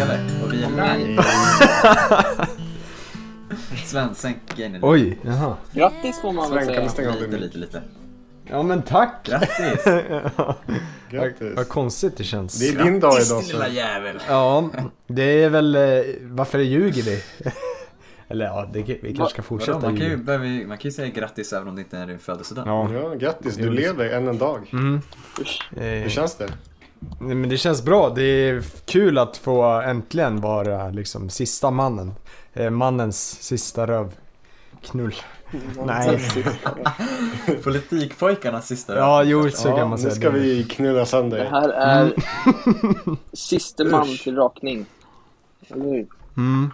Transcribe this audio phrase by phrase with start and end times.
[0.00, 0.44] eller?
[0.44, 1.22] Och vi är live.
[3.86, 4.86] Sven, sänk grejen lite.
[4.86, 5.56] Oj, jaha.
[5.72, 6.90] Grattis får man väl Sven, kan du säga.
[6.90, 7.82] stänga av Lite, din lite, lite.
[8.50, 9.14] Ja men tack!
[9.28, 9.86] Grattis!
[10.36, 10.54] Vad
[11.10, 11.68] Grattis.
[11.68, 12.58] konstigt det känns.
[12.60, 13.74] Det är din dag Grattis idag din lilla Sven.
[13.74, 14.18] jävel!
[14.28, 14.70] Ja,
[15.06, 15.82] det är väl, eh,
[16.22, 17.22] varför ljuger vi?
[18.28, 20.22] Eller ja, det, vi kanske ska Vadå, fortsätta man, kan ju, ljuga.
[20.22, 22.66] behöver ju- man kan ju säga grattis även om det inte är din födelsedag.
[22.66, 22.92] Ja.
[22.92, 23.56] Ja, grattis.
[23.56, 24.70] Du lever än en dag.
[24.72, 25.00] Mm.
[25.40, 25.70] Usch.
[25.76, 26.48] Eh, Hur känns det?
[27.20, 32.14] Nej, men det känns bra, det är kul att få äntligen vara liksom sista mannen.
[32.52, 35.14] Eh, mannens sista rövknull.
[35.86, 36.20] Nej.
[37.64, 40.14] Politikpojkarnas sista Ja, jo så kan man nu säga.
[40.14, 41.44] ska vi knulla Det sönder.
[41.50, 43.16] här är Mm.
[43.32, 44.86] siste man till rakning.
[45.68, 46.06] Eller hur?
[46.36, 46.70] Mm.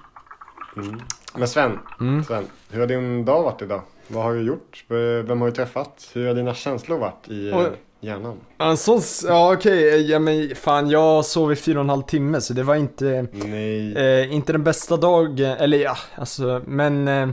[0.77, 1.01] Mm.
[1.37, 2.25] Men Sven, Mm.
[2.25, 3.83] Sven, hur har din dag varit idag?
[4.09, 4.85] Vad har du gjort?
[5.25, 6.11] Vem har du träffat?
[6.15, 7.71] Hur har dina känslor varit i Oj.
[8.05, 8.37] Hjärnan?
[8.59, 12.03] En sån, s- ja okej, ja men fan jag sov i fyra och en halv
[12.03, 13.97] timme så det var inte Nej.
[13.97, 17.29] Eh, inte den bästa dagen, eller ja, alltså, men eh,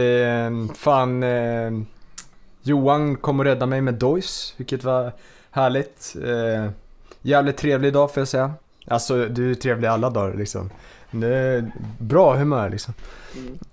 [0.00, 1.70] eh, fan eh,
[2.62, 5.12] Johan kom och räddade mig med Dois, vilket var
[5.50, 6.16] härligt.
[6.24, 6.70] Eh,
[7.22, 8.52] jävligt trevlig dag får jag säga.
[8.86, 10.70] Alltså du är trevlig alla dagar liksom.
[11.98, 12.94] Bra humör liksom.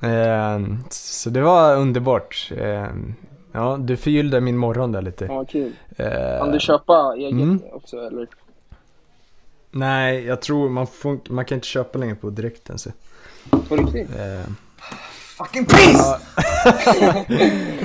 [0.01, 0.71] Mm.
[0.71, 2.51] Eh, så det var underbart.
[3.51, 5.25] Ja, du förgyllde min morgon där lite.
[5.25, 5.71] Ja, kul.
[5.97, 7.61] Eh, Kan du köpa eget mm.
[7.71, 8.27] också eller?
[9.71, 12.77] nej, jag tror man, får, man kan inte köpa längre på direkten.
[12.77, 12.89] Så.
[13.69, 14.09] På riktigt?
[14.15, 14.51] Eh,
[15.37, 16.01] Fucking piss!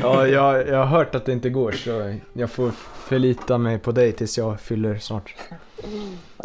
[0.03, 3.93] Ja, jag, jag har hört att det inte går så jag får förlita mig på
[3.93, 5.35] dig tills jag fyller snart.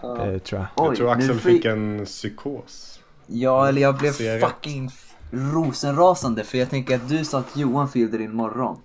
[0.02, 0.26] Ja.
[0.26, 0.88] Eh, tror jag.
[0.88, 3.00] Jag tror Axel fick- en psykos.
[3.28, 4.89] Ja, eller jag blev fucking
[5.31, 8.78] rosenrasande för jag tänker att du sa att Johan fyllde din morgon.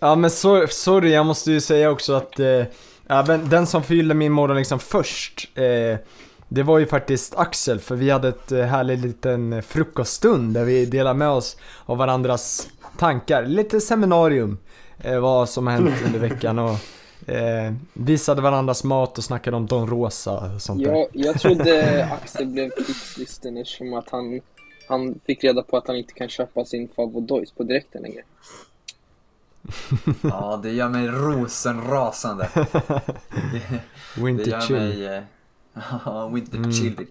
[0.00, 2.64] Ja men so sorry, jag måste ju säga också att eh,
[3.08, 5.98] även den som fyllde min morgon liksom först eh,
[6.48, 10.86] Det var ju faktiskt Axel för vi hade ett eh, härligt liten frukoststund där vi
[10.86, 13.46] delade med oss av varandras tankar.
[13.46, 14.58] Lite seminarium.
[15.00, 16.76] Eh, vad som har hänt under veckan och
[17.30, 20.92] eh, visade varandras mat och snackade om Don Rosa och sånt där.
[20.92, 24.40] Jag, jag trodde Axel blev krigslisten eftersom att han,
[24.88, 28.22] han fick reda på att han inte kan köpa sin favodois på direkten längre.
[30.22, 32.48] Ja, det gör mig rosenrasande.
[32.54, 32.66] Det,
[34.16, 34.76] det Winter gör chill.
[34.76, 35.06] mig...
[35.16, 35.22] eh,
[36.04, 36.72] Ja, winter Mm.
[36.72, 37.06] chill.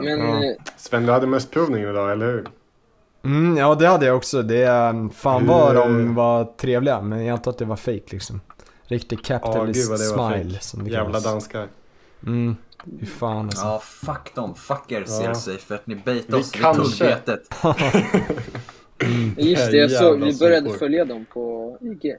[0.00, 0.44] Men Ja.
[0.44, 2.46] eh, Sven, du hade mössprovning idag, eller hur?
[3.24, 4.42] Mm, ja det hade jag också.
[4.42, 8.02] Det, är- fan Hur- vad de var trevliga, men jag antar att det var fake
[8.10, 8.40] liksom.
[8.84, 11.24] Riktig Ja, capitalist gud vad det var smile som det Jävla kallas.
[11.24, 11.68] danskar.
[12.26, 12.56] Mm,
[13.00, 13.66] fy fan alltså.
[13.66, 14.54] Ja, fuck dem.
[14.54, 15.34] Fuck er Ja.
[15.34, 17.48] CLC för att ni bait Vi oss vid kanske- tullbetet.
[19.36, 22.16] just det, jag såg, vi började följa dem på IG.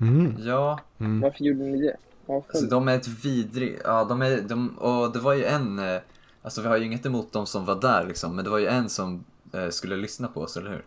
[0.00, 1.20] Mm, Ja, mm.
[1.20, 1.96] Varför gjorde ni det?
[2.26, 3.80] Ja, alltså de är ett vidrigt...
[3.84, 4.40] Ja, de är...
[4.40, 5.78] De, och det var ju en...
[5.78, 6.00] eh,
[6.42, 8.66] Alltså vi har ju inget emot de som var där liksom, men det var ju
[8.66, 9.24] en som
[9.54, 10.84] eh, skulle lyssna på oss, eller hur?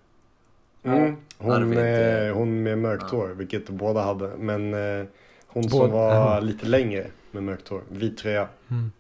[0.94, 1.16] Mm.
[1.38, 4.28] Hon, Arvid, med, hon med mörkt hår, vilket båda hade.
[4.38, 5.06] Men eh,
[5.48, 8.48] hon Båda- som var lite längre med mörkt hår, vit tröja.
[8.72, 8.92] Mm.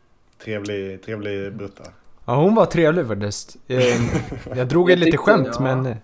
[0.44, 1.84] Trevlig, trevlig brutta.
[2.26, 3.58] Ja hon var trevlig faktiskt.
[3.68, 3.78] Eh,
[4.58, 5.62] jag drog Jag ett lite skämt ja.
[5.62, 5.86] men...
[5.86, 5.98] eh,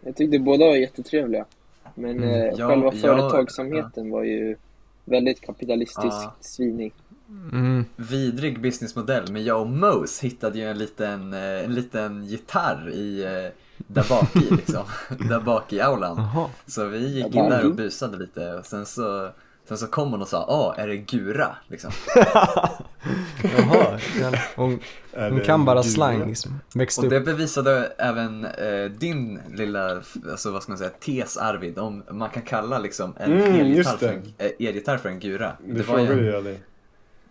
[0.00, 1.44] Jag tyckte båda var jättetrevliga.
[2.00, 2.30] Men Mm.
[2.30, 4.56] eh, Ja, själva ja, företagsamheten var ju
[5.04, 6.34] väldigt kapitalistiskt Ja.
[6.40, 6.92] svinig.
[7.52, 12.90] Mm, Vidrig businessmodell, men jag och Mose hittade ju en liten, eh, en liten gitarr
[12.90, 13.22] i...
[13.24, 13.52] eh,
[13.86, 14.84] Där bak i liksom.
[15.28, 16.16] där bak i aulan.
[16.16, 16.48] jaha.
[16.66, 19.30] Så vi gick Ja, in där och busade lite och sen så,
[19.70, 21.56] sen så kom hon och sa åh, är det Gura?
[21.68, 21.90] Liksom.
[23.56, 23.98] Jaha.
[24.56, 24.80] Hon,
[25.12, 26.60] Är hon det kan bara slang liksom.
[26.74, 31.78] Växte Och det bevisade även eh, din lilla, alltså vad ska man säga, tes Arvid,
[31.78, 34.22] om man kan kalla liksom en Mm, elgitarr för en,
[34.88, 35.52] eh, för en Gura.
[35.66, 36.58] Det, Det var, ju en,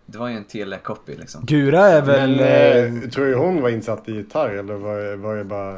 [0.06, 1.44] det var ju en Telia-copy liksom.
[1.46, 2.30] Gura är väl...
[2.36, 5.44] Men eh, eh, tror du hon var insatt i gitarr eller var, det- var det
[5.44, 5.72] bara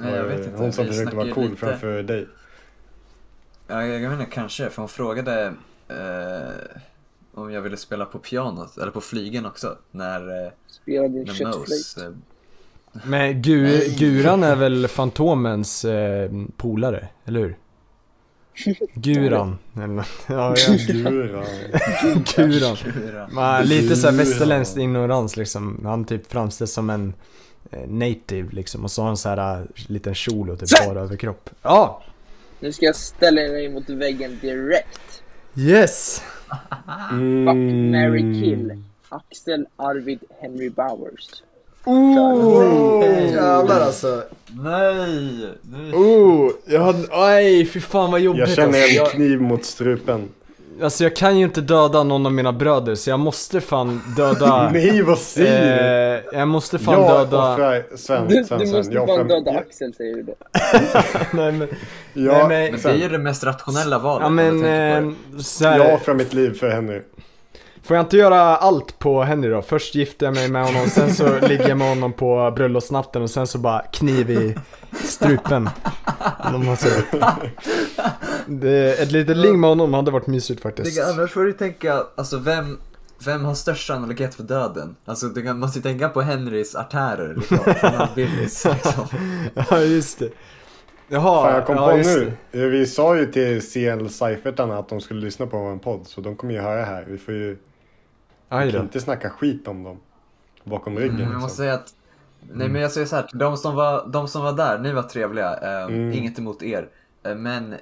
[0.00, 0.56] Nej, jag vet det inte.
[0.62, 2.28] hon som försökte vara cool lite- framför dig?
[3.70, 5.54] Ja, jag, inte, kanske, för hon frågade
[5.88, 6.78] eh,
[7.34, 11.34] om jag ville spela på pianot, eller på flygen också, när, eh, Spelade din när
[11.34, 11.68] köttflöjt.
[11.70, 17.56] Mose eh, Men gu, Guran är väl Fantomens eh, polare, eller hur?
[18.94, 19.58] Guran.
[19.76, 20.76] eller ja, ja.
[20.88, 21.10] Gura.
[21.10, 21.44] Guran.
[22.94, 23.28] Gura.
[23.32, 24.26] Man, lite såhär Guran.
[24.26, 25.80] västerländsk ignorans liksom.
[25.84, 27.14] Han typ framställs som en
[27.70, 28.84] eh, native liksom.
[28.84, 31.50] Och så har han såhär liten kjol och typ bara överkropp.
[31.62, 32.02] Ja!
[32.60, 35.22] Nu ska jag ställa dig mot väggen direkt.
[35.56, 36.22] Yes!
[37.10, 37.46] Mm.
[37.46, 38.82] Fuck, marry, kill.
[39.08, 41.42] Axel, Arvid, Henry Bowers.
[41.84, 44.22] Oh, jävlar alltså.
[44.46, 45.48] Nej!
[45.62, 45.92] Nu...
[45.92, 48.88] Oh, jag hade, aj fy fan vad jobbigt Jag känner alltså.
[48.88, 50.28] en jag, kniv mot strupen.
[50.82, 54.70] Alltså jag kan ju inte döda någon av mina bröder så jag måste fan döda...
[54.72, 56.30] Nej, vad säger du?
[56.34, 57.52] eh, jag måste fan Jag döda...
[57.52, 58.76] offrar Sven, Du, Sven, du Sven.
[58.76, 60.34] måste Jag fan offrar- döda Axel säger du då.
[61.36, 61.68] Nej men,
[62.12, 64.22] jag- Nej, Men men- det är ju det mest rationella valet.
[64.22, 65.12] ja men, eh,
[65.42, 67.00] så här, Jag offrar mitt liv för Henry.
[67.82, 69.62] Får jag inte göra allt på Henry då?
[69.62, 73.30] Först gifter jag mig med honom, sen så ligger jag med honom på bröllopsnatten och
[73.30, 74.56] sen så bara kniv i
[75.04, 75.70] strupen.
[78.46, 80.96] Det, ett litet ligg med honom hade varit mysigt faktiskt.
[80.96, 82.78] Det, annars får du tänka, alltså vem,
[83.24, 84.96] vem har störst sannolikhet för döden?
[85.04, 89.06] Alltså du kan, måste ju tänka på Henrys artärer liksom, från hans Billys liksom.
[89.70, 90.30] Ja just det.
[91.08, 92.32] Jaha, Fan, jag kom ja, på nu.
[92.52, 96.00] Eh, Vi sa ju till CL Seifertarna att de skulle lyssna på vår podd.
[96.06, 97.04] Så de kommer ju höra här.
[97.08, 97.56] Vi får ju
[98.50, 98.78] Vi kan då.
[98.78, 100.00] inte snacka skit om dem.
[100.64, 101.42] Bakom ryggen Men jag liksom.
[101.42, 101.94] måste säga att,
[102.52, 105.02] nej men jag säger så här, de som var, de som var där, ni var
[105.02, 106.12] trevliga, eh, Mm.
[106.12, 106.88] inget emot er.
[107.26, 107.72] Eh, men,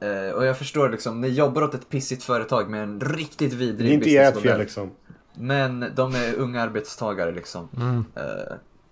[0.00, 3.88] eh, och jag förstår liksom, ni jobbar åt ett pissigt företag med en riktigt vidrig
[3.88, 4.90] Det är inte ert fel liksom.
[5.34, 7.68] Men de är unga arbetstagare liksom.
[7.76, 8.04] Mm.
[8.16, 8.22] Eh,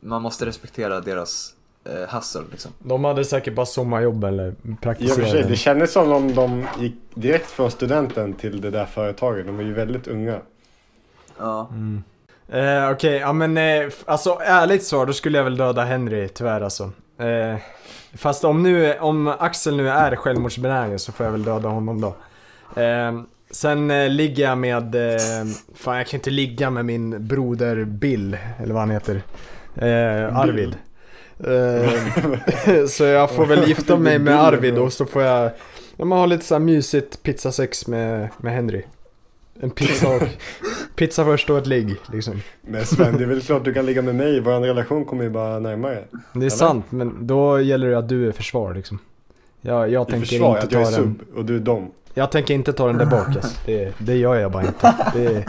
[0.00, 1.54] man måste respektera deras
[1.84, 2.70] eh, hustle liksom.
[2.78, 5.48] De hade säkert bara sommarjobb eller I och för sig, praktiserade.
[5.48, 9.46] det kändes som om de gick direkt från studenten till det där företaget.
[9.46, 10.40] De är ju väldigt unga.
[11.40, 11.68] Ja.
[11.70, 12.02] Mm.
[12.48, 16.60] Eh, Okej, ja men eh, alltså ärligt svar, då skulle jag väl döda Henry tyvärr
[16.60, 16.90] alltså.
[17.18, 17.56] Eh,
[18.14, 22.14] fast om nu, om Axel nu är självmordsbenägen så får jag väl döda honom då.
[22.80, 23.20] Eh,
[23.50, 25.20] sen eh, ligger jag med, eh,
[25.74, 29.22] fan jag kan inte ligga med min broder Bill, eller vad han heter.
[29.76, 30.76] Eh, Arvid.
[32.88, 35.50] Så jag får väl gifta mig med Arvid och så får jag,
[35.96, 38.82] ja, man har lite så här mysigt pizzasex med, med Henry.
[39.62, 40.22] En pizza och,
[40.96, 42.40] pizza först och ett ligg liksom.
[42.62, 44.40] Men Sven, det är väl klart du kan ligga med mig.
[44.40, 46.04] Vår relation kommer ju bara närmare.
[46.32, 48.98] Det är sant, men då gäller det att du är försvar liksom.
[49.60, 51.60] Jag, jag I tänker försvar inte att jag är ta den, sub och du är
[51.60, 51.90] dom.
[52.14, 53.50] jag tänker inte ta den där bak alltså.
[53.66, 54.94] det, det gör jag bara inte.
[55.14, 55.44] Det,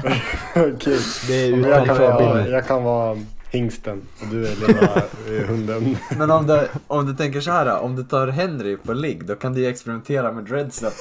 [0.55, 0.97] Okej.
[1.27, 3.17] det är Men Jag, kan utanför vara- jag kan vara
[3.51, 5.97] hingsten och du är lilla eh, hunden.
[6.17, 9.35] Men om du, om du tänker så här, om du tar Henry på ligg, då
[9.35, 10.91] kan du ju experimentera med dreadsen.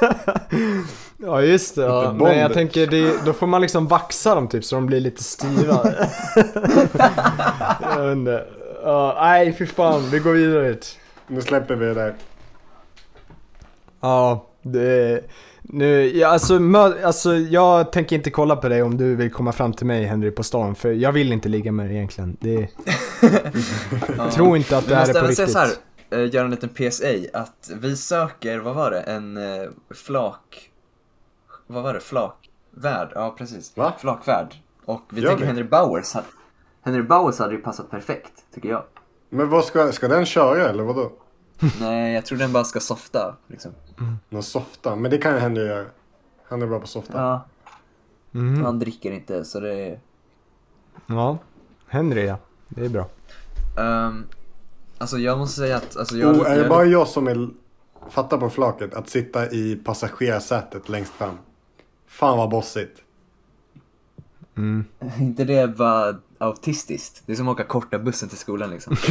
[1.22, 2.12] Ja just det, ja.
[2.18, 5.22] Men jag tänker det, då får man liksom vaxa dem typ så de blir lite
[5.22, 5.80] styva.
[7.80, 8.46] jag vet inte.
[8.82, 10.96] Ja, nej fy fan, vi går vidare hit.
[11.26, 12.14] Nu släpper vi det där.
[14.00, 15.20] Ja, det...
[15.62, 19.52] Nu, ja, alltså, mö, alltså jag tänker inte kolla på dig om du vill komma
[19.52, 22.36] fram till mig Henry på stan för jag vill inte ligga med dig egentligen.
[22.40, 22.68] Det,
[24.16, 24.30] Ja.
[24.30, 25.80] Tro inte att det här är på riktigt.
[26.10, 30.70] Eh, göra en liten PSA, att vi söker, vad var det, en eh, flak...
[31.66, 32.00] Vad var det?
[32.00, 33.12] Flakvärd?
[33.14, 33.76] Ja, precis.
[33.76, 33.92] Va?
[33.98, 34.54] Flakvärd.
[34.84, 35.46] Och vi Gör tänker vi?
[35.48, 36.12] Henry Bowers.
[36.14, 36.26] hade-
[36.82, 38.82] Henry Bowers hade ju passat perfekt, tycker jag.
[39.28, 41.12] Men vad ska, ska den köra eller vadå?
[41.80, 43.72] Nej, jag tror den bara ska softa, liksom.
[44.28, 44.96] Någon softa?
[44.96, 45.86] Men det kan ju Henry göra.
[46.48, 47.18] Han är bra på softa.
[47.18, 47.44] Ja,
[48.32, 48.64] Mhm.
[48.64, 50.00] han dricker inte, så det är...
[51.06, 51.38] Ja,
[51.86, 52.38] Henry ja.
[52.68, 53.06] Det är bra.
[53.78, 54.26] Um,
[55.00, 56.36] alltså jag måste säga att, alltså jag...
[56.36, 57.48] oh, är det jag- bara jag som är,
[58.10, 61.38] fattar på flaket att sitta i passagerarsätet längst fram?
[62.06, 62.96] Fan vad bossigt.
[64.56, 64.84] Mm.
[65.20, 67.22] inte det bara autistiskt?
[67.26, 68.96] Det är som att åka korta bussen till skolan liksom.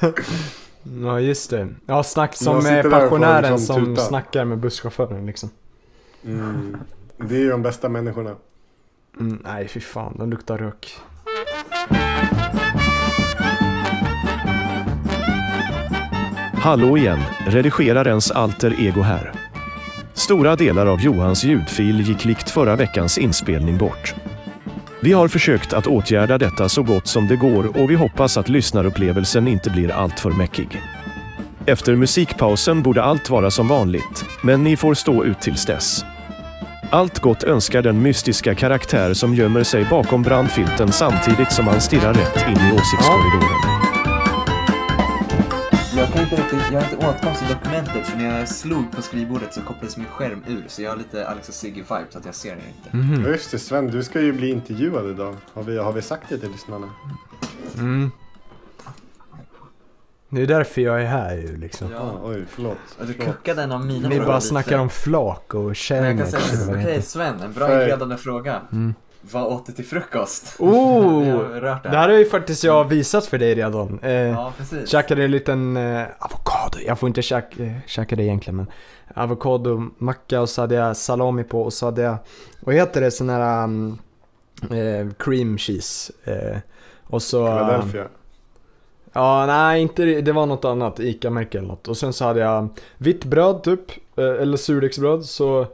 [1.02, 1.68] Ja just det.
[1.86, 4.02] Ja, snack som får pensionären liksom som tuta.
[4.02, 5.50] snackar med busschauffören liksom.
[6.24, 6.76] Mm.
[7.16, 8.36] Det är ju de bästa människorna.
[9.20, 10.98] Mm, nej fy fan, de luktar rök.
[16.64, 19.32] Hallå igen, redigerarens alter ego här.
[20.14, 24.14] Stora delar av Johans ljudfil gick likt förra veckans inspelning bort.
[25.00, 28.48] Vi har försökt att åtgärda detta så gott som det går och vi hoppas att
[28.48, 30.82] lyssnarupplevelsen inte blir alltför mäckig.
[31.66, 36.04] Efter musikpausen borde allt vara som vanligt, men ni får stå ut tills dess.
[36.90, 42.14] Allt gott önskar den mystiska karaktär som gömmer sig bakom brandfilten samtidigt som han stirrar
[42.14, 43.83] rätt in i åsiktskorridoren.
[46.24, 49.60] Inte riktigt, jag har inte åtkomst till dokumentet för när jag slog på skrivbordet så
[49.60, 52.34] kopplades min skärm ur så jag har lite Alex och Sigge vibe så att jag
[52.34, 52.96] ser det inte.
[52.96, 53.22] Mhm.
[53.24, 55.36] Ja, Just det Sven, du ska ju bli intervjuad idag.
[55.54, 56.90] Har vi, har vi sagt det till lyssnarna?
[57.78, 58.10] Mm.
[60.28, 61.94] Det är därför jag är här ju liksom.
[61.94, 62.78] Ah, oj, förlåt.
[63.00, 63.36] Och du förlåt.
[63.36, 64.48] kuckade en av mina Vi frågor bara lite.
[64.48, 65.74] snackar om flak och det
[66.68, 67.00] okej heter.
[67.00, 68.60] Sven, en bra inledande fråga.
[68.72, 68.94] Mm.
[69.32, 70.56] Vad åt du till frukost?
[70.58, 71.24] Oh!
[71.52, 72.08] Det Det här.
[72.08, 73.98] har ju faktiskt jag visat för dig redan.
[74.02, 74.88] Eh, Ja, precis.
[74.90, 78.66] Käkade en liten eh, avokado, jag får inte käka, eh, käka det egentligen men
[79.14, 82.16] Avokado, macka och så hade jag salami på och så hade jag,
[82.60, 83.98] vad heter det, sån här um,
[84.70, 86.58] eh, cream cheese eh,
[87.06, 87.46] Och så...
[87.46, 88.04] Philadelphia.
[89.12, 91.88] Ja, nej inte det, det var något annat, ICA-märke eller något.
[91.88, 93.80] Och sen så hade jag vitt bröd typ
[94.18, 95.66] eh, eller surdegsbröd, så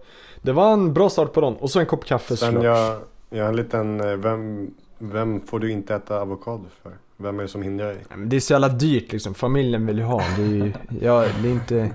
[0.43, 1.57] det var en bra start på dagen.
[1.61, 2.65] Och så en kopp kaffe Sen såklart.
[2.65, 2.99] jag,
[3.31, 6.93] jag har en liten, eh, vem, vem får du inte äta avokado för?
[7.17, 7.99] Vem är det som hindrar dig?
[8.27, 10.23] Det är så jävla dyrt liksom, familjen vill ju ha.
[10.37, 11.91] Det är ju, ja, det är inte,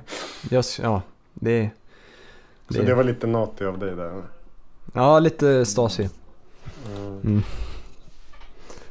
[0.49, 1.01] jag, ja,
[1.33, 1.69] det är...
[2.69, 4.21] Så det var lite naughty av dig där.
[4.93, 6.09] Ja, lite Stasi.
[7.23, 7.41] Mm.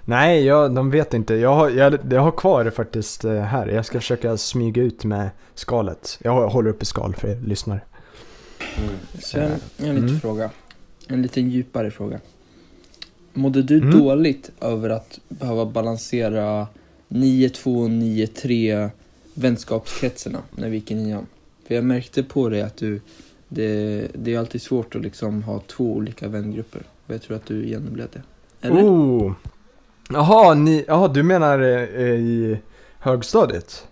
[0.04, 1.34] Nej, jag, de vet inte.
[1.34, 3.66] Jag har, jag, jag har kvar det faktiskt eh, här.
[3.66, 6.18] Jag ska försöka smyga ut med skalet.
[6.22, 7.80] Jag håller uppe skal för er lyssnare.
[8.78, 8.94] Mm.
[9.22, 9.42] Sen
[9.76, 10.20] en liten Mm.
[10.20, 10.50] fråga.
[11.08, 12.20] En liten djupare fråga.
[13.34, 13.98] Mådde du Mm.
[13.98, 16.66] dåligt över att behöva balansera
[17.08, 18.90] 9-2 och 9-3
[19.34, 21.26] vänskapskretsarna när vi gick i nian?
[21.66, 23.00] För jag märkte på dig att du,
[23.48, 26.82] det, det är alltid svårt att liksom ha två olika vängrupper.
[27.06, 28.22] Och jag tror att du genomled det.
[28.68, 28.82] Eller?
[28.82, 29.32] Oh!
[30.10, 32.58] Jaha, ni, du menar eh, i
[32.98, 33.86] högstadiet?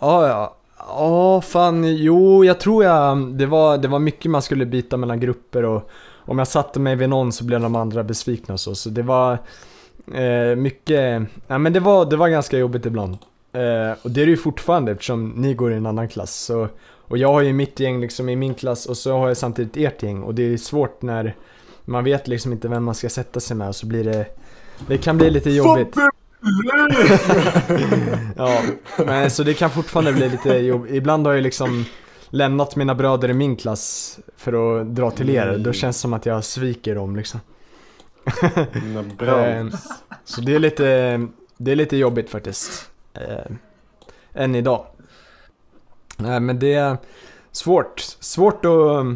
[0.00, 0.54] Ja, ja.
[0.78, 5.20] Ja, fan, jo, jag tror jag, det var, det var mycket man skulle byta mellan
[5.20, 5.90] grupper och
[6.28, 9.02] om jag satte mig vid någon så blev de andra besvikna och så, så det
[9.02, 9.38] var
[10.14, 13.18] eh, mycket, ja men det var, det var ganska jobbigt ibland.
[13.52, 16.34] Eh, och det är det ju fortfarande eftersom ni går i en annan klass.
[16.34, 19.36] Så, och jag har ju mitt gäng liksom i min klass och så har jag
[19.36, 21.36] samtidigt ert gäng och det är svårt när
[21.84, 24.26] man vet liksom inte vem man ska sätta sig med och så blir det
[24.86, 25.96] Det kan bli lite jobbigt
[28.36, 28.62] Ja,
[28.96, 31.84] men så det kan fortfarande bli lite jobbigt Ibland har jag liksom
[32.30, 34.18] lämnat mina bröder i min klass
[34.50, 35.58] för att dra till er.
[35.58, 37.40] Då känns det som att jag sviker dem liksom.
[39.20, 39.66] Eh.
[40.24, 40.84] Så det är lite,
[41.56, 43.52] det är lite jobbigt faktiskt eh,
[44.32, 44.86] Än idag.
[46.16, 46.96] Nej men det är
[47.52, 49.06] svårt, svårt att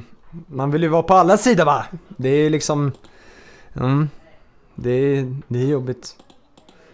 [0.46, 1.86] Man vill ju vara på alla sidor va?
[2.08, 2.92] Det är liksom
[3.74, 4.08] mm,
[4.74, 6.16] det, är, det är jobbigt.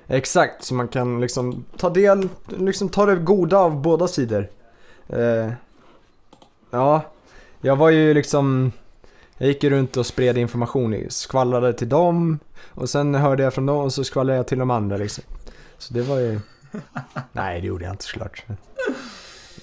[0.06, 4.48] Exakt, så man kan liksom ta del, liksom ta det goda av båda sidor.
[5.08, 5.52] Eh,
[6.70, 7.02] Ja,
[7.60, 8.72] jag var ju liksom
[9.38, 12.38] Jag gick ju runt och spred information, skvallrade till dem
[12.68, 15.24] och sen hörde jag från dem och så skvallrade jag till de andra liksom.
[15.78, 16.40] Så det var ju...
[17.32, 18.44] Nej, det gjorde jag inte såklart.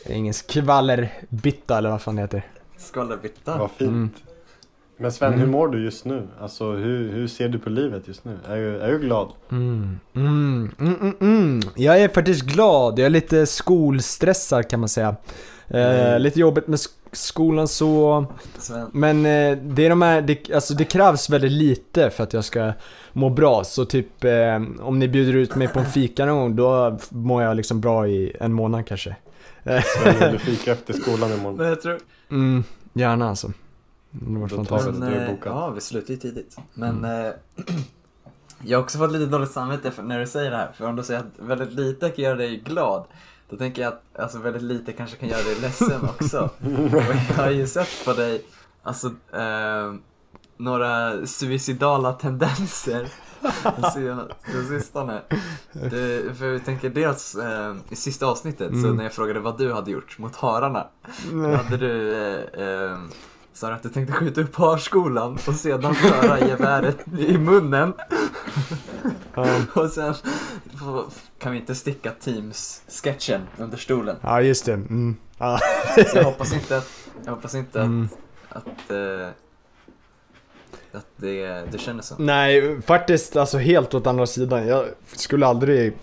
[0.09, 2.45] Ingen skvallerbitta eller vad fan det heter.
[2.77, 3.57] Skvallerbytta.
[3.57, 3.89] Vad fint.
[3.89, 4.09] Mm.
[4.97, 5.39] Men Sven, Mm.
[5.39, 6.27] hur mår du just nu?
[6.41, 8.37] Alltså hur, hur ser du på livet just nu?
[8.47, 9.31] Är du, är du glad?
[9.51, 11.61] Mm, mm, mm, mm, mm.
[11.75, 15.15] Jag är faktiskt glad, jag är lite skolstressad kan man säga.
[15.67, 16.21] Eh, Mm.
[16.21, 18.25] lite jobbigt med sk- skolan så,
[18.91, 22.45] men eh, det är de här, det, alltså det krävs väldigt lite för att jag
[22.45, 22.73] ska
[23.13, 23.63] må bra.
[23.63, 27.43] Så typ eh, om ni bjuder ut mig på en fika någon gång, då mår
[27.43, 29.15] jag liksom bra i en månad kanske.
[29.63, 31.57] Vill du fika efter skolan imorgon?
[31.57, 31.99] Men jag tror...
[32.31, 33.51] Mm, gärna alltså.
[34.09, 34.99] Det var fantastiskt.
[34.99, 35.51] Men, du är eh, bokad.
[35.51, 36.57] ja, vi slutar ju tidigt.
[36.73, 37.31] Men eh,
[38.61, 40.71] jag har också fått lite dåligt samvete när du säger det här.
[40.71, 43.05] För om du säger att väldigt lite kan göra dig glad.
[43.49, 46.49] Då tänker jag att alltså, väldigt lite kanske kan göra dig ledsen också.
[46.93, 48.45] Och jag har ju sett på dig,
[48.83, 49.93] alltså, eh,
[50.57, 53.07] några suicidala tendenser
[54.53, 55.21] den sistone.
[55.73, 58.95] Det, för jag tänker dels eh, i sista avsnittet, så Mm.
[58.95, 60.87] när jag frågade vad du hade gjort mot hararna.
[61.31, 62.97] Då hade du eh, eh,
[63.55, 67.93] sa att du tänkte skjuta upp harskolan och sedan föra geväret i munnen.
[69.35, 69.47] Ja.
[69.73, 70.13] Och sen
[71.39, 74.15] kan vi inte sticka Teams-sketchen under stolen.
[74.21, 74.73] Ja, just det.
[74.73, 75.15] Mm.
[75.37, 75.59] Ja.
[76.11, 76.91] Så jag hoppas inte att,
[77.25, 78.09] jag hoppas inte att, Mm.
[78.49, 79.27] att, eh,
[80.91, 82.15] att det, det känns så.
[82.17, 84.67] Nej, faktiskt alltså helt åt andra sidan.
[84.67, 84.85] Jag
[85.15, 85.93] skulle aldrig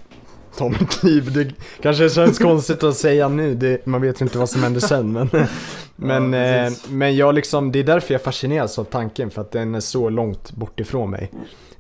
[0.57, 1.35] ta mitt.
[1.35, 4.81] Det kanske känns konstigt att säga nu, det, man vet ju inte vad som händer
[4.81, 5.13] sen.
[5.13, 5.29] Men,
[5.97, 9.51] men, Ja, eh, men jag liksom, det är därför jag fascineras av tanken, för att
[9.51, 11.31] den är så långt bort ifrån mig.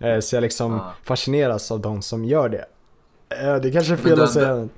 [0.00, 0.92] Eh, så jag liksom Ja.
[1.04, 2.64] fascineras av de som gör det.
[3.42, 4.48] Eh, det kanske är Men fel du att säga.
[4.48, 4.68] ändå-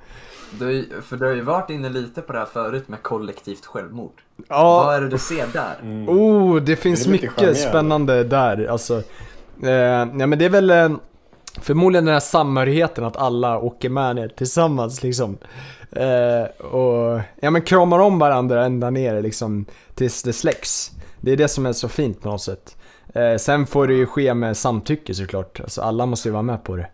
[0.58, 4.12] Du, för du har ju varit inne lite på det här förut med kollektivt självmord.
[4.48, 5.74] Ja, Vad är det du ser där?
[5.82, 6.08] Mm.
[6.08, 8.66] Oh, det finns Det mycket spännande där.
[8.66, 9.02] Alltså,
[9.62, 10.90] eh, ja, men det är väl eh,
[11.60, 15.38] förmodligen den här samhörigheten att alla åker med ner tillsammans liksom.
[15.92, 20.90] Eh, och ja men kramar om varandra ända ner liksom tills det släcks.
[21.20, 22.76] Det är det som är så fint på något sätt.
[23.14, 25.60] Eh, sen får det ju ske med samtycke såklart.
[25.60, 26.88] Alltså alla måste ju vara med på det.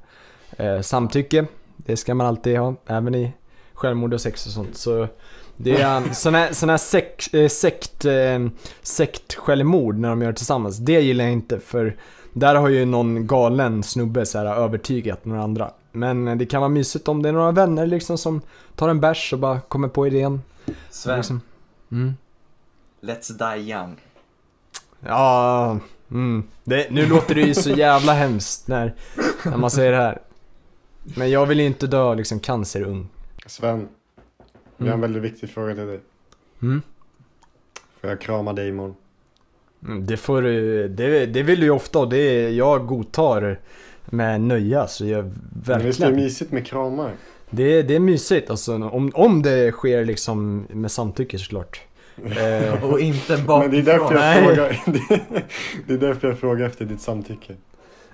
[0.57, 3.33] Eh, samtycke, det ska man alltid ha, även i
[3.75, 4.77] självmord och sex och sånt.
[4.77, 5.09] Så
[5.57, 8.47] det är eh, sån här, sån här sek, eh, sekt, eh,
[8.83, 10.77] sektsjälvmord när de gör det tillsammans.
[10.77, 11.97] Det gillar jag inte för
[12.33, 15.71] där har ju någon galen snubbe så här, övertygat några andra.
[15.93, 18.41] Men det kan vara mysigt om det är några vänner liksom som
[18.77, 20.43] tar en bärs och bara kommer på idén.
[20.91, 21.41] Sven, Liksom.
[21.93, 22.15] Mm.
[23.01, 23.97] let's die young.
[25.01, 25.79] Ja,
[26.11, 26.43] mm.
[26.65, 28.95] det, nu låter det ju så jävla hemskt när,
[29.45, 30.19] när man säger det här.
[31.17, 33.09] Men jag vill ju inte dö liksom cancerung.
[33.47, 33.89] Sven,
[34.77, 35.01] vi har en Mm.
[35.01, 36.01] väldigt viktig fråga till dig.
[36.63, 36.83] Mm.
[38.01, 38.95] Får jag krama dig imorgon?
[39.87, 40.43] Mm, Det får
[40.89, 43.59] det, det vill du ju ofta och det jag godtar
[44.07, 46.15] med nöja så jag Men Visst är det verkligen.
[46.17, 47.11] mysigt med kramar?
[47.51, 51.81] Det, det är mysigt alltså, om, om det sker liksom med samtycke såklart.
[52.39, 54.17] Eh, Och inte Men det är därför bakifrån.
[54.17, 54.45] jag Nej.
[54.47, 54.81] frågar.
[55.87, 57.53] Det är därför jag frågar efter ditt samtycke.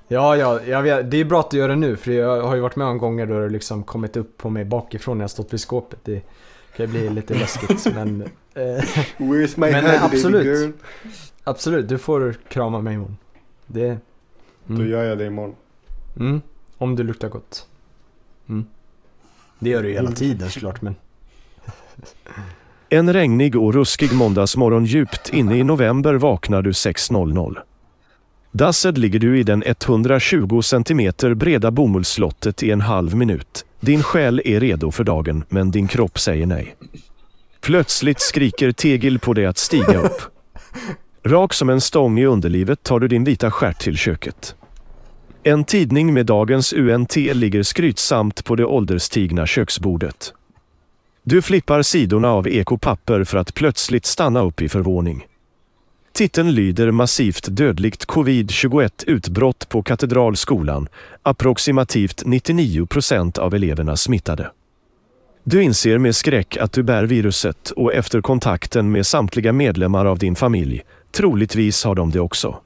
[0.09, 2.55] ja, ja, jag vet, det är bra att du gör det nu för jag har
[2.55, 5.31] ju varit med om gånger då det liksom kommit upp på mig bakifrån när jag
[5.31, 5.99] stått vid skåpet.
[6.05, 6.23] Det
[6.77, 8.23] kan ju bli lite läskigt men
[8.55, 8.61] eh,
[9.19, 10.45] Where's my Men, head eh, absolut.
[10.45, 10.71] baby girl?
[11.47, 13.17] Absolut, du får krama mig imorgon.
[13.67, 13.99] Det...
[14.67, 14.89] Då Mm.
[14.89, 15.55] gör jag det imorgon.
[16.21, 16.41] Mm,
[16.79, 17.67] om du luktar gott.
[18.49, 18.67] Mm.
[19.59, 20.95] Det gör du hela tiden såklart men...
[22.89, 27.59] En regnig och ruskig måndagsmorgon djupt inne i november vaknar du 6.00.
[28.53, 33.65] Dasset ligger du i den 120 cm breda bomullsslottet i en halv minut.
[33.81, 36.77] Din själ är redo för dagen, men din kropp säger nej.
[37.61, 40.21] Plötsligt skriker Tegil på dig att stiga upp.
[41.27, 44.55] Rak som en stång i underlivet tar du din vita stjärt till köket.
[45.43, 50.35] En tidning med dagens UNT ligger skrytsamt på det ålderstigna köksbordet.
[51.23, 55.27] Du flippar sidorna av ekopapper för att plötsligt stanna upp i förvåning.
[56.13, 60.89] Titeln lyder massivt dödligt covid-21 utbrott på Katedralskolan.
[61.23, 64.51] Approximativt 99 procent av eleverna smittade.
[65.45, 70.19] Du inser med skräck att du bär viruset och efter kontakten med samtliga medlemmar av
[70.19, 70.83] din familj,
[71.17, 72.57] troligtvis har de det också.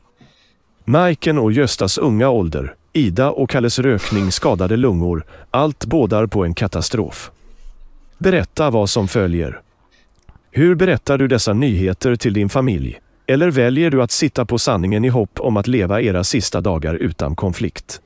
[0.84, 6.54] Majken och Göstas unga ålder, Ida och Kalles rökning skadade lungor, allt bådar på en
[6.54, 7.30] katastrof.
[8.18, 9.60] Berätta vad som följer.
[10.50, 13.00] Hur berättar du dessa nyheter till din familj?
[13.26, 16.94] Eller väljer du att sitta på sanningen i hopp om att leva era sista dagar
[16.94, 18.00] utan konflikt?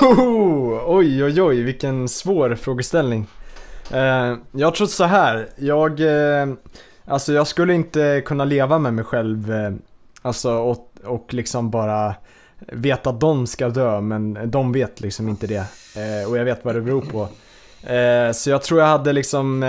[0.00, 3.26] Oh, oj, oj, oj, vilken svår frågeställning.
[3.90, 5.48] Eh, jag tror så här.
[5.58, 6.46] jag, eh,
[7.12, 9.72] alltså jag skulle inte kunna leva med mig själv, eh,
[10.22, 12.14] alltså och, och liksom bara
[12.58, 15.64] veta att de ska dö, men de vet liksom inte det.
[15.96, 17.28] Eh, och jag vet vad det beror på.
[17.92, 19.62] Eh, så jag tror jag hade liksom,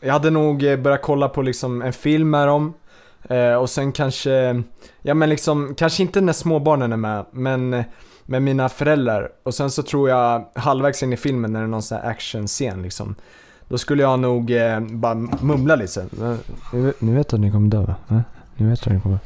[0.00, 2.74] jag hade nog börjat kolla på liksom en film med dem.
[3.60, 4.62] Och sen kanske,
[5.02, 7.84] ja men liksom, kanske inte när småbarnen är med, men
[8.26, 9.30] med mina föräldrar.
[9.42, 12.10] Och sen så tror jag halvvägs in i filmen när det är någon sån här
[12.10, 13.14] actionscen liksom.
[13.70, 16.38] Då skulle jag nog eh, bara mumla lite sen.
[16.98, 18.22] Ni, vet att ni kommer dö va?
[18.56, 19.18] Ni vet att ni kommer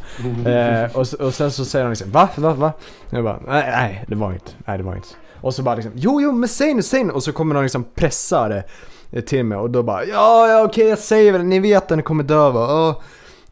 [0.84, 2.28] eh, och, och sen så säger de liksom Va?
[2.36, 2.54] Va?
[2.54, 2.72] Va?
[3.10, 4.50] Jag bara nej, nej det var inte.
[4.66, 5.08] Nej det var inte.
[5.40, 7.12] Och så bara liksom Jo jo men säg nu, säg nu.
[7.12, 8.64] Och så kommer de liksom pressa det
[9.10, 11.96] eh, till mig och då bara Ja ja okej jag säger väl, ni vet att
[11.96, 13.00] ni kommer dö va?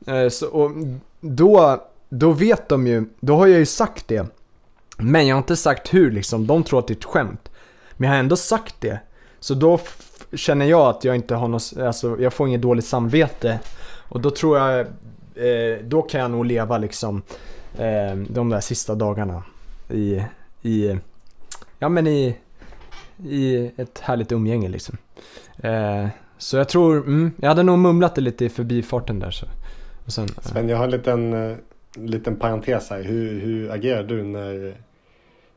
[0.06, 0.14] Ja.
[0.14, 0.70] Eh, så, och
[1.20, 4.26] då, då vet de ju, då har jag ju sagt det.
[4.96, 7.50] Men jag har inte sagt hur liksom, de tror att det är ett skämt.
[7.92, 9.00] Men jag har ändå sagt det.
[9.40, 9.78] Så då
[10.34, 13.60] känner jag att jag inte har något, alltså jag får inget dåligt samvete.
[14.08, 14.80] Och då tror jag,
[15.34, 17.22] eh, då kan jag nog leva liksom
[17.78, 19.42] eh, de där sista dagarna
[19.88, 20.22] i,
[20.62, 20.98] i,
[21.78, 22.36] ja men i,
[23.28, 24.96] i ett härligt umgänge liksom.
[25.58, 26.06] Eh,
[26.38, 29.46] så jag tror, mm, jag hade nog mumlat det lite i förbifarten där så.
[30.06, 30.42] Och sen, eh.
[30.42, 31.56] Sven, jag har en liten, eh,
[31.94, 33.02] liten parentes här.
[33.02, 34.74] Hur, hur agerar du när,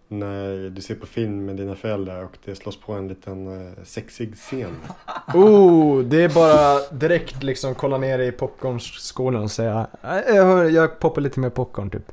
[0.08, 3.84] när du ser på film med dina föräldrar och det slås på en liten eh,
[3.84, 4.76] sexig scen?
[5.34, 11.00] Oh, det är bara direkt liksom kolla ner i popcornskålen och säga "Nej, jag, jag
[11.00, 12.12] poppar lite mer popcorn typ.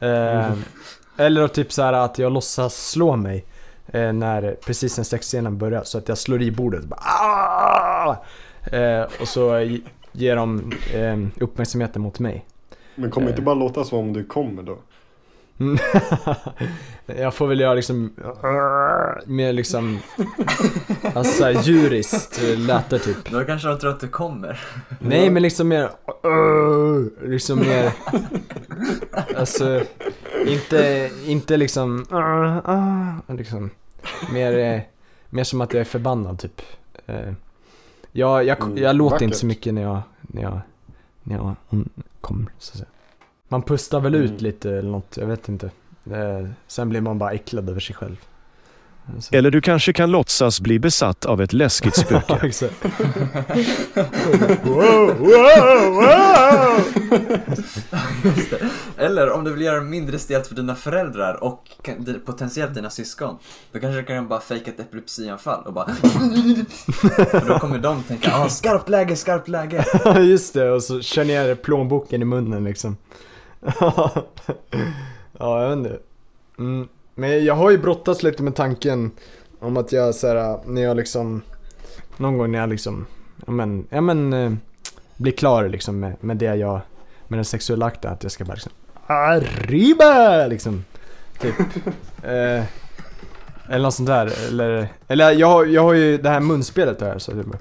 [0.00, 0.52] Eh,
[1.16, 3.44] Eller typ så här att jag låtsas slå mig
[3.86, 6.84] eh, när precis när sexscenen börjar så att jag slår i bordet.
[6.84, 8.16] Bara, "Ah!"
[8.76, 9.80] eh, och så ge-
[10.12, 12.44] ger de eh, uppmärksamheten mot mig.
[12.94, 13.30] Men kommer Eh.
[13.32, 14.78] inte bara låta som om du kommer då?
[15.60, 15.78] Mm.
[17.06, 18.10] jag får väl göra liksom
[19.26, 19.98] mer liksom
[21.14, 23.30] alltså så här djuriskt läte typ.
[23.30, 24.60] Då kanske de tror att du kommer.
[25.00, 25.88] Nej men liksom mer
[27.28, 27.92] Liksom mer
[29.36, 29.82] Alltså
[30.46, 32.04] Inte, inte liksom
[33.28, 33.70] Liksom
[34.32, 34.82] Mer,
[35.30, 36.62] mer som att jag är förbannad typ
[37.06, 37.32] Eh,
[38.12, 39.22] Jag, jag, Mm, jag låter vackert.
[39.24, 40.60] inte så mycket när jag, när jag,
[41.22, 41.54] när jag
[42.20, 42.88] kommer så att säga.
[43.48, 44.42] Man pustar väl ut Mm.
[44.42, 45.70] lite eller något, jag vet inte
[46.10, 48.16] Eh, Sen blir man bara äcklad över sig själv
[49.20, 52.50] Så- Eller du kanske kan låtsas bli besatt av ett läskigt spöke.
[54.64, 56.80] Wow, wow, wow!
[58.96, 61.68] Eller om du vill göra det mindre stelt för dina föräldrar och
[62.26, 63.38] potentiellt dina syskon.
[63.72, 68.30] Då kanske du kan bara fejka ett epilepsianfall och bara För då kommer de tänka
[68.34, 69.84] ah, skarpt läge, skarpt läge.
[70.20, 72.96] Just det, och så kör ner plånboken i munnen liksom.
[75.38, 75.98] ja, jag vet inte.
[76.58, 76.88] Mm.
[77.14, 79.10] Men jag har ju brottats lite med tanken
[79.60, 81.42] om att jag så här, när jag liksom,
[82.16, 83.06] någon gång när jag liksom,
[83.46, 84.52] ja men, ja men, eh,
[85.16, 86.80] blir klar liksom med, med det jag
[87.28, 88.72] med den sexuella akten, att jag ska bara liksom
[89.06, 90.46] Arriba!
[90.46, 90.84] Liksom.
[91.40, 91.54] Typ.
[92.22, 92.64] eh,
[93.70, 94.32] eller något sånt där.
[94.48, 97.46] Eller, eller jag, har- jag har ju det här munspelet där så typ.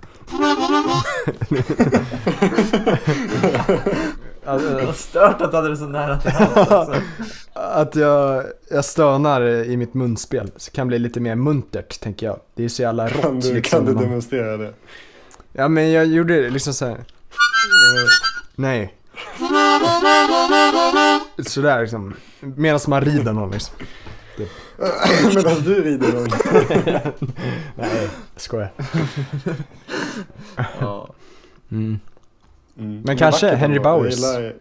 [4.47, 7.01] Alltså, stört att du hade det så nära till hands alltså.
[7.53, 12.39] Att jag, jag stönar i mitt munspel, så kan bli lite mer muntert tänker jag.
[12.55, 13.77] Det är så jävla rått Kan du, liksom.
[13.79, 14.73] kan du man- demonstrera det?
[15.53, 16.97] Ja men jag gjorde det liksom såhär.
[18.55, 18.93] Nej.
[21.47, 22.13] Sådär liksom.
[22.39, 23.75] Medan man rider någon liksom.
[25.35, 26.27] Medan du rider någon.
[27.75, 28.71] Nej, jag skojar.
[30.79, 31.09] Ja.
[31.71, 31.99] Mm.
[32.79, 33.01] Mm.
[33.05, 33.89] Men kanske Henry ändå.
[33.89, 34.21] Bowers.
[34.21, 34.53] Jag gillar,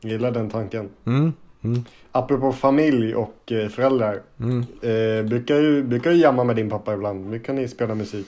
[0.00, 0.88] gillar den tanken.
[1.06, 1.32] Mm.
[1.64, 1.84] Mm.
[2.12, 4.20] Apropå familj och eh, föräldrar.
[4.40, 4.58] Mm.
[4.60, 7.28] Eh, brukar, du, brukar du jamma med din pappa ibland?
[7.30, 8.26] Brukar ni spela musik?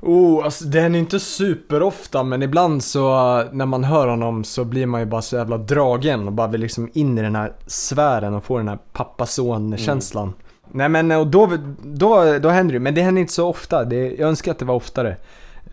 [0.00, 3.08] Oh, alltså det händer inte superofta men ibland så
[3.52, 6.60] när man hör honom så blir man ju bara så jävla dragen och bara vill
[6.60, 10.32] liksom in i den här sfären och få den här pappa-son-känslan.
[10.70, 11.50] Nej men och då,
[11.82, 13.84] då, då händer det men det händer inte så ofta.
[13.84, 15.16] Det, jag önskar att det var oftare.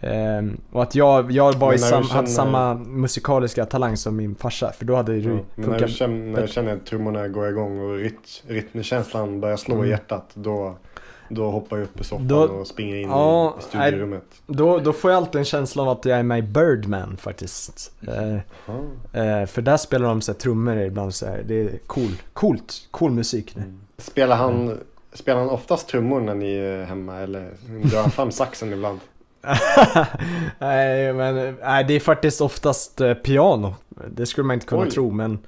[0.02, 4.16] Ehm, och att jag, jag var i sam, du hade känner- samma musikaliska talang som
[4.16, 5.38] min farsa för då hade det Ja.
[5.56, 9.58] Men när du, känner, när du känner att trummorna går igång och rytm, rytmkänslan börjar
[9.58, 9.86] slå Mm.
[9.88, 10.30] i hjärtat.
[10.34, 10.76] Då,
[11.30, 14.24] då hoppar jag upp i soffan Då- och springer in Ja, i, i studierummet.
[14.48, 17.92] Då, då får jag alltid en känsla av att jag är med i Birdman faktiskt.
[18.08, 19.20] Ah.
[19.20, 21.44] Eh, för där spelar de så här, trummor ibland så här.
[21.48, 23.56] det är cool, coolt, cool musik.
[23.56, 23.64] det.
[24.04, 24.78] Spelar han,
[25.14, 27.50] spelar han oftast trummor när ni är hemma eller
[27.84, 29.00] drar han fram saxen ibland?
[30.60, 33.76] nej men, nej det är faktiskt oftast eh, piano.
[34.12, 34.92] Det skulle man inte kunna Oj.
[34.92, 35.40] tro men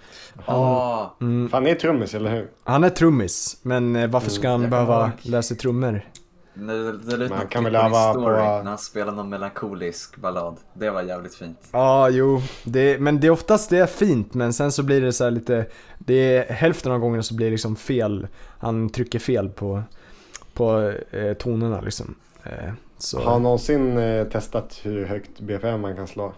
[0.47, 1.15] Ja.
[1.21, 2.47] mm, ni är trummis, eller hur?
[2.63, 3.57] han är trummis.
[3.61, 6.01] Men eh, varför ska han jag behöva lära sig trummor?
[6.53, 10.57] Du lade ut Man kan väl öva på- när han spelade någon melankolisk ballad.
[10.73, 11.59] Det var jävligt fint.
[11.71, 12.41] Ja, jo.
[12.63, 15.31] Det, men det är oftast det är fint men sen så blir det så här
[15.31, 15.65] lite,
[15.97, 18.27] det är hälften av gångerna så blir det liksom fel.
[18.59, 19.83] Han trycker fel på,
[20.53, 22.15] på eh, tonerna liksom.
[22.43, 26.33] Eh, så Har han någonsin eh, testat hur högt BPM man kan slå?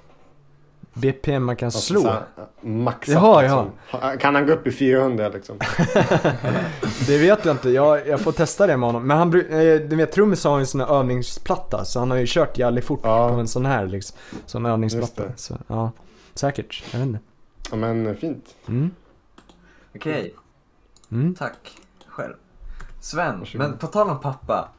[0.93, 2.01] BPM man kan Alltså, slå.
[2.01, 2.23] så här,
[2.61, 3.71] maxat Jaha, liksom.
[3.91, 5.57] Ha- Kan han gå upp i 400 liksom?
[7.07, 9.07] Det vet jag inte, jag, jag får testa det med honom.
[9.07, 12.17] Men han, eh, du vet trummis har ju en sån här övningsplatta så han har
[12.17, 13.29] ju kört jävligt fort Ja.
[13.29, 14.17] på en sån här liksom.
[14.45, 15.23] Sån övningsplatta.
[15.35, 15.91] Så, ja,
[16.33, 16.83] säkert.
[16.91, 17.19] Jag vet inte.
[17.71, 18.45] Ja men eh, fint.
[18.67, 18.91] Mm.
[19.95, 20.33] Okej,
[21.11, 21.35] Mm.
[21.35, 21.77] tack.
[22.07, 22.33] Själv.
[23.01, 23.67] Sven, Varsågod.
[23.69, 24.69] men på tal om pappa.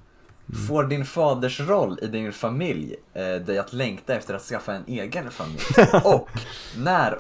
[0.69, 4.83] Får din faders roll i din familj eh, dig att längta efter att skaffa en
[4.87, 5.61] egen familj?
[6.05, 6.29] Och
[6.79, 7.19] när,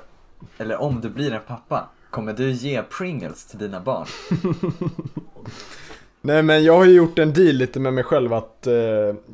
[0.58, 4.06] eller om du blir en pappa, kommer du ge Pringles till dina barn?
[6.20, 8.74] Nej men jag har ju gjort en deal lite med mig själv att eh,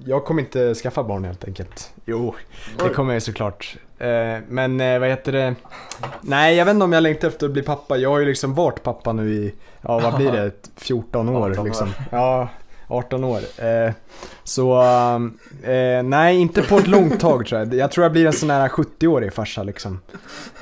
[0.05, 1.93] jag kommer inte skaffa barn helt enkelt.
[2.05, 2.35] Jo,
[2.79, 3.77] det kommer jag ju såklart.
[3.99, 5.55] Eh, men eh, vad heter det?
[6.21, 7.97] Nej jag vet inte om jag längtar efter att bli pappa.
[7.97, 11.59] Jag har ju liksom varit pappa nu i, ja vad blir det, 14 år 18
[11.61, 11.65] år.
[11.65, 11.89] liksom.
[12.11, 12.49] Ja,
[12.91, 13.41] 18 år.
[13.57, 13.93] Eh,
[14.45, 14.83] så,
[15.63, 17.75] eh, nej inte på ett långt tag tror jag.
[17.75, 20.01] Jag tror jag blir en sån här 70-årig farsa liksom.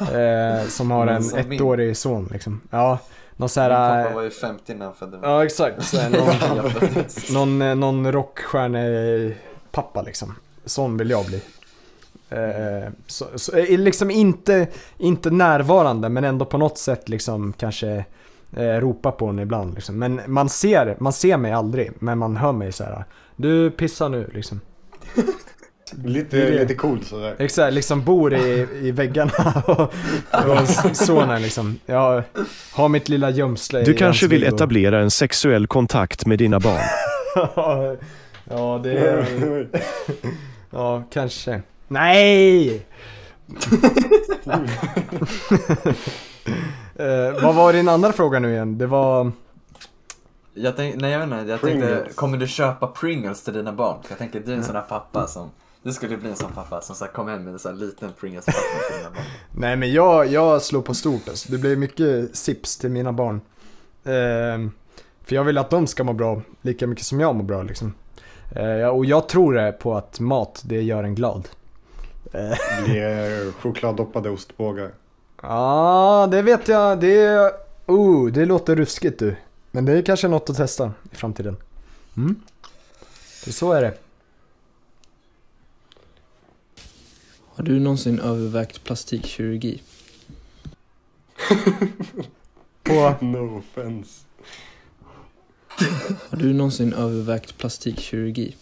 [0.01, 1.61] Eh, som har en som min.
[1.61, 2.61] ettårig son liksom.
[2.71, 2.99] Ja,
[3.37, 5.31] någon sån Min pappa var ju 50 när han födde mig.
[5.31, 6.73] Ja exakt, så här, någon,
[7.59, 10.35] någon, eh, någon rockstjärnepappa liksom.
[10.65, 11.43] Sån vill jag bli.
[12.31, 14.67] Eh, så, så, eh, liksom inte,
[14.99, 18.05] inte närvarande men ändå på något sätt liksom kanske
[18.57, 19.99] eh, ropa på en ibland liksom.
[19.99, 23.05] Men man ser, man ser mig aldrig men man hör mig så här.
[23.37, 24.61] Du pissar nu liksom.
[26.05, 26.59] Lite, Det är det.
[26.59, 27.35] lite coolt sådär.
[27.39, 29.81] Exakt, liksom bor i, i väggarna och,
[30.91, 31.79] och sonen liksom.
[31.87, 32.23] Jag
[32.73, 36.81] har mitt lilla gömsle Du kanske vill och- etablera en sexuell kontakt med dina barn.
[38.45, 39.27] ja, det är...
[40.71, 41.63] Ja, kanske.
[41.89, 42.87] Nej!
[46.99, 48.79] Eh, vad var din andra fråga nu igen?
[48.79, 49.33] Det var...
[50.55, 52.15] Jag tänk, nej jag vet inte, jag tänkte, Pringles.
[52.15, 54.03] kommer du köpa Pringles till dina barn?
[54.03, 55.51] För jag tänker du är en sån där pappa som,
[55.83, 57.79] du skulle bli en sån pappa som så här, kom hem med en sån här
[57.87, 58.55] liten Pringles till
[58.99, 59.25] dina barn.
[59.57, 61.53] Nej men jag, jag slår på stort alltså.
[61.53, 63.41] Det blir mycket sips till mina barn.
[64.05, 64.71] Ehm,
[65.25, 67.95] för jag vill att de ska må bra lika mycket som jag mår bra liksom.
[68.57, 71.49] Eh, och jag tror det på att mat, det gör en glad.
[72.33, 74.91] Eh, Blir eh, chokladdoppade ostbågar.
[75.43, 77.01] Ja, det vet jag.
[77.01, 77.53] Det, är-
[77.87, 79.37] oh, det låter ruskigt du.
[79.71, 81.57] Men det är kanske något att testa i framtiden.
[82.17, 82.41] Mm.
[83.45, 83.95] Det så är det.
[87.55, 89.83] Har du någonsin övervägt plastikkirurgi?
[92.83, 94.25] På, No offense.
[96.31, 98.57] Har du någonsin övervägt plastikkirurgi?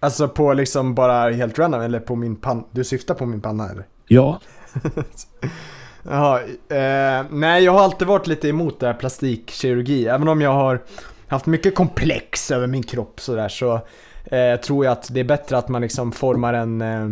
[0.00, 2.64] alltså på liksom bara helt random eller på min panna?
[2.70, 3.86] Du syftar på min panna eller?
[4.06, 4.40] Ja,
[6.02, 10.06] Jaha, eh, nej jag har alltid varit lite emot det här plastikkirurgi.
[10.06, 10.80] Även om jag har
[11.28, 13.74] haft mycket komplex över min kropp sådär så
[14.24, 17.10] eh, tror jag att det är bättre att man liksom formar en eh,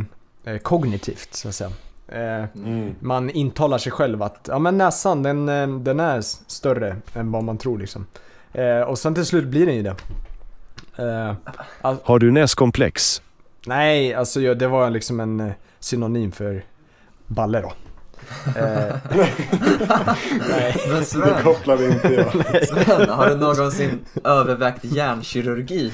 [0.54, 1.70] eh, kognitivt så att säga.
[2.08, 2.94] Eh, Mm.
[3.00, 7.44] man intalar sig själv att ja, men näsan den, eh, den är större än vad
[7.44, 8.06] man tror liksom.
[8.52, 9.94] Eh, och sen till slut blir den ju det.
[10.96, 11.34] Eh,
[12.02, 13.22] Har du näskomplex?
[13.66, 16.64] nej, alltså jag- det var liksom en synonym för
[17.26, 17.72] balle då.
[18.56, 18.94] Eh,
[20.50, 20.76] nej.
[20.88, 22.66] Men Det Sven, kopplade inte jag.
[22.68, 25.92] Sven, har du någonsin övervägt hjärnkirurgi?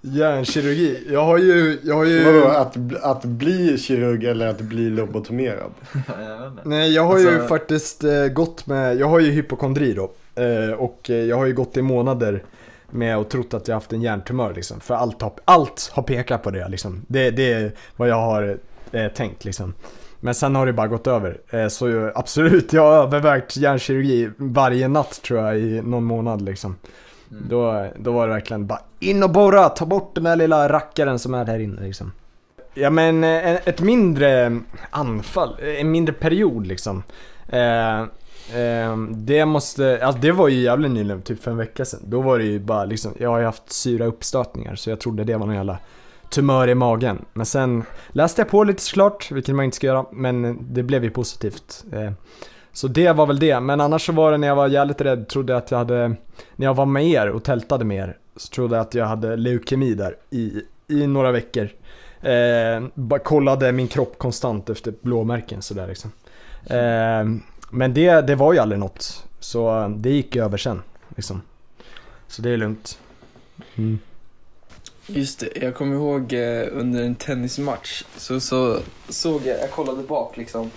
[0.00, 1.06] Hjärnkirurgi.
[1.10, 2.24] Jag har ju, jag har ju...
[2.24, 5.70] Vadå, att, att bli kirurg eller att bli lobotomerad?
[6.06, 6.52] Jag.
[6.64, 10.10] Nej, jag har ju Alltså- faktiskt eh, gått med, jag har ju hypokondri då.
[10.42, 12.42] Eh, och jag har ju gått i månader
[12.90, 14.80] med och trott att jag haft en hjärntumör liksom.
[14.80, 17.04] För allt har, allt har pekat på det liksom.
[17.08, 18.58] Det, det är vad jag har
[18.96, 19.74] eh, tänkt liksom.
[20.20, 21.38] Men sen har det bara gått över.
[21.50, 26.76] Eh, så absolut, jag har övervägt hjärnkirurgi varje natt tror jag i någon månad liksom.
[27.30, 27.44] Mm.
[27.48, 31.18] Då, då var det verkligen bara in och borra, ta bort den där lilla rackaren
[31.18, 32.12] som är där inne liksom.
[32.74, 37.02] Ja men eh, ett mindre anfall, eh, en mindre period liksom.
[37.48, 38.00] Eh,
[38.60, 42.00] eh, det måste, alltså det var ju jävligt nyligen, typ för en vecka sedan.
[42.04, 45.24] Då var det ju bara liksom, jag har ju haft syra uppstötningar så jag trodde
[45.24, 45.78] det var någon jävla
[46.30, 47.24] tumör i magen.
[47.32, 51.04] Men sen läste jag på lite såklart, vilket man inte ska göra, men det blev
[51.04, 51.84] ju positivt.
[51.92, 52.12] Eh,
[52.72, 55.28] så det var väl det, men annars så var det när jag var jävligt rädd,
[55.28, 56.08] trodde jag att jag hade,
[56.56, 59.36] när jag var med er och tältade med er, så trodde jag att jag hade
[59.36, 61.68] leukemi där i, i några veckor.
[62.20, 66.12] Eh, bara kollade min kropp konstant efter blåmärken sådär liksom.
[66.66, 67.24] Eh,
[67.70, 69.24] men det, det var ju aldrig något.
[69.40, 71.42] Så det gick över sen liksom.
[72.28, 72.98] Så det är lugnt.
[73.76, 73.98] Mm.
[75.06, 80.02] Just det, jag kommer ihåg eh, under en tennismatch så, så såg jag, jag kollade
[80.02, 80.70] bak liksom.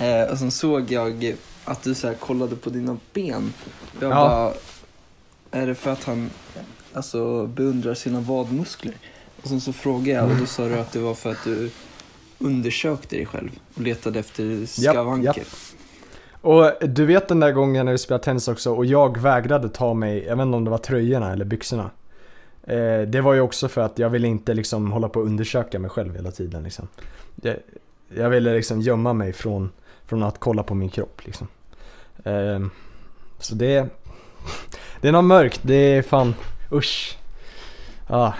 [0.00, 3.52] Eh, och sen såg jag att du så här kollade på dina ben.
[4.00, 4.14] Jag Ja.
[4.14, 4.52] bara,
[5.62, 6.30] är det för att han
[6.92, 8.94] alltså, beundrar sina vadmuskler?
[9.42, 11.70] Och sen så frågade jag och då sa du att det var för att du
[12.38, 15.26] undersökte dig själv och letade efter skavanker.
[15.26, 15.46] japp.
[16.40, 19.94] Och du vet den där gången när vi spelade tennis också och jag vägrade ta
[19.94, 21.90] mig, jag vet inte om det var tröjorna eller byxorna.
[22.66, 25.78] Eh, det var ju också för att jag ville inte liksom hålla på och undersöka
[25.78, 26.88] mig själv hela tiden liksom.
[27.42, 27.56] Jag,
[28.16, 29.70] jag ville liksom gömma mig från,
[30.06, 31.48] från att kolla på min kropp liksom.
[32.24, 32.60] Eh,
[33.38, 33.86] så det,
[35.00, 36.34] det är något mörkt, det är fan,
[36.72, 37.18] usch.
[38.06, 38.32] Ah,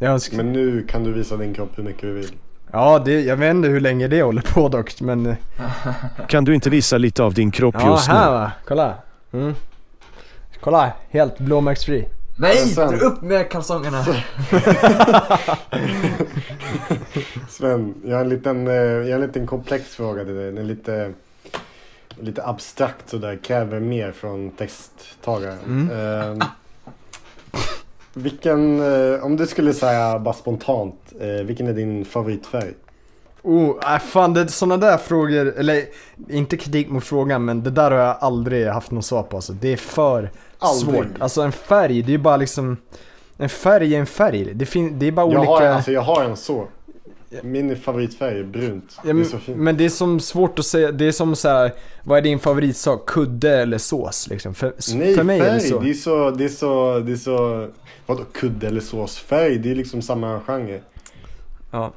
[0.00, 0.36] jag önskar...
[0.36, 2.32] Men nu kan du visa din kropp hur mycket du vill.
[2.72, 5.36] Ja, det, jag vet inte hur länge det håller på dock, men...
[6.28, 8.14] Kan du inte visa lite av din kropp Ja, just nu?
[8.14, 8.52] här va.
[8.66, 8.94] Kolla.
[9.32, 9.54] Mm.
[10.60, 12.08] Kolla, helt blåmärksfri.
[12.40, 14.04] Nej, sen- dra upp med kalsongerna!
[17.48, 20.44] Sven, jag har en liten, eh, jag har en liten komplex fråga till dig.
[20.44, 21.12] Den är lite,
[22.20, 25.58] lite abstrakt sådär, kräver mer från texttagaren.
[25.66, 26.40] Mm.
[26.40, 26.46] Eh,
[28.14, 32.74] vilken, eh, om du skulle säga bara spontant, eh, vilken är din favoritfärg?
[33.42, 35.84] Oh, äh, fan det, såna där frågor, eller
[36.28, 39.52] inte kritik mot frågan men det där har jag aldrig haft något svar på alltså.
[39.52, 40.94] Det är för Aldrig.
[40.94, 41.06] svårt.
[41.20, 42.76] Alltså en färg, det är ju bara liksom
[43.36, 44.54] En färg är en färg.
[44.54, 45.50] Det, fin- det är bara Jag olika...
[45.52, 46.68] har, alltså, jag har en så.
[47.42, 48.92] Min favoritfärg är brunt.
[48.96, 49.58] Ja, det är men, så fint.
[49.58, 51.72] men det är som svårt att säga, det är som så här,
[52.04, 53.06] vad är din favoritsak?
[53.06, 54.54] Kudde eller sås liksom?
[54.54, 55.50] För, Nej, för mig färg.
[55.50, 55.78] är det så.
[55.80, 57.68] Det är så, det är så, det är så,
[58.06, 59.18] vadå kudde eller sås?
[59.18, 60.80] Färg, det är liksom samma genre.
[61.70, 61.92] Ja,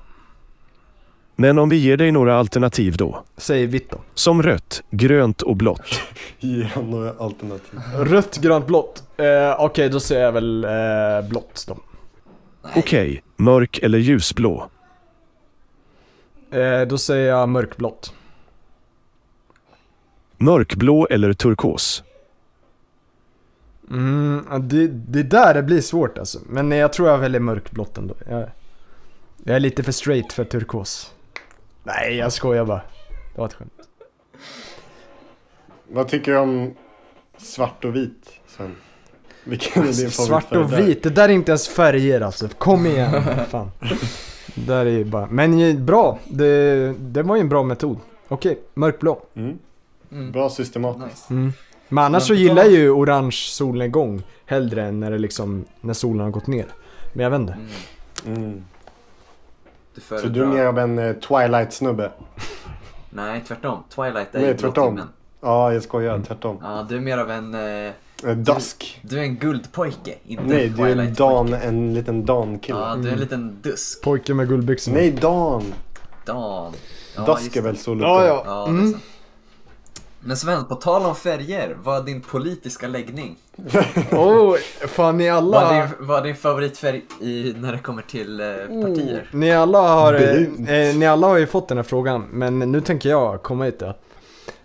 [1.42, 3.24] Men om vi ger dig några alternativ då?
[3.38, 3.98] säg vitt då.
[4.14, 6.02] Som rött, grönt och blått.
[6.40, 7.80] Ge några alternativ.
[7.96, 9.04] Rött, grönt, blått.
[9.18, 11.78] Eh, Okej, då säger jag väl eh, blått då.
[12.76, 14.70] Okej, mörk eller ljusblå?
[16.52, 18.14] Eh, då säger jag mörkblått.
[20.38, 22.04] Mörkblå eller turkos?
[23.90, 26.40] Mm, det, det där det blir svårt alltså.
[26.50, 28.14] Men jag tror jag väljer mörkblått ändå.
[28.30, 28.50] Jag,
[29.44, 31.14] jag är lite för straight för turkos.
[31.84, 32.82] Nej, jag skojar bara.
[33.34, 33.74] Det var ett skämt.
[35.88, 36.74] Vad tycker du om
[37.38, 38.76] svart och vit, Sven?
[39.44, 42.48] Vilken är din Svart och vit, det där är inte ens färger alltså.
[42.48, 43.72] Kom igen, fan.
[44.56, 45.28] Det där är ju bara...
[45.28, 47.98] Men ju bra, det, det var ju en bra metod.
[48.28, 49.22] Okej, mörkblå.
[49.36, 49.58] Mm.
[50.12, 50.32] Mm.
[50.32, 51.30] Bra systematiskt.
[51.30, 51.34] Nice.
[51.34, 51.54] Mm.
[51.90, 56.20] Men annars så gillar jag ju orange solnedgång hellre än när det liksom, när solen
[56.20, 56.66] har gått ner.
[57.14, 57.58] Men jag vet inte.
[58.26, 58.64] Mm.
[59.96, 60.30] Du Så föredrar...
[60.30, 62.10] du är mer av en eh, Twilight-snubbe?
[63.10, 63.84] Nej, tvärtom.
[63.96, 65.02] Twilight är Nej, tvärtom.
[65.42, 66.14] Ja, jag skojar.
[66.14, 66.24] Mm.
[66.26, 66.58] Tvärtom.
[66.64, 67.54] Ja, du är mer av en...
[67.56, 67.92] Eh,
[68.36, 69.00] Dusk.
[69.04, 71.14] du är en guldpojke, inte Nej, du är en.
[71.14, 72.80] Dan, en liten Dan-kille.
[72.80, 73.20] Ja, du är en Mm.
[73.20, 74.02] liten dusk.
[74.04, 74.98] Pojke med guldbyxorna.
[74.98, 75.64] Nej, Dan!
[76.26, 76.74] Dan.
[77.16, 78.04] Ja, Dusk är väl solo?
[78.04, 78.44] Ja, ja.
[78.46, 78.92] Ja, det är Mm.
[78.92, 79.04] sant.
[80.24, 83.36] Men Sven, på tal om färger, vad är din politiska läggning?
[84.12, 84.56] Oh,
[84.88, 85.62] fan ni alla...
[85.62, 88.46] Vad är din, vad är din favoritfärg i, när det kommer till eh,
[88.82, 89.30] partier?
[89.32, 92.82] Ni alla, har, eh, eh, ni alla har ju fått den här frågan, men nu
[92.82, 93.86] tänker jag komma hit då.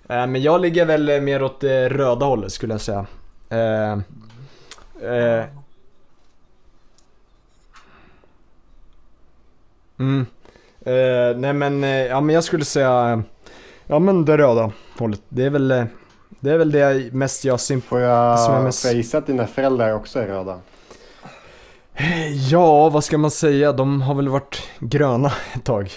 [0.09, 3.07] Eh, men jag ligger väl eh, mer åt det röda hållet skulle jag säga.
[3.49, 3.93] Eh,
[5.11, 5.45] eh,
[9.99, 10.27] mm.
[10.81, 13.23] Eh, nej men, eh, ja men jag skulle säga,
[13.87, 15.23] ja men det röda hållet.
[15.29, 15.85] Det är väl, eh,
[16.41, 19.19] det är väl det mest jag sympatiserar Får jag, Som är mest- får jag gissa
[19.19, 20.59] att dina föräldrar också är röda?
[22.51, 23.73] Ja, vad ska man säga?
[23.73, 25.91] De har väl varit gröna ett tag.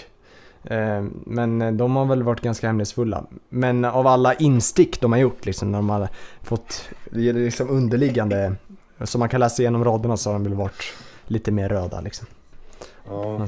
[0.64, 3.24] Eh, Men eh, de har väl varit ganska hemlighetsfulla.
[3.48, 6.08] Men av alla instick de har gjort liksom, när de har
[6.42, 8.54] fått det är liksom underliggande,
[9.04, 10.82] som man kan läsa igenom raderna så har de väl varit
[11.26, 12.26] lite mer röda liksom.
[13.08, 13.46] Ja,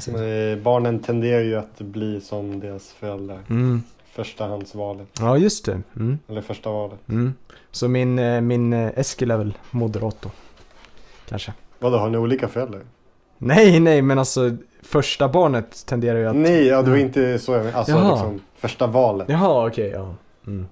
[0.62, 3.38] barnen tenderar ju att bli som deras föräldrar.
[3.50, 3.82] Mm.
[4.12, 5.80] Förstahandsvalet, Ja, just det.
[5.96, 6.18] Mm.
[6.28, 6.98] eller första valet.
[7.08, 7.34] Mm.
[7.70, 10.30] Så min, eh, min eh, Eskil är väl moderat då.
[11.28, 11.52] Kanske.
[11.78, 12.80] Vadå, har ni olika föräldrar?
[13.38, 16.36] Nej, nej, men alltså första barnet tenderar ju att...
[16.36, 17.02] Nej, ja, det var Ja.
[17.02, 17.76] inte så jag menade.
[17.78, 18.10] Alltså Jaha.
[18.12, 19.28] liksom första valet.
[19.28, 20.14] Jaha, okej, ja.
[20.46, 20.66] Mm.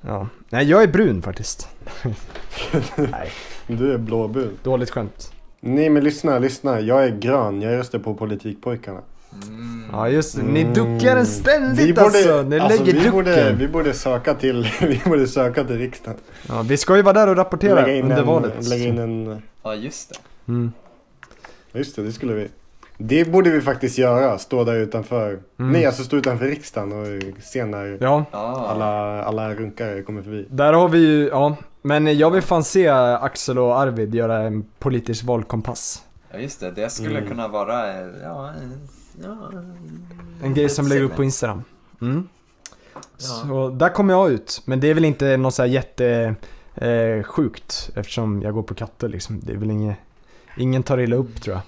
[0.00, 0.26] Ja.
[0.48, 1.68] Nej, jag är brun faktiskt.
[2.96, 3.30] nej,
[3.66, 4.58] Du är blåbrun.
[4.62, 5.32] dåligt skämt.
[5.60, 6.80] Nej men lyssna, lyssna.
[6.80, 7.62] Jag är grön.
[7.62, 9.00] Jag röstar på politikpojkarna.
[9.48, 9.84] Mm.
[9.92, 10.42] Ja, just det.
[10.42, 10.74] Ni Mm.
[10.74, 12.42] duckar den ständigt Vi borde, alltså.
[12.42, 13.12] Ni alltså, lägger vi ducken.
[13.12, 16.20] borde, vi borde söka till, vi borde söka till riksdagen.
[16.48, 18.68] Ja, vi ska ju vara där och rapportera Lägga in, under en, valet.
[18.68, 20.52] lägga in en, Ja, just det.
[20.52, 20.72] Mm.
[21.72, 22.48] just det, det skulle vi.
[22.98, 25.28] Det borde vi faktiskt göra, stå där utanför.
[25.58, 25.72] Mm.
[25.72, 28.24] Nej, alltså stå utanför riksdagen och se när Ja,
[28.68, 30.46] alla, alla runkare kommer förbi.
[30.50, 31.56] där har vi ju, ja.
[31.82, 36.02] Men jag vill fan se Axel och Arvid göra en politisk valkompass.
[36.32, 36.70] ja, just det.
[36.70, 37.28] Det skulle Mm.
[37.30, 38.50] kunna vara, eh, ja,
[39.22, 39.50] ja
[40.42, 41.24] En grej som lägger upp på.
[41.24, 41.64] Instagram.
[42.00, 42.28] Mm.
[42.94, 43.00] Ja.
[43.18, 44.62] Så där kommer jag ut.
[44.64, 46.34] Men det är väl inte något så här jätte
[46.74, 49.40] eh, sjukt eftersom jag går på katter liksom.
[49.40, 49.96] Det är väl inget,
[50.56, 51.62] ingen tar illa upp tror jag.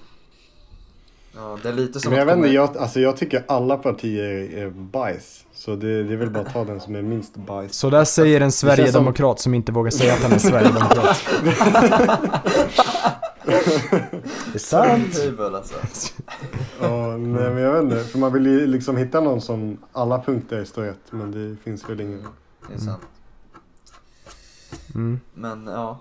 [1.35, 3.77] Ja, det är lite som Men jag att vet inte, jag, alltså jag tycker alla
[3.77, 5.44] partier är bajs.
[5.65, 7.73] Så det, det är väl bara att ta den som är minst bajs.
[7.75, 11.25] Så där säger en känns som- Sverigedemokrat som inte vågar säga att han är Sverigedemokrat.
[13.45, 15.19] det är sant.
[15.39, 15.75] Alltså.
[16.81, 20.21] Ja, nej men jag vet inte, för man vill ju liksom hitta någon som alla
[20.21, 20.99] punkter står rätt.
[21.09, 22.27] Men det finns väl ingen.
[22.69, 23.01] Det är sant.
[24.95, 25.19] Mm.
[25.33, 25.99] Men ja.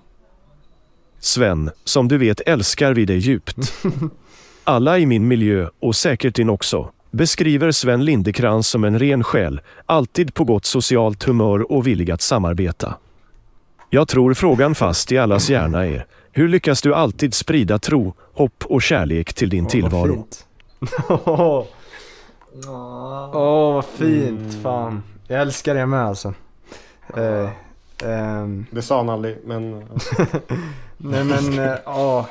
[1.21, 3.57] Sven, som du vet älskar vi dig djupt.
[4.65, 9.61] Alla i min miljö, och säkert din också, beskriver Sven Lindekrans som en ren själ,
[9.87, 12.95] alltid på gott socialt humör och villig att samarbeta.
[13.91, 18.65] Jag tror frågan fast i allas hjärna är, hur lyckas du alltid sprida tro, hopp
[18.69, 20.15] och kärlek till din vad tillvaro?
[20.15, 20.47] fint.
[21.09, 21.65] Åh,
[22.65, 23.31] Ja.
[23.73, 24.41] vad fint.
[24.41, 24.63] Mm.
[24.63, 25.03] Fan.
[25.29, 26.35] Jag älskar det med alltså.
[27.17, 27.49] Eh,
[28.11, 29.79] ehm, Det sa han aldrig, men
[30.97, 32.27] nej men, eh, ja.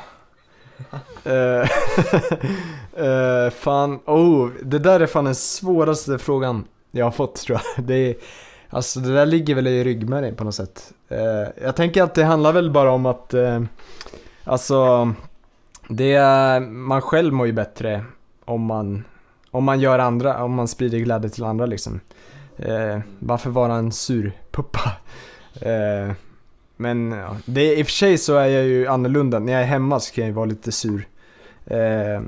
[1.23, 1.69] Eh,
[2.99, 7.85] Uh, fan, oh, det där är fan den svåraste frågan jag har fått tror jag.
[7.87, 8.15] Det är,
[8.69, 10.93] alltså det där ligger väl i ryggmärgen på något sätt.
[11.11, 13.61] Uh, jag tänker att det handlar väl bara om att, uh,
[14.43, 15.09] alltså,
[15.87, 18.05] det är, man själv mår ju bättre
[18.45, 19.03] om man,
[19.51, 21.99] om man gör andra, om man sprider glädje till andra liksom.
[22.59, 24.91] Uh, varför vara en surpuppa?
[25.65, 26.13] Uh,
[26.77, 29.39] men ja, det, i och för sig så är jag ju annorlunda.
[29.39, 31.07] När jag är hemma så kan jag ju vara lite sur.
[31.65, 32.21] Eh,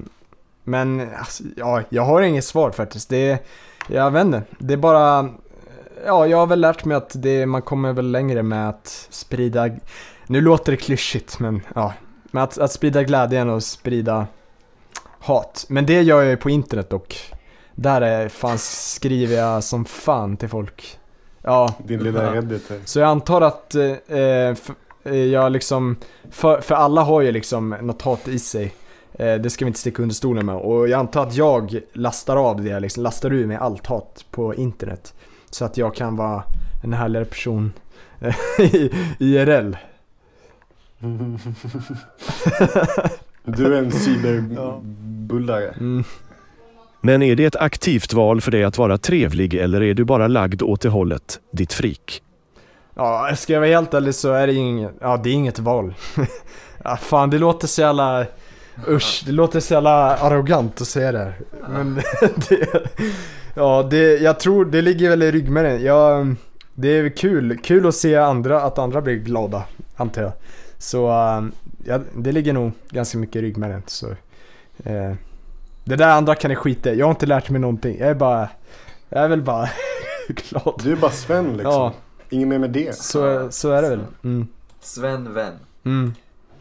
[0.65, 3.09] men alltså, ja, jag har inget svar faktiskt.
[3.09, 3.45] Det,
[3.87, 4.41] jag vet inte.
[4.59, 5.29] Det är bara,
[6.05, 9.69] ja, jag har väl lärt mig att det, man kommer väl längre med att sprida,
[10.27, 11.93] nu låter det klyschigt men ja,
[12.31, 14.27] med att, att sprida glädjen och sprida
[15.19, 15.65] hat.
[15.69, 17.15] Men det gör jag ju på internet och
[17.75, 20.99] där är, fan skriver jag som fan till folk.
[21.41, 22.77] Ja, din lilla redditor.
[22.85, 24.71] så jag antar att eh, f-
[25.03, 25.95] eh, jag liksom,
[26.31, 28.73] för, för alla har ju liksom något hat i sig.
[29.19, 30.55] Eh, det ska vi inte sticka under stolen med.
[30.55, 34.55] Och jag antar att jag lastar av det, liksom, lastar ur mig allt hat på
[34.55, 35.13] internet.
[35.49, 36.43] Så att jag kan vara
[36.83, 37.73] en härligare person
[38.19, 39.75] eh, i IRL.
[43.43, 45.69] Du är en cyberbullare.
[45.69, 46.03] Mm.
[47.01, 50.27] Men är det ett aktivt val för dig att vara trevlig eller är du bara
[50.27, 52.21] lagd åt det hållet, ditt frik?
[52.95, 55.93] Ja, ska jag vara helt ärlig så är det inget, ja det är inget val.
[56.83, 58.25] ja, fan det låter så jävla,
[58.87, 61.39] usch, det låter så jävla arrogant att säga det här.
[61.69, 61.95] Men
[62.49, 62.67] det,
[63.55, 65.83] ja det, jag tror det ligger väl i ryggmärgen.
[65.83, 66.35] Jag,
[66.73, 69.63] det är kul, kul att se andra, att andra blir glada,
[69.95, 70.31] antar jag.
[70.77, 71.45] Så äh,
[71.85, 73.83] ja, det ligger nog ganska mycket i ryggmärgen.
[73.87, 74.09] Så,
[74.83, 75.13] eh,
[75.83, 76.93] det där andra kan ni skita.
[76.93, 77.97] Jag har inte lärt mig någonting.
[77.99, 78.49] Jag är bara,
[79.09, 79.69] jag är väl bara
[80.27, 80.81] glad.
[80.83, 81.71] Du är bara Sven liksom.
[81.71, 81.93] Ja,
[82.29, 82.95] Inget mer med det.
[82.95, 84.03] Så, så är det väl.
[84.23, 84.47] Mm.
[84.81, 85.53] Sven vän.
[85.83, 86.13] Mm.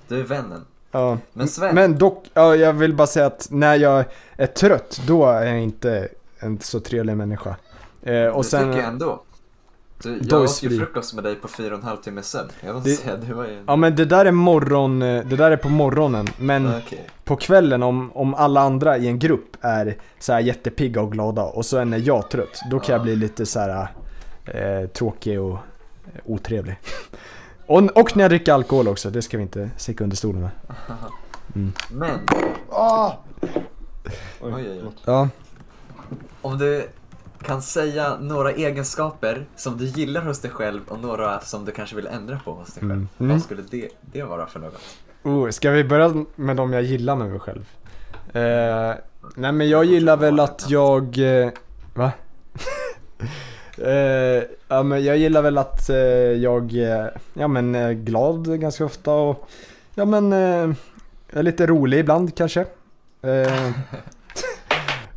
[0.08, 0.64] Du är vännen.
[0.94, 1.18] Ja.
[1.32, 4.04] Men Sven, Men dock, ja, jag vill bara säga att när jag
[4.36, 7.56] är trött, då är jag inte en så trevlig människa.
[8.02, 9.22] Eh, och det sen, tycker jag ändå.
[10.02, 12.48] Du, jag åt ju frukost med dig på fyra och en halv timme sömn.
[12.60, 13.64] Jag måste Det- säga, du var ju...
[13.66, 16.26] ja men det där är morgon, eh, det där är på morgonen.
[16.38, 17.08] Men Okej.
[17.24, 21.42] på kvällen om, om alla andra i en grupp är så här jättepigga och glada
[21.42, 23.88] och så är när jag trött, då kan jag bli lite så här
[24.44, 26.76] eh, tråkig och eh, otrevlig.
[27.66, 30.50] Och, och när jag dricker alkohol också, det ska vi inte sticka under stolen med.
[31.90, 32.20] Men,
[32.70, 33.12] Ah!
[34.40, 34.92] Oj, oj, oj.
[35.04, 35.28] Ja.
[36.42, 36.88] om du
[37.42, 41.96] kan säga några egenskaper som du gillar hos dig själv och några som du kanske
[41.96, 42.92] vill ändra på hos dig själv.
[42.92, 43.08] Mm.
[43.18, 43.32] Mm.
[43.32, 44.82] Vad skulle det, det vara för något?
[45.22, 47.66] Oh, ska vi börja med de jag gillar med mig själv?
[48.32, 48.94] Eh,
[49.34, 51.18] nej men jag gillar väl att jag...
[51.18, 51.50] Eh,
[51.94, 52.12] va?
[53.78, 58.84] eh, ja men jag gillar väl att eh, jag eh, ja, men, är glad ganska
[58.84, 59.48] ofta och
[59.94, 60.70] ja men eh,
[61.30, 62.60] är lite rolig ibland kanske.
[63.22, 63.70] Eh,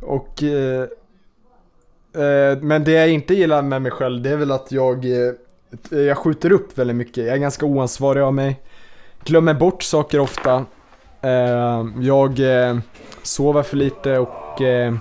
[0.00, 0.42] och...
[0.42, 0.82] Eh,
[2.22, 5.04] eh, men det jag inte gillar med mig själv det är väl att jag...
[5.04, 5.32] Eh,
[5.90, 7.26] jag skjuter upp väldigt mycket.
[7.26, 8.60] Jag är ganska oansvarig av mig
[9.24, 10.64] glömmer bort saker ofta.
[11.20, 12.78] Eh, jag eh,
[13.22, 14.94] sover för lite och eh,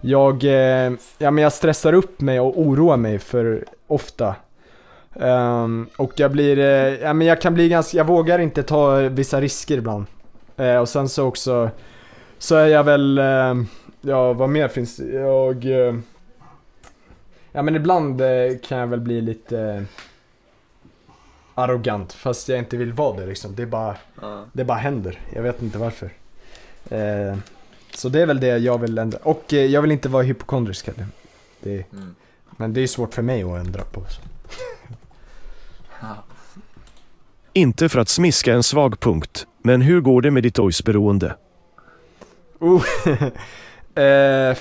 [0.00, 4.36] jag, eh, ja, men jag stressar upp mig och oroar mig för ofta.
[5.20, 8.96] Ehm, och jag blir, eh, ja, men jag kan bli ganska, jag vågar inte ta
[8.96, 10.06] vissa risker ibland.
[10.56, 11.70] Eh, och sen så också,
[12.38, 13.54] så är jag väl, eh,
[14.00, 15.12] ja vad mer finns det?
[15.12, 15.94] Jag, eh,
[17.52, 19.84] ja men ibland eh, kan jag väl bli lite
[21.54, 23.54] arrogant fast jag inte vill vara det liksom.
[23.54, 24.44] Det bara, Ja.
[24.52, 25.20] det bara händer.
[25.34, 26.10] Jag vet inte varför.
[27.98, 29.18] Så det är väl det jag vill ändra.
[29.22, 31.06] Och eh, jag vill inte vara hypokondrisk heller.
[31.60, 32.14] Det, Mm.
[32.56, 34.04] men det är svårt för mig att ändra på.
[37.52, 41.36] Inte för att smiska en svag punkt, men hur går det med ditt OIS-beroende?
[42.58, 42.84] Oh.
[43.94, 44.56] eh,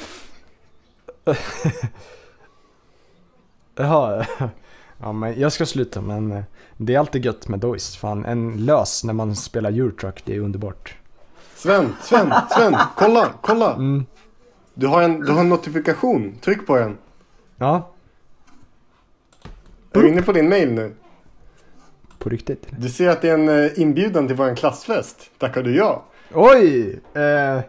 [3.75, 4.25] Jaha.
[4.99, 6.43] Ja men jag ska sluta men eh,
[6.77, 7.95] det är alltid gött med Dois.
[7.97, 10.96] Fan en lös när man spelar Eurotruck, det är underbart.
[11.68, 13.74] Sven, Sven, Sven, kolla, kolla!
[13.74, 14.05] Mm.
[14.74, 16.97] Du har, en, du har en notifikation, tryck på den.
[17.57, 17.89] Ja,
[19.93, 20.95] Är du inne på din mail nu?
[22.20, 22.68] på riktigt.
[22.78, 25.30] Du ser att det är en eh, inbjudan till vår klassfest.
[25.38, 26.03] Tackar du ja?
[26.34, 26.99] Oj!
[27.13, 27.59] Eh,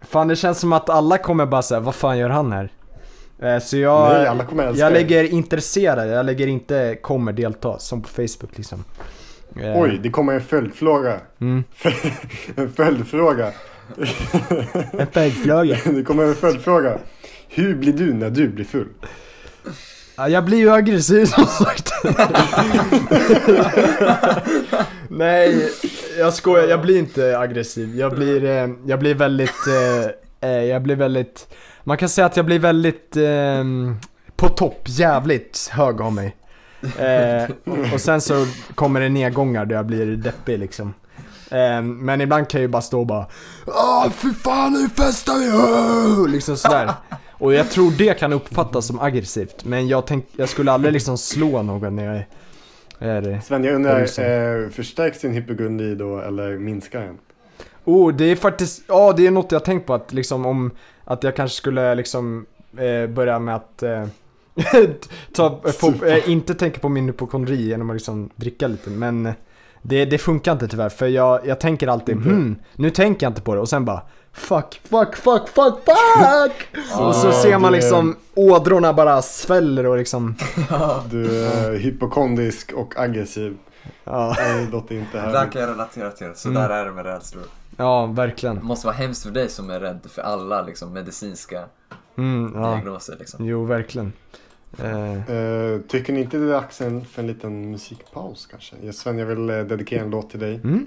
[0.00, 2.72] fan det känns som att alla kommer bara säga vad fan gör han här?
[3.38, 7.78] Eh, så jag, Nej, alla kommer älska jag lägger intresserad, jag lägger inte kommer delta
[7.78, 8.84] som på Facebook liksom.
[9.56, 11.20] Eh, Oj, det kommer en följdfråga.
[11.40, 11.64] Mm.
[12.56, 13.52] en följdfråga.
[14.92, 15.76] En följdfråga.
[15.84, 16.98] det kommer en följdfråga.
[17.48, 18.88] Hur blir du när du blir full?
[20.16, 21.92] Ja, jag blir ju aggressiv som sagt.
[25.08, 25.68] Nej,
[26.18, 26.68] jag skojar.
[26.68, 27.96] Jag blir inte aggressiv.
[27.96, 29.66] Jag blir, eh, jag blir väldigt,
[30.40, 33.64] eh, eh, jag blir väldigt, man kan säga att jag blir väldigt eh,
[34.36, 36.36] på topp, jävligt hög av mig.
[36.98, 37.50] Eh,
[37.94, 40.94] och- sen så kommer det nedgångar där jag blir deppig liksom.
[41.50, 43.26] Eh, men ibland kan jag ju bara stå och bara
[43.66, 45.50] Åh fy fan nu festar vi!
[45.52, 46.92] Åh!" Liksom sådär.
[47.30, 49.64] Och jag tror det kan uppfattas som aggressivt.
[49.64, 52.16] Men jag, tänk, jag skulle aldrig liksom slå någon när jag
[52.98, 53.22] är...
[53.22, 57.18] är Sven, jag undrar, eh, förstärks din hypogondri då eller minskar den?
[57.84, 58.82] oh, det är faktiskt...
[58.86, 60.70] Ja, det är något jag tänkt på att liksom om...
[61.04, 62.46] Att jag kanske skulle liksom
[62.78, 63.82] eh, börja med att...
[63.82, 64.06] Eh,
[65.32, 68.90] ta, få, eh, inte tänka på min hypokondri genom att liksom dricka lite.
[68.90, 69.32] Men
[69.82, 70.88] det, det funkar inte tyvärr.
[70.88, 72.28] För jag, jag tänker alltid Inte?
[72.28, 73.60] hmm, nu tänker jag inte på det.
[73.60, 74.02] Och sen bara
[74.32, 76.82] Fuck, fuck, fuck, fuck, fuck!
[77.00, 80.34] och så ser man det- liksom ådrorna bara sväller och liksom...
[81.10, 83.56] Du är hypokondrisk och aggressiv.
[84.04, 85.52] Ja, det låter inte Det där härligt.
[85.52, 86.32] kan jag relatera till.
[86.34, 86.62] Så Mm.
[86.62, 87.42] där är det med rädslor.
[87.76, 88.64] ja Det verkligen.
[88.64, 91.64] måste vara hemskt för dig som är rädd för alla liksom, medicinska
[92.18, 92.70] Mm, ja.
[92.70, 93.16] diagnoser.
[93.18, 93.46] Liksom.
[93.46, 94.12] Jo, verkligen.
[94.78, 98.76] Eh, Eh, tycker ni inte det är dags för en liten musikpaus kanske?
[98.82, 100.54] Ja, Sven, jag vill eh, dedikera en låt till dig.
[100.54, 100.86] mm?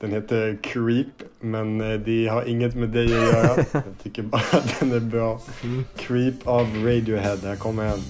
[0.00, 1.06] Den heter Creep,
[1.40, 3.56] men eh, det har inget med dig att göra.
[3.72, 5.40] Jag tycker bara att den är bra.
[5.62, 5.84] Mm.
[5.96, 8.00] Creep av Radiohead, här kommer den.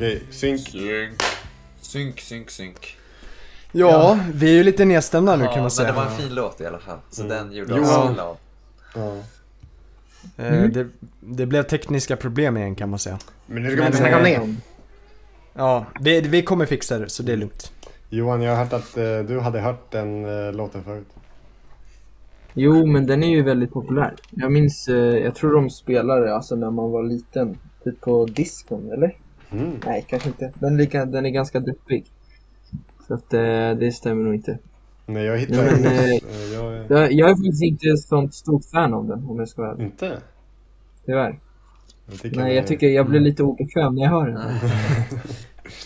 [0.00, 0.60] Okej, synk.
[1.80, 2.96] Synk, synk, synk.
[3.72, 5.88] Ja, vi är ju lite nedstämda nu Ja, kan man men säga.
[5.88, 6.98] det var en fin låt i alla fall.
[7.10, 7.36] Så Mm.
[7.36, 8.36] den gjorde oss glad.
[8.94, 9.14] Ja.
[10.44, 10.86] Eh, det,
[11.20, 13.18] det blev tekniska problem igen kan man säga.
[13.46, 14.30] Men nu ska vi inte snacka om det.
[14.30, 14.46] Ja.
[15.54, 17.72] Ja, det, vi kommer fixa det så det är lugnt.
[18.08, 21.08] Johan, jag har hört att eh, du hade hört den eh, låten förut.
[22.54, 24.14] Jo, men den är ju väldigt populär.
[24.30, 27.58] Jag minns, eh, jag tror de spelade alltså när man var liten.
[27.84, 29.16] Typ på diskon, eller?
[29.52, 29.80] Mm.
[29.86, 30.52] Nej, kanske inte.
[30.54, 32.04] Den är, lika, den är ganska deppig.
[33.06, 34.58] Så att eh, det stämmer nog inte.
[35.06, 35.92] Nej, jag hittade Ja, men, den.
[35.92, 39.38] eh, Eh, jag, Jag, jag är faktiskt inte ett sånt stort fan av den, om
[39.38, 39.84] jag ska vara ärlig.
[39.84, 40.18] inte?
[41.06, 41.38] Tyvärr.
[42.06, 44.38] Jag tycker Nej, den jag är- tycker jag blir lite obekväm när jag hör den.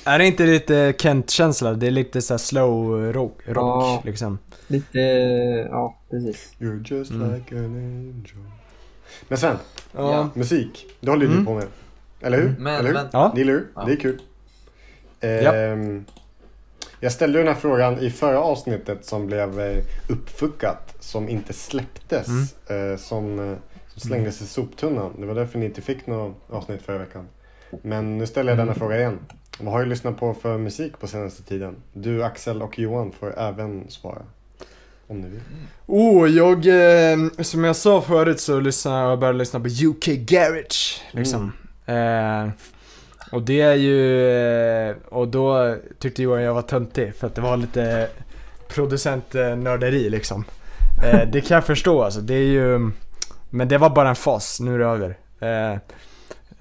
[0.07, 1.73] Är det inte lite Kent-känsla?
[1.75, 4.03] Det är lite så här slow rock, rock Ja.
[4.05, 4.39] liksom.
[4.69, 4.99] Lite,
[5.71, 6.55] ja precis.
[6.59, 7.35] You're just Mm.
[7.35, 8.45] like an angel.
[9.29, 9.57] Men Sven,
[9.93, 10.29] Ja.
[10.35, 10.87] musik.
[11.01, 11.41] Det håller ju Mm.
[11.41, 11.67] du på med.
[12.25, 12.55] Eller hur?
[12.59, 12.95] Men, Eller hur?
[12.95, 13.33] men, Ja.
[13.37, 13.67] Gillar du?
[13.75, 13.85] Ja.
[13.85, 14.21] Det är kul.
[15.21, 15.55] Ja.
[15.55, 16.05] Ehm,
[17.01, 20.95] jag ställde den här frågan i förra avsnittet som blev eh, uppfuckat.
[21.01, 22.29] Som inte släpptes.
[22.69, 22.93] Mm.
[22.93, 23.57] eh, som, eh,
[23.87, 25.13] som slängdes i soptunnan.
[25.21, 27.29] Det var därför ni inte fick något avsnitt förra veckan.
[27.83, 28.67] Men nu ställer jag Mm.
[28.67, 29.19] denna fråga igen.
[29.61, 31.77] Vad har du lyssnat på för musik på senaste tiden?
[31.93, 34.23] Du, Axel och Johan får även svara.
[35.07, 35.41] Om ni vill.
[35.87, 36.67] Oh, jag,
[37.13, 41.53] eh, som jag sa förut så lyssnar jag började lyssna på UK Garage, liksom.
[41.87, 42.49] Eh,
[43.33, 44.31] och det är ju,
[44.91, 48.09] eh, och då tyckte Johan jag var töntig för att det var lite
[48.69, 50.45] producentnörderi liksom.
[51.05, 52.91] Eh, det kan jag förstå alltså, det är ju,
[53.51, 55.17] men det var bara en fas, nu är det över.
[55.41, 55.73] Eh,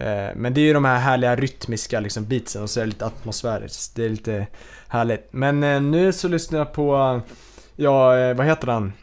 [0.07, 2.89] eh men det är ju de här härliga rytmiska liksom beatsen och så är det
[2.89, 4.47] lite atmosfäriskt, det är lite
[4.87, 5.27] härligt.
[5.31, 7.21] Men eh, nu så lyssnar jag på
[7.75, 8.93] Ja, vad heter han?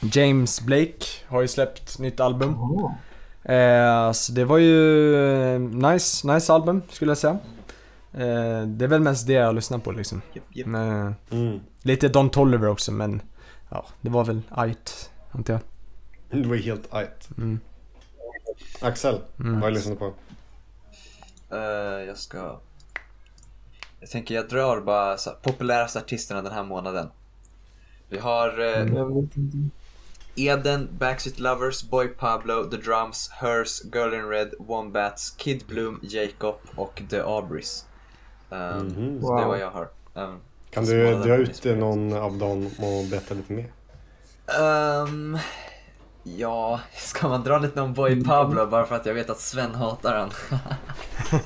[0.00, 2.56] James Blake har ju släppt nytt album.
[3.44, 5.14] Eh, så det var ju
[5.54, 7.38] eh, nice, nice album skulle jag säga.
[8.12, 10.22] Eh, det är väl mest det jag lyssnar på liksom.
[10.32, 10.66] Japp, japp.
[10.66, 11.60] Men, eh, Mm.
[11.82, 13.22] lite Don Toliver också men
[13.70, 15.60] ja, det var väl ajt, antar jag.
[16.42, 17.28] Det var helt ajt.
[17.38, 17.60] Mm.
[18.80, 19.52] Axel, Mm.
[19.54, 20.12] vad har du på?
[21.50, 22.58] Eh, jag ska...
[24.00, 27.08] Jag tänker jag drar bara så här, populäraste artisterna den här månaden.
[28.08, 28.60] Vi har
[29.22, 29.56] vet inte.
[30.36, 36.54] Eden, Backstreet Lovers, Boy Pablo, The Drums, Hers, Girl in Red, Wombats, Kid Bloom, Jacob
[36.76, 37.84] och The Aubreys.
[38.50, 39.22] Um, Mhm.
[39.22, 39.48] Så det är Wow.
[39.48, 39.88] vad jag har.
[40.14, 43.72] Um, Kan du dra ut någon av dem och berätta lite mer?
[44.60, 45.38] Ehm,
[46.24, 49.74] ja, ska man dra lite om Boy Pablo bara för att jag vet att Sven
[49.74, 50.30] hatar han?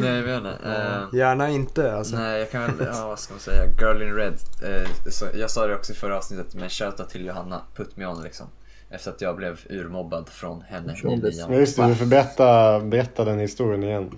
[0.00, 0.58] Nej, jag vet inte.
[0.66, 2.16] Ehm, Gärna inte alltså.
[2.16, 4.34] Nej, jag kan väl, ja vad ska man säga, Girl in Red.
[4.62, 8.06] Eh, så, jag sa det också i förra avsnittet, men shoutout till Johanna, put me
[8.06, 8.46] on liksom.
[8.90, 11.60] Efter att jag blev urmobbad från henne i det- Ja nian.
[11.60, 14.10] just det, du får berätta, berätta den historien igen.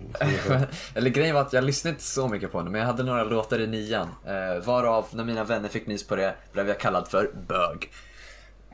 [0.94, 3.24] Eller grejen var att jag lyssnade inte så mycket på henne, men jag hade några
[3.24, 4.08] låtar i nian.
[4.26, 7.90] Eh, varav, när mina vänner fick nys på det, blev jag kallad för bög.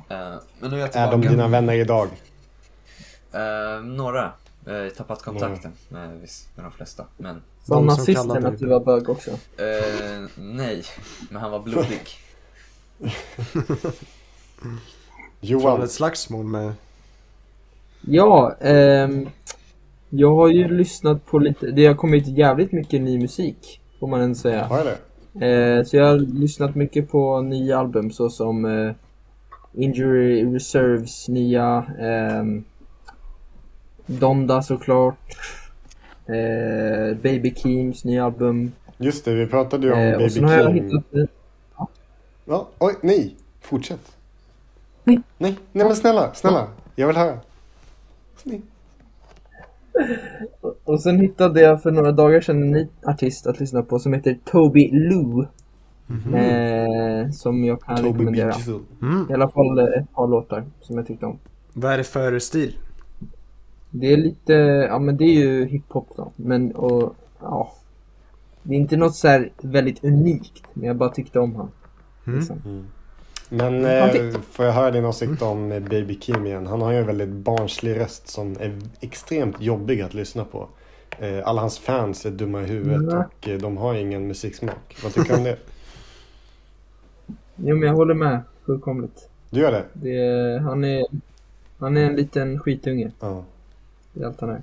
[0.08, 2.08] Eh, men nu är jag Är de dina vänner idag?
[3.32, 4.32] Eh, några.
[4.64, 6.10] Jag har tappat kontakten med,
[6.54, 7.04] med de flesta.
[7.16, 9.30] Men som nazisten att du var bög också?
[9.30, 10.84] eh, nej,
[11.30, 12.00] men han var blodig.
[15.40, 16.72] Johan, ett slagsmål med...
[18.00, 19.28] Ja, ehm,
[20.10, 24.20] jag har ju lyssnat på lite, det har kommit jävligt mycket ny musik, får man
[24.20, 24.64] ändå säga.
[24.64, 24.98] har det?
[25.46, 28.94] Eh, så jag har lyssnat mycket på nya album såsom eh,
[29.76, 32.64] Injury Reserves nya, ehm,
[34.06, 35.36] Donda såklart,
[36.26, 38.72] eh, Baby Keems nya album.
[38.98, 40.74] Just det, vi pratade ju om Eh, Baby King.
[40.74, 41.24] hittat eh,
[42.44, 43.36] Ja, oj, nej!
[43.60, 44.16] Fortsätt.
[45.04, 45.20] Nej.
[45.38, 46.68] Nej, nej men snälla, snälla.
[46.94, 47.38] Jag vill höra.
[48.44, 48.60] Nej.
[50.84, 54.12] Och sen hittade jag för några dagar sedan en ny artist att lyssna på som
[54.12, 55.46] heter Toby Lou.
[56.10, 58.52] Eh, som jag kan Toby rekommendera.
[59.02, 59.26] Mm.
[59.30, 61.38] I alla fall eh, ett par låtar som jag tyckte om.
[61.72, 62.76] Vad är det för stil?
[63.90, 64.52] Det är lite,
[64.90, 66.32] ja men det är ju hiphop då.
[66.36, 67.72] Men och, ja.
[68.62, 70.62] Det är inte något så här väldigt unikt.
[70.72, 71.70] Men jag bara tyckte om han.
[72.26, 72.38] Mm.
[72.38, 72.86] Liksom.
[73.48, 74.28] Men Okej.
[74.28, 76.66] eh, får jag höra din åsikt om eh, Baby Kim igen?
[76.66, 80.68] Han har ju en väldigt barnslig röst som är extremt jobbig att lyssna på.
[81.18, 83.18] Eh, alla hans fans är dumma i huvudet Mm.
[83.18, 84.96] och eh, de har ingen musiksmak.
[85.02, 85.56] Vad tycker du om det?
[87.56, 89.28] Jo men jag håller med fullkomligt.
[89.50, 89.84] Du gör det?
[89.92, 91.06] Det, han, är,
[91.78, 93.10] han är en liten skitunge.
[93.20, 93.44] Ja.
[94.12, 94.62] Det är allt han är.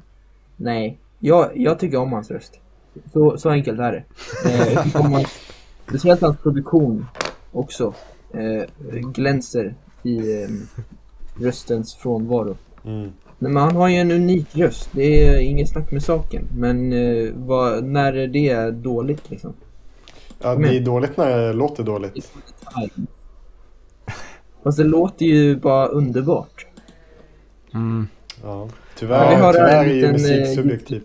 [0.57, 2.59] Nej, jag, jag tycker om hans röst.
[3.13, 4.03] Så, så enkelt är det.
[4.49, 5.39] Eh, jag tycker om hans,
[5.87, 7.05] speciellt hans produktion
[7.51, 7.93] också.
[8.33, 8.63] Eh,
[9.13, 10.49] glänser i eh,
[11.41, 12.57] röstens frånvaro.
[12.85, 13.11] Mm.
[13.39, 14.89] Nej, men han har ju en unik röst.
[14.91, 16.47] Det är inget snack med saken.
[16.57, 19.53] Men eh, vad, när är det dåligt liksom?
[20.41, 22.31] Ja, det är dåligt när det låter dåligt.
[24.63, 26.65] Fast det låter ju bara underbart.
[27.73, 28.07] Mm.
[28.43, 28.49] Ja.
[28.49, 31.03] Ja, Tyvärr, har tyvärr en är ju musik eh, subjektivt.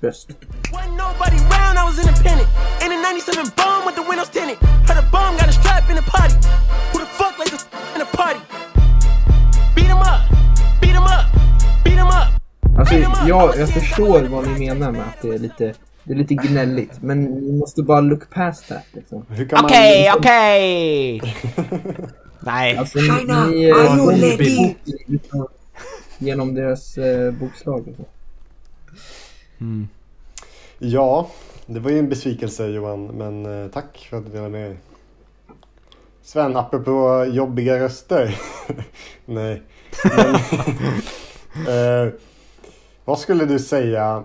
[0.00, 0.28] Röst.
[0.72, 2.48] Wasn't nobody round, I was independent.
[2.84, 4.56] In a 97 bomb with the windows tinted.
[4.88, 6.34] Heard a bomb got a strap in the party.
[6.92, 7.64] Who the fuck like this
[7.96, 8.40] in a party?
[9.76, 10.22] Beat 'em up,
[10.80, 11.26] beat 'em up,
[11.84, 12.30] beat 'em up.
[12.78, 12.94] Alltså,
[13.28, 15.74] jag, jag förstår vad ni menar med att det är lite,
[16.08, 17.02] det är lite gnälligt.
[17.02, 19.24] Men ni måste bara look past that liksom.
[19.52, 21.20] Okej, okej!
[22.40, 22.76] Nej.
[22.76, 25.48] Alltså, ni, ni eh, ni liksom,
[26.18, 27.86] genom deras eh, bokslag.
[27.86, 28.04] Liksom.
[29.60, 29.88] Mm.
[30.78, 31.30] Ja,
[31.66, 34.78] det var ju en besvikelse Johan, men eh, tack för att du delade med dig.
[36.22, 38.40] Sven, apropå jobbiga röster.
[39.24, 39.62] Nej.
[40.04, 40.34] Men,
[42.06, 42.12] eh,
[43.04, 44.24] vad skulle du säga,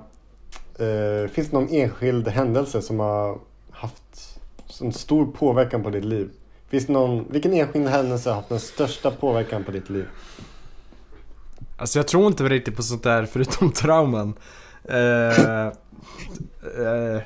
[0.84, 3.38] eh, finns det någon enskild händelse som har
[3.72, 4.40] haft
[4.82, 6.30] en stor påverkan på ditt liv?
[6.70, 10.06] Finns det någon, vilken enskild händelse har haft den största påverkan på ditt liv?
[11.78, 14.34] Alltså jag tror inte riktigt på sånt där förutom trauman.
[14.84, 17.22] Eh, eh,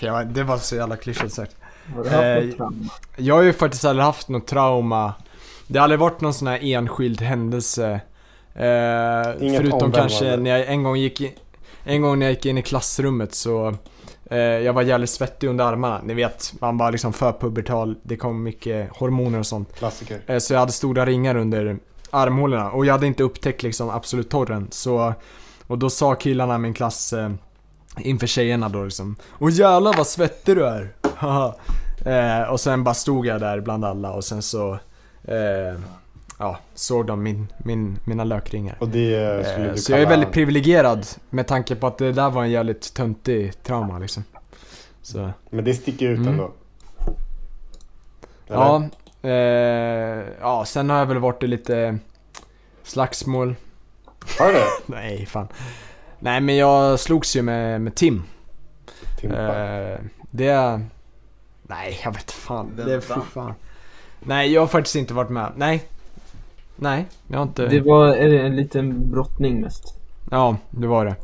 [0.00, 1.56] ja, det var så jävla klyschigt sagt.
[2.06, 2.44] Eh?
[3.16, 5.14] Jag har ju faktiskt aldrig haft något trauma.
[5.66, 8.00] Det har aldrig varit någon sån här enskild händelse.
[8.54, 11.30] Eh, förutom kanske när jag en gång gick in,
[11.84, 13.74] en gång när jag gick in i klassrummet så
[14.30, 16.00] eh, jag var jävligt svettig under armarna.
[16.04, 17.96] Ni vet, man var liksom för pubertal.
[18.02, 19.76] Det kom mycket hormoner och sånt.
[19.76, 20.20] Klassiker.
[20.26, 21.78] Eh, Så jag hade stora ringar under
[22.10, 24.68] armhålorna och jag hade inte upptäckt liksom absolut torren.
[24.70, 25.14] Så,
[25.66, 27.30] och då sa killarna i min klass eh,
[27.98, 30.94] inför tjejerna då liksom Åh jävlar vad svettig du är!
[32.06, 34.72] Eh, och sen bara stod jag där bland alla och sen så
[35.24, 35.80] eh,
[36.42, 38.76] Ja, såg de min, min, mina lökringar.
[38.80, 42.12] Och det skulle Eh, du så jag är väldigt privilegierad med tanke på att det
[42.12, 44.24] där var en jävligt töntig trauma liksom.
[45.02, 46.28] Så, Men det sticker ut Mm.
[46.32, 46.52] ändå.
[48.46, 48.58] Eller?
[48.58, 48.88] ja,
[49.22, 51.98] eh, ja, sen har jag väl varit i lite
[52.82, 53.54] slagsmål.
[54.38, 54.66] Har du det?
[54.86, 55.48] Nej, fan.
[56.18, 58.22] Nej, men jag slogs ju med, med Tim.
[59.20, 59.64] Timpa.
[59.64, 59.98] Eh,
[60.30, 60.80] det...
[61.62, 62.72] Nej, jag vet fan.
[62.76, 63.54] Vem det är fan.
[64.20, 65.52] Nej, jag har faktiskt inte varit med.
[65.56, 65.84] Nej.
[66.82, 67.66] Nej, jag har inte...
[67.66, 69.94] Det var en liten brottning mest.
[70.30, 71.14] Ja, det var det.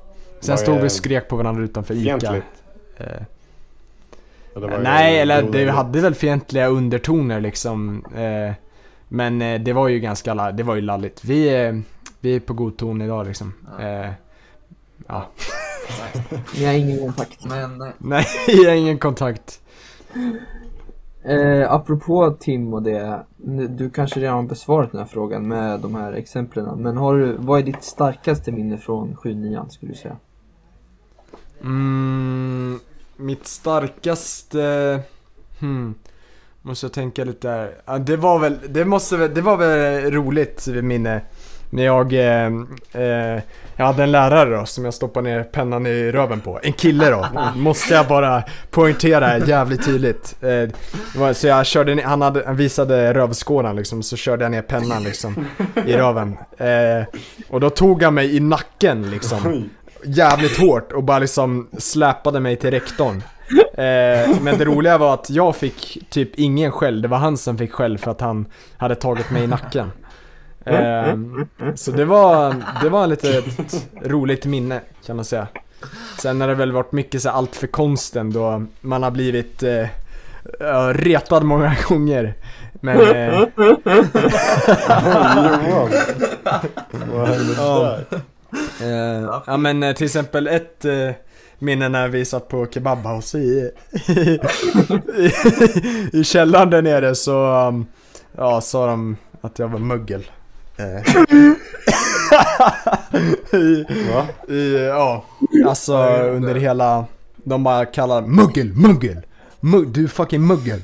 [0.41, 2.37] Sen Var stod vi och skrek på varandra utanför ICA.
[2.37, 2.43] Eh,
[4.57, 5.75] Eller var det nej, eller det broderligt?
[5.75, 8.05] hade väl fientliga undertoner liksom.
[8.17, 8.55] Eh,
[9.09, 11.25] men eh, det var ju ganska, det var ju lalligt.
[11.25, 11.73] Vi, eh,
[12.21, 13.53] vi är på god ton idag liksom.
[13.81, 14.09] Ja.
[15.09, 15.27] Ja.
[16.59, 17.45] Ni har ingen kontakt.
[17.45, 19.61] Men eh, Nej, jag har ingen kontakt.
[21.29, 23.23] Eh, apropå Tim och det.
[23.69, 26.83] Du kanske redan har besvarat den här frågan med de här exemplen.
[26.83, 30.17] Men har du, vad är ditt starkaste minne från 7-9 skulle du säga?
[31.63, 32.81] Mm,
[33.17, 35.01] mitt starkaste...
[35.61, 35.95] Hmm.
[36.63, 37.75] Måste jag tänka lite där.
[37.85, 41.21] Ja, det var väl, det måste väl, det var väl roligt minne.
[41.71, 42.47] När jag, eh,
[42.93, 43.43] eh,
[43.77, 46.61] jag hade en lärare då som jag stoppade ner pennan i röven på.
[46.63, 50.37] En kille då, måste jag bara poängtera jävligt tydligt.
[50.43, 54.63] Eh, så jag körde ner, han, hade, han visade rövskådan liksom, så körde jag ner
[54.63, 55.47] pennan liksom
[55.87, 56.39] i röven.
[56.59, 59.69] Eh, och då tog han mig i nacken liksom
[60.05, 63.23] jävligt hårt och bara liksom släpade mig till rektorn.
[63.73, 67.59] Eh, men det roliga var att jag fick typ ingen skäll, det var han som
[67.59, 68.47] fick skäll för att han
[68.77, 69.91] hade tagit mig i nacken.
[70.69, 71.17] Eh,
[71.75, 73.43] så det var, det var lite
[74.05, 75.47] roligt minne kan man säga.
[76.23, 79.63] Sen har det väl varit mycket så här allt för konsten då man har blivit
[79.63, 79.87] eh,
[80.93, 82.35] retad många gånger.
[82.81, 83.39] Men eh,
[85.69, 85.91] Johan.
[87.13, 87.99] Vad hände Ja.
[88.11, 88.21] där?
[88.83, 91.11] Eh, ja men eh, till exempel ett eh,
[91.59, 93.71] minne när vi satt på kebabhouse i,
[94.09, 94.41] i,
[96.19, 97.87] i källaren där nere så um,
[98.37, 100.27] ja, sa de att jag var muggel.
[100.79, 101.03] Eh,
[103.61, 103.87] I,
[104.49, 105.25] i, ja,
[105.67, 107.07] alltså under hela,
[107.37, 109.23] de bara kallar muggel, muggel,
[109.61, 110.83] Mug, du fucking muggel.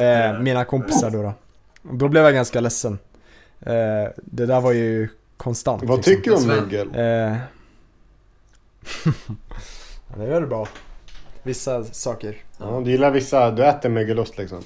[0.00, 1.32] Eh, mina kompisar då, då.
[1.82, 2.98] Då blev jag ganska ledsen.
[3.60, 5.82] Eh, det där var ju konstant.
[5.84, 6.14] Vad liksom.
[6.14, 6.88] tycker du om muggel?
[6.88, 7.36] Eh.
[10.16, 10.68] det gör det bra.
[11.42, 12.36] Vissa saker.
[12.58, 14.62] Ja, du gillar vissa, du äter mögelost liksom.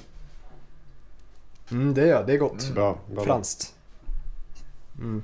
[1.71, 2.27] Mm, det gör jag.
[2.27, 2.71] Det är gott.
[2.73, 2.97] Bra.
[3.13, 3.23] bra.
[3.23, 3.73] Franskt.
[4.99, 5.21] Mm.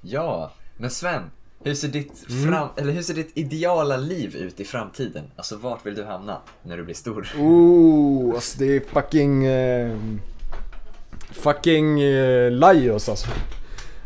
[0.00, 1.22] Ja, men Sven.
[1.64, 2.46] Hur ser, ditt Mm.
[2.52, 5.24] fram, eller hur ser ditt ideala liv ut i framtiden?
[5.36, 7.28] Alltså vart vill du hamna när du blir stor?
[7.38, 9.44] Oh, alltså det är fucking...
[9.46, 9.96] Eh,
[11.32, 13.28] fucking eh, Lajos alltså.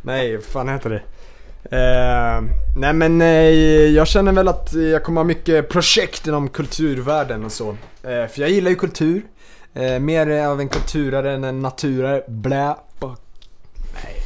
[0.03, 1.03] Nej, vad fan heter det?
[1.77, 2.43] Eh,
[2.77, 3.27] nej men eh,
[3.89, 7.69] jag känner väl att jag kommer ha mycket projekt inom kulturvärlden och så.
[8.03, 9.23] Eh, för jag gillar ju kultur.
[9.75, 12.25] Eh, mer av en kulturare än en naturare.
[12.29, 12.77] Blä.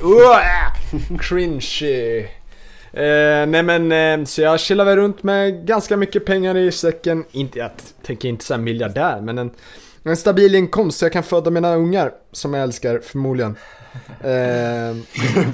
[0.02, 1.82] Uh, cringe.
[2.96, 7.24] Eh, nej men eh, så jag chillar väl runt med ganska mycket pengar i säcken.
[7.32, 7.70] Inte, jag
[8.02, 9.50] tänker inte säga miljardär men en,
[10.02, 13.56] en stabil inkomst så jag kan föda mina ungar som jag älskar förmodligen.
[14.20, 14.28] Eh,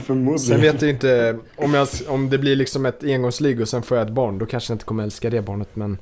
[0.07, 0.39] Förmodligen.
[0.39, 3.97] Sen vet jag inte om, jag, om det blir liksom ett engångsligg och sen får
[3.97, 5.99] jag ett barn, då kanske jag inte kommer älska det barnet men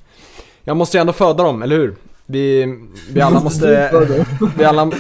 [0.65, 1.95] Jag måste ju ändå föda dem, eller hur?
[2.31, 2.79] Vi,
[3.13, 3.91] vi alla måste,
[4.57, 4.91] vi alla,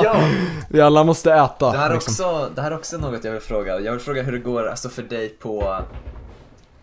[0.68, 2.12] vi alla måste äta det här, är liksom.
[2.12, 3.80] också, det här är också något jag vill fråga.
[3.80, 5.82] Jag vill fråga hur det går alltså för dig på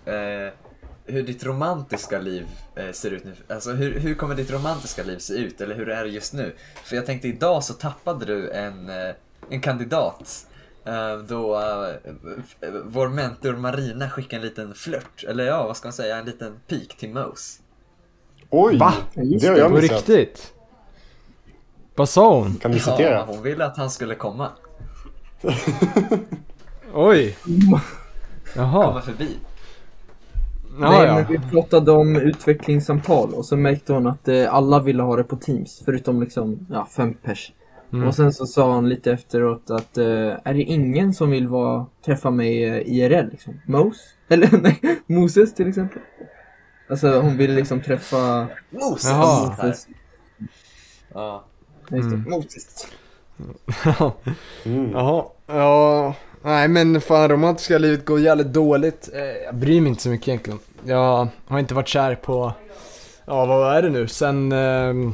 [0.05, 0.53] eh,
[1.05, 3.33] hur ditt romantiska liv eh, ser ut nu.
[3.49, 5.61] Alltså hur, hur kommer ditt romantiska liv se ut?
[5.61, 6.55] Eller hur är det just nu?
[6.83, 9.15] För jag tänkte idag så tappade du en, eh,
[9.49, 10.47] en kandidat.
[10.85, 12.13] Eh, då eh,
[12.83, 16.59] vår mentor Marina skickade en liten flört, eller ja vad ska man säga, en liten
[16.67, 17.62] pik till Mose.
[18.55, 18.77] Oj!
[18.77, 18.93] Va?
[19.15, 20.09] Det har jag På missat.
[20.09, 20.53] riktigt?
[21.95, 22.55] Vad sa hon?
[22.55, 23.23] Kan du Ja, citera?
[23.27, 24.49] hon ville att han skulle komma,
[26.93, 27.35] Oj!
[27.43, 27.81] komma
[28.55, 29.29] Jaha, förbi.
[30.79, 31.15] ja, Nej, ja.
[31.15, 35.23] men vi pratade om utvecklingssamtal och så märkte hon att eh, alla ville ha det
[35.23, 37.51] på Teams, förutom liksom, ja, fem pers.
[37.93, 38.07] Mm.
[38.07, 40.05] Och sen så sa han lite efteråt att eh,
[40.43, 43.53] är det ingen som vill vara, träffa mig eh, IRL liksom?
[43.65, 43.99] Mose?
[44.27, 46.01] Eller nej, Moses till exempel.
[46.93, 49.09] Alltså hon ville liksom träffa Moses!
[49.09, 49.55] Jaha.
[49.63, 49.87] Moses.
[51.13, 51.43] Ja.
[51.91, 52.29] Just det, Mm.
[52.29, 52.87] Moses.
[54.65, 54.91] Mm.
[54.93, 56.15] Jaha, ja...
[56.45, 59.09] Nej men fan romantiska livet går jävligt dåligt.
[59.13, 60.59] Eh, Jag bryr mig inte så mycket egentligen.
[60.85, 62.53] Jag har inte varit kär på,
[63.25, 65.13] ja vad är det nu, sen eh,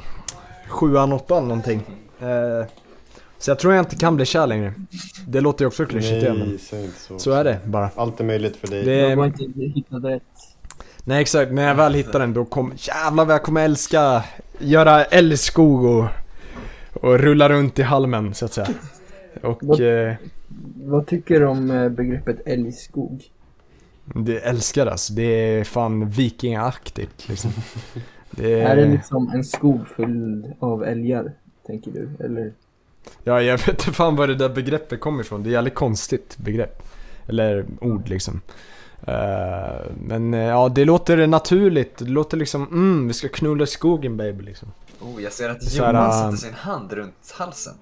[0.67, 1.82] sjuan, åttan någonting.
[2.21, 2.67] Eh,
[3.38, 4.73] så jag tror jag inte kan bli kär längre.
[5.27, 7.19] Det låter ju också klyschigt igen, men Nej, så.
[7.19, 7.89] så är det bara.
[7.95, 8.84] Allt är möjligt för dig.
[8.86, 10.23] Det- Jag var inte hittade rätt.
[11.03, 14.23] Nej exakt, när jag väl hittar den då kommer, jävlar vad jag kommer älska,
[14.59, 16.05] göra älskog och,
[16.93, 18.67] och rulla runt i halmen så att säga.
[19.41, 20.13] Och Vad- eh,
[20.83, 23.23] Vad tycker du om eh, begreppet älgskog?
[24.13, 27.51] det älskar alltså, det är fan vikingaaktigt liksom.
[28.31, 31.31] Det Är det liksom en skog fylld av älgar,
[31.67, 32.25] tänker du?
[32.25, 32.51] Eller?
[33.23, 35.43] Ja, jag vet inte fan var det där begreppet kommer ifrån.
[35.43, 36.83] Det är ett jävligt konstigt begrepp.
[37.27, 38.41] Eller ord liksom.
[39.07, 41.97] Eh, men eh, ja, det låter naturligt.
[41.97, 44.71] Det låter liksom, mm, vi ska knulla i skogen baby liksom.
[45.01, 47.73] Oh, jag ser att här, Johan ähm, sätter sin hand runt halsen.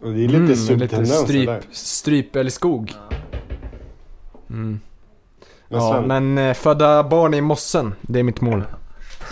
[0.00, 1.62] Och det är lite mm, lite subtendens stryp, där.
[1.70, 2.94] stryp eller skog.
[3.10, 3.16] Ja.
[4.50, 4.80] Mm.
[5.68, 8.64] Men Ja, men eh, föda barn i mossen, det är mitt mål.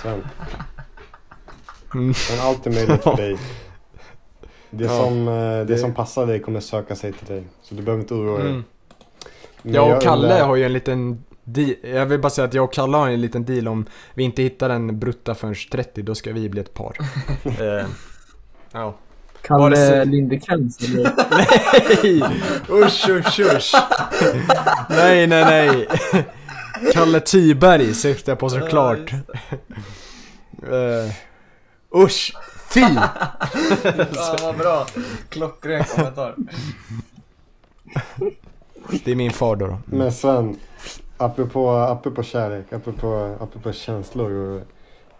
[0.03, 0.21] Sven.
[1.95, 2.15] Mm.
[2.31, 3.37] Men allt är möjligt för dig.
[4.71, 7.45] Det, Ja, som, eh, det, det- som passar dig kommer söka sig till dig.
[7.63, 8.49] Så du behöver inte oroa dig.
[8.51, 8.65] Mm.
[9.63, 11.75] Jag och Kalle har ju en liten deal.
[11.83, 14.43] Jag vill bara säga att jag och Kalle har en liten deal om vi inte
[14.43, 16.97] hittar en brutta förrän 30, då ska vi bli ett par.
[17.45, 17.87] eh,
[18.73, 18.95] ja.
[19.43, 21.13] Kalle så- Lindekrans eller?
[22.03, 22.23] Nej!
[22.71, 23.75] Usch, usch, usch.
[24.91, 25.89] Nej, nej, nej.
[26.93, 29.13] Kalle Tyberg syftar jag på såklart.
[30.73, 31.13] Uh,
[32.05, 32.33] usch,
[32.71, 32.81] fy!
[34.15, 34.87] Ja, vad bra.
[35.29, 36.35] Klockren kommentar.
[39.05, 39.67] Det är min far då.
[39.67, 39.79] då.
[39.87, 40.57] Men Sven,
[41.17, 44.63] apropå, apropå kärlek, apropå, apropå känslor och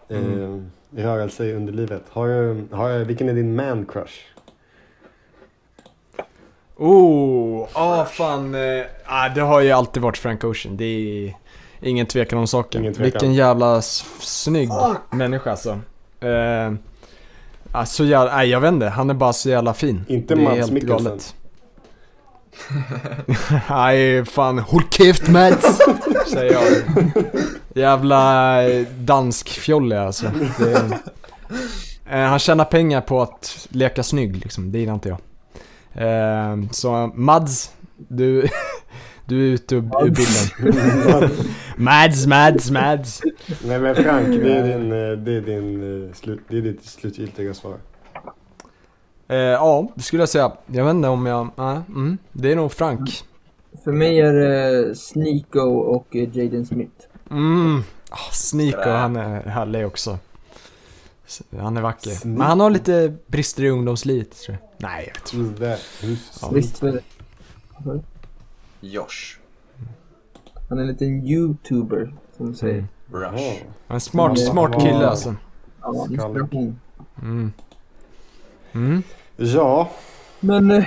[0.09, 0.71] Mm.
[0.97, 2.03] eh, rörelse i underlivet.
[2.09, 4.13] Har du, har, vilken är din man crush?
[6.77, 8.55] Oh, ah fan.
[8.55, 10.77] Eh, ah, det har ju alltid varit Frank Ocean.
[10.77, 11.33] Det är
[11.81, 12.81] ingen tvekan om saken.
[12.83, 13.03] Tvekan.
[13.03, 14.69] Vilken jävla snygg
[15.11, 15.79] människa alltså.
[16.19, 16.73] Eh,
[17.71, 18.85] ah, så jävla, nej jag vet inte.
[18.87, 20.05] Han är bara så jävla fin.
[20.07, 21.19] Inte Mads helt Mikkelsen.
[23.69, 25.79] Nej, fan håll käft Mats!
[26.27, 26.63] Säger jag.
[27.75, 30.31] Jävla eh, dansk fjolle alltså.
[30.59, 30.99] Det,
[32.09, 35.19] eh, han tjänar pengar på att leka snygg liksom, det gillar inte jag.
[35.93, 38.47] Eh, så Mads, du,
[39.25, 41.29] du är ute ur, ur bilden.
[41.75, 43.21] Mads, Mads, Mads.
[43.65, 46.85] Nej men Frank, det är din, eh, det är din, eh, slut, det är ditt
[46.85, 47.77] slutgiltiga svar.
[49.31, 50.51] Eh, ja, det skulle jag säga.
[50.65, 53.23] Jag vet inte om jag, nej, mm, det är nog Frank.
[53.83, 57.05] För mig är det Sneeko och eh, Jaden Smith.
[57.29, 60.17] Mm, oh, Sneeko, han är härlig också.
[61.59, 62.11] Han är vacker.
[62.11, 62.27] Sneeko.
[62.27, 64.89] Men han har lite brister i ungdomslivet tror jag.
[64.89, 65.77] Nej, jag vet inte.
[66.51, 68.01] Visst var det?
[68.79, 69.39] Josh.
[70.69, 72.75] Han är en liten youtuber, som säger.
[72.75, 72.87] Mm.
[73.11, 73.63] Rush.
[73.87, 75.35] Är en smart, smart kille alltså.
[75.81, 76.79] Ja, inspiration.
[77.21, 77.53] Mm.
[78.71, 79.03] Mm.
[79.43, 79.89] Ja,
[80.39, 80.85] Men eh,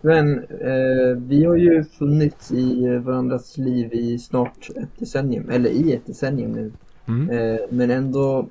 [0.00, 5.70] Men eh, vi har ju funnits i eh, varandras liv i snart ett decennium, eller
[5.70, 6.72] i ett decennium nu.
[7.08, 7.30] Mm.
[7.30, 8.48] Eh, men ändå,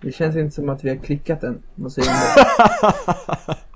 [0.00, 1.62] det känns inte som att vi har klickat än.
[1.74, 3.54] Vad säger du?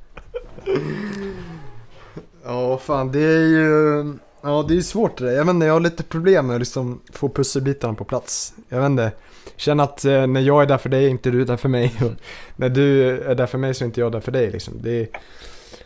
[2.45, 4.14] Ja, fan det är ju...
[4.43, 5.33] Ja, det är ju svårt det där.
[5.33, 8.55] Jag vet inte, jag har lite problem med att liksom få pusselbitarna på plats.
[8.68, 9.12] Jag vet inte.
[9.57, 11.93] Känner att eh, när jag är där för dig är inte du där för mig.
[12.05, 12.11] Och
[12.57, 14.75] när du är där för mig så är inte jag där för dig liksom.
[14.83, 15.09] Det är,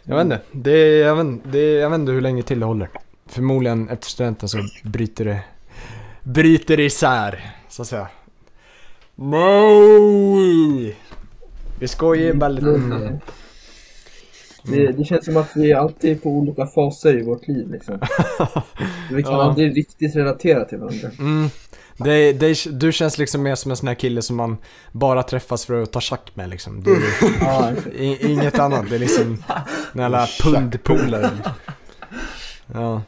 [0.03, 0.41] jag vet inte.
[0.53, 2.89] Det är, jag, vet, inte- det är, jag vet inte hur länge till det håller.
[3.27, 5.41] Förmodligen efter studenten så bryter det,
[6.23, 8.09] bryter det isär, så att säga.
[9.15, 10.97] Nej!
[11.79, 12.69] Vi skojar bara lite.
[12.69, 13.19] Mm.
[14.65, 17.95] Det, det känns som att vi alltid är på olika faser i vårt liv liksom.
[19.13, 19.43] Vi kan Ja.
[19.43, 21.11] aldrig riktigt relatera till varandra.
[21.19, 21.49] Mm.
[22.05, 24.57] Det, det, du känns liksom mer som en sån här kille som man
[24.93, 26.85] bara träffas för att ta schack med liksom.
[27.93, 29.33] I, inget annat, det är liksom
[29.93, 31.31] en jävla pundpolare.
[32.75, 33.03] Ja.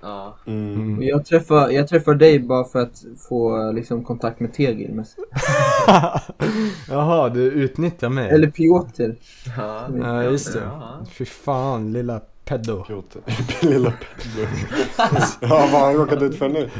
[0.00, 0.36] Ja.
[0.46, 0.74] Mm.
[0.74, 1.02] Mm.
[1.02, 4.90] Jag träffar, jag träffar dig bara för att få liksom, kontakt med Tegil.
[6.88, 8.30] Jaha, du utnyttjar mig.
[8.30, 9.14] Eller Piotr.
[9.56, 10.60] Ja, Ja, just det.
[10.60, 11.06] Ja.
[11.10, 12.84] Fy fan, lilla pedo.
[12.84, 13.18] Piotr.
[13.66, 14.48] Lilla Pedro.
[15.40, 16.70] ja, vad har han råkat ut för nu?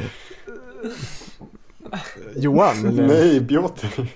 [2.35, 3.07] Johan, eller?
[3.07, 3.39] Nej.
[3.39, 4.07] Nej, Piotr.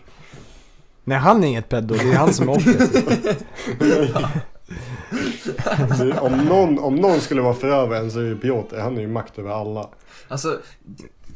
[1.06, 3.06] han är inget pedo, det är han som är offret.
[6.00, 6.20] Nej.
[6.20, 8.78] Om, någon, om någon skulle vara förövaren så är det Piotr.
[8.78, 9.90] Han är ju makt över alla.
[10.28, 10.60] Alltså,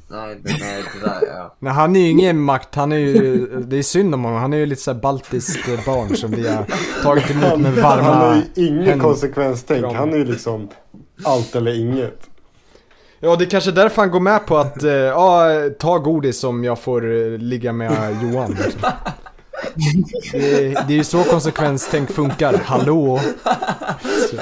[0.08, 1.56] nej, det- nej det där, ja.
[1.60, 4.53] Nej, han är ju ingen makt, han är ju, det är synd om honom, han
[4.53, 6.66] är ju lite såhär baltiskt eh, barn som vi har
[7.03, 9.93] tagit emot Han, med han varma har ju inget konsekvenstänk.
[9.95, 10.70] Han är ju liksom
[11.24, 12.20] allt eller inget.
[13.20, 15.49] Ja, det är kanske därför han går med på att, eh, ja,
[15.80, 18.58] ta godis om jag får eh, ligga med Johan.
[20.32, 23.20] Det, är- det är ju så konsekvenstänk funkar, hallå?
[24.32, 24.36] Så.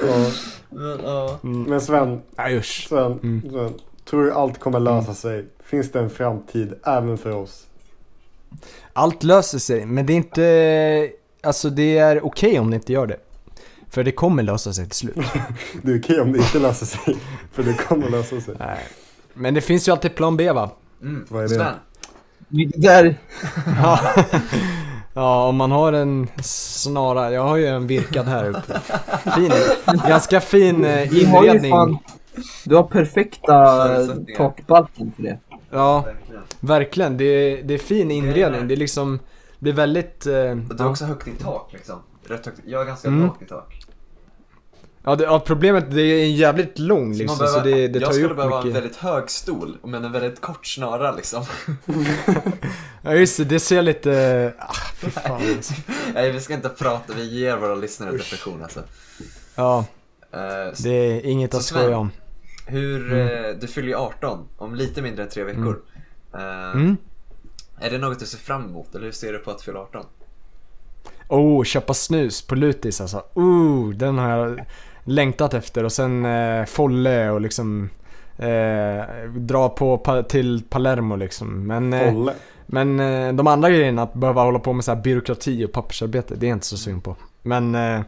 [0.00, 0.30] Ja,
[0.78, 1.38] Men, ja.
[1.42, 2.62] Men Sven, nej.
[2.62, 3.42] Sven, Mm.
[3.50, 3.74] Sven.
[4.04, 5.44] Tror du allt kommer lösa sig?
[5.64, 7.64] Finns det en framtid även för oss?
[8.92, 11.10] Allt löser sig, men det är inte,
[11.42, 13.16] alltså det är okej om det inte gör det.
[13.90, 15.16] För det kommer lösa sig till slut.
[15.82, 17.16] Det är okej om det inte löser sig.
[17.52, 18.54] För det kommer lösa sig.
[18.58, 18.84] Nej.
[19.34, 20.70] Men det finns ju alltid plan B va?
[21.02, 21.26] Mm.
[21.28, 21.54] Vad är det?
[21.54, 21.74] Sven,
[22.48, 23.16] Det där,
[25.18, 25.48] Ja.
[25.48, 28.80] om man har en snara, jag har ju en virkad här uppe.
[29.34, 29.52] Fin,
[30.08, 31.70] ganska fin eh, inredning.
[31.70, 31.98] fan,
[32.64, 33.66] du har perfekta
[34.36, 35.38] takbalken för det.
[35.70, 36.04] Ja,
[36.60, 37.16] verkligen.
[37.16, 38.68] Det är, det är fin inredning.
[38.68, 39.18] Det är liksom,
[39.58, 40.26] det blir väldigt...
[40.26, 41.96] Eh, du har också högt i tak liksom.
[42.28, 42.60] Rätt högt.
[42.66, 43.26] Jag har ganska Mm.
[43.26, 43.80] lågt i tak.
[45.08, 47.98] Ja, det, ja, problemet det är jävligt lång Så liksom, man så behöver, det, det
[47.98, 48.82] jag tar ju skulle upp behöva ha en mycket.
[48.82, 51.44] väldigt hög stol, men en väldigt kort snara liksom.
[53.02, 54.54] Ja just det, det ser lite...
[54.58, 55.74] Ah, fy fan alltså.
[56.14, 58.82] Nej, vi ska inte prata, vi ger våra lyssnare depression alltså.
[59.54, 59.84] Ja,
[60.32, 62.10] Eh, det är inget att skoja om.
[62.66, 63.44] Hur, Mm.
[63.44, 65.80] eh, du fyller ju 18 om lite mindre än tre veckor.
[66.34, 66.96] Eh, Mm.
[67.80, 70.04] Är det något du ser fram emot, eller hur ser du på att fylla 18?
[71.28, 73.22] Oh, köpa snus på Lutis alltså.
[73.34, 74.64] Oh, den har jag
[75.08, 77.90] längtat efter och sen eh, Folle och liksom
[78.38, 79.04] eh,
[79.36, 81.66] dra på pa- till Palermo liksom.
[81.66, 82.28] Men, eh,
[82.66, 86.34] men eh, de andra grejerna, att behöva hålla på med så här byråkrati och pappersarbete,
[86.34, 87.16] det är jag inte så sugen på.
[87.42, 88.00] Men eh,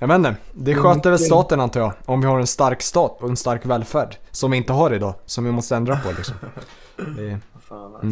[0.00, 1.92] jag vet inte, det Mm, sköter väl staten antar jag.
[2.04, 4.16] Om vi har en stark stat och en stark välfärd.
[4.30, 6.34] Som vi inte har idag, som vi måste ändra på liksom.
[7.16, 7.38] Det,
[7.70, 7.94] Mm.
[7.94, 8.06] alltså.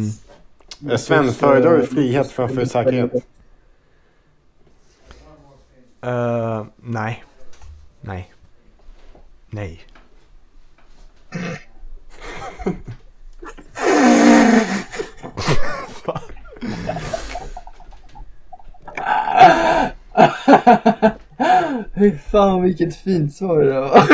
[0.91, 3.11] Eh, Sven, föredrar du frihet framför säkerhet?
[6.01, 7.23] eh, nej.
[8.01, 8.33] Nej.
[9.49, 9.81] Nej.
[21.95, 24.07] Fy fan vilket fint svar det var.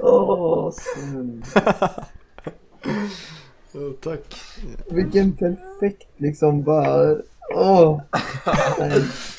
[0.00, 0.72] Åh,
[4.00, 4.20] Tack.
[4.86, 7.16] Vilken perfekt liksom bara...
[7.54, 8.00] Åh!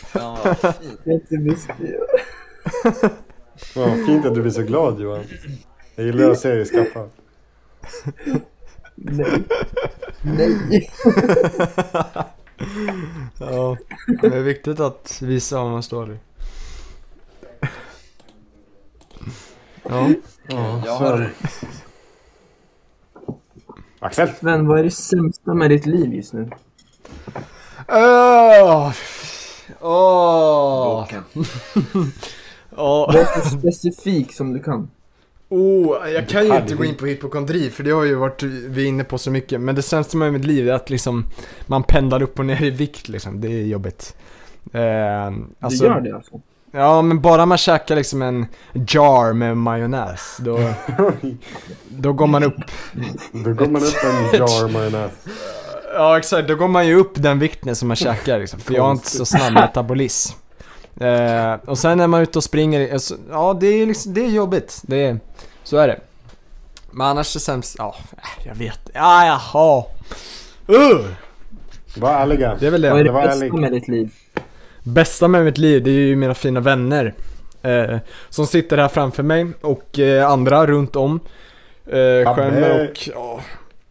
[0.02, 1.00] Fan vad fint.
[1.04, 2.06] jag inte beskriva.
[3.76, 5.24] Ja, fint att du blir så glad Johan.
[5.96, 7.10] Jag gillar att se dig skratta.
[8.96, 9.44] Nej.
[10.22, 10.92] Nej.
[13.40, 13.78] Ja,
[14.22, 16.18] det är viktigt att visa var man står i.
[19.84, 20.10] Ja.
[20.48, 21.08] Jag Sven.
[21.08, 21.32] har,
[24.00, 24.30] Axel!
[24.40, 26.50] Sven, vad är det sämsta med ditt liv just nu?
[27.88, 28.92] Åh!
[29.82, 31.08] Åh!
[32.78, 33.14] Åh!
[33.14, 34.90] Var så specifik som du kan.
[35.50, 38.84] Oh, jag kan ju inte gå in på hypokondri för det har ju varit vi
[38.84, 39.62] är inne på så mycket.
[39.62, 41.26] Men det sämsta med mitt liv är att liksom
[41.66, 43.42] man pendlar upp och ner i vikt liksom.
[43.42, 44.16] Det är jobbigt.
[44.74, 45.26] Eh,
[45.60, 46.42] alltså, du gör det alltså?
[46.78, 50.60] Ja, men bara man käkar liksom en jar med majonnäs, då,
[51.90, 52.56] då går man upp.
[53.32, 55.12] Då går man upp en jar majonnäs.
[55.94, 56.48] Ja, exakt.
[56.48, 58.60] Då går man ju upp den vikten som man käkar liksom.
[58.60, 60.38] För jag har inte så snabb metabolism.
[61.00, 64.26] Eh, och sen när man är ute och springer, alltså, ja det är liksom, det
[64.26, 64.82] är jobbigt.
[64.84, 65.20] Det är,
[65.64, 66.00] så är det.
[66.92, 67.96] Men annars är sämst, ja,
[68.46, 68.80] jag vet.
[68.94, 69.84] Ja, jaha.
[70.70, 71.06] Uh!
[71.98, 72.58] Var ärliga.
[72.60, 73.04] Det är väl Vad är det.
[73.04, 73.54] det var bästa ärlig.
[73.54, 74.10] med ditt liv?
[74.88, 77.14] Bästa med mitt liv, det är ju mina fina vänner.
[77.62, 77.98] Eh,
[78.30, 81.20] som sitter här framför mig och eh, andra runt om.
[81.86, 81.94] Eh,
[82.36, 83.40] skärmar och, ja,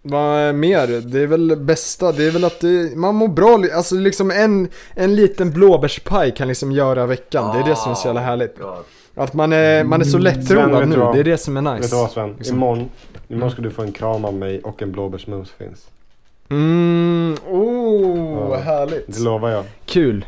[0.02, 0.86] vad är mer?
[1.00, 4.68] Det är väl bästa, det är väl att det, man mår bra, alltså liksom en,
[4.94, 7.56] en liten blåbärspaj kan liksom göra veckan.
[7.56, 8.58] Det är det som är så jävla härligt.
[8.58, 8.74] God.
[9.14, 11.72] Att man är, man är så Sven, lättroad nu, det är det som är Vet
[11.74, 11.96] du nice.
[11.96, 12.34] vad Sven?
[12.38, 12.56] Liksom.
[12.56, 12.88] Imorgon,
[13.28, 15.86] imorgon ska du få en kram av mig och en blåbärsmos finns.
[16.50, 18.56] Mm, oh, Ja.
[18.56, 19.06] härligt.
[19.06, 19.64] Det lovar jag.
[19.86, 20.24] Kul.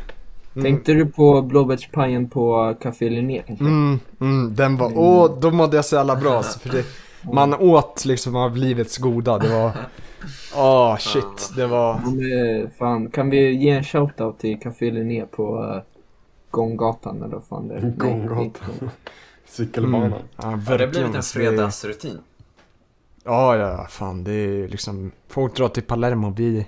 [0.55, 0.63] Mm.
[0.63, 3.65] Tänkte du på blåbärspajen på Café Linné kanske?
[3.65, 6.85] Mm, mm, den var, åh, då mådde jag så jävla bra alltså, för det,
[7.33, 9.71] Man åt liksom av livets goda, det var,
[10.55, 15.63] åh shit, det var, eh, fan, kan vi ge en shoutout till Café Linné på
[15.63, 15.81] uh,
[16.51, 17.81] Gånggatan eller vad fan det är?
[17.97, 18.51] Gånggatan.
[18.79, 18.89] det
[19.47, 20.05] Cykelbanan.
[20.05, 22.17] mm, ja, Har det verkligen, blivit en alltså, det- fredagsrutin?
[23.23, 26.67] Ja, ja, fan det är liksom, folk drar till Palermo, vi,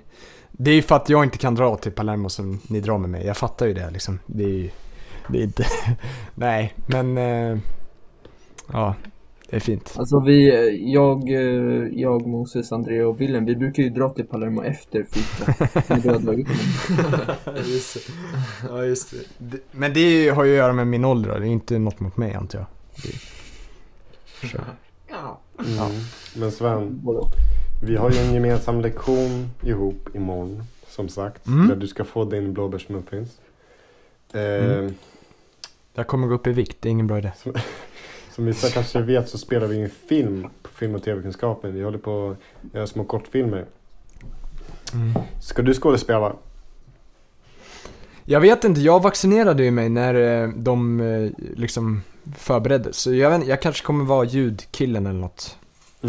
[0.52, 3.10] det är ju för att jag inte kan dra till Palermo som ni drar med
[3.10, 4.70] mig, jag fattar ju det liksom, det är ju,
[5.28, 5.66] det är inte,
[6.34, 7.58] nej, men, eh,
[8.72, 8.94] ja,
[9.52, 9.94] det är fint.
[9.98, 14.62] Alltså vi, jag, eh, jag, Moses, André och Willem, vi brukar ju dra till Palermo
[14.62, 15.66] efter fika.
[15.88, 17.24] När du har dragit honom.
[17.66, 18.12] just det.
[18.68, 19.16] Ja, just det.
[19.38, 19.58] det.
[19.70, 22.34] Men det har ju att göra med min ålder det är inte något mot mig
[22.34, 22.66] antar jag.
[25.08, 25.40] Ja.
[25.58, 25.92] Mm.
[26.36, 27.02] Men Sven.
[27.84, 30.62] Vi har ju en gemensam lektion ihop imorgon.
[30.88, 31.46] Som sagt.
[31.46, 31.68] Mm.
[31.68, 33.40] Där du ska få din blåbärsmuffins.
[34.32, 34.94] Eh, Mm.
[35.94, 37.32] Jag kommer gå upp i vikt, det är ingen bra idé.
[38.34, 41.74] Som vissa kanske vet så spelar vi en film på film och tv-kunskapen.
[41.74, 43.64] Vi håller på att göra små kortfilmer.
[44.92, 45.14] Mm.
[45.40, 46.36] Ska du skådespela?
[48.24, 52.02] Jag vet inte, jag vaccinerade ju mig när eh, de eh, liksom
[52.36, 52.92] förberedde.
[52.92, 55.56] Så jag, vet, jag kanske kommer vara ljudkillen eller något.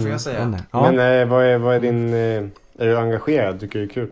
[0.02, 0.60] Får jag säga?
[0.72, 0.92] Ja.
[0.92, 2.14] Men eh, vad, är, vad är din...
[2.14, 2.44] Eh,
[2.78, 3.60] är du engagerad?
[3.60, 4.10] Tycker du det är kul?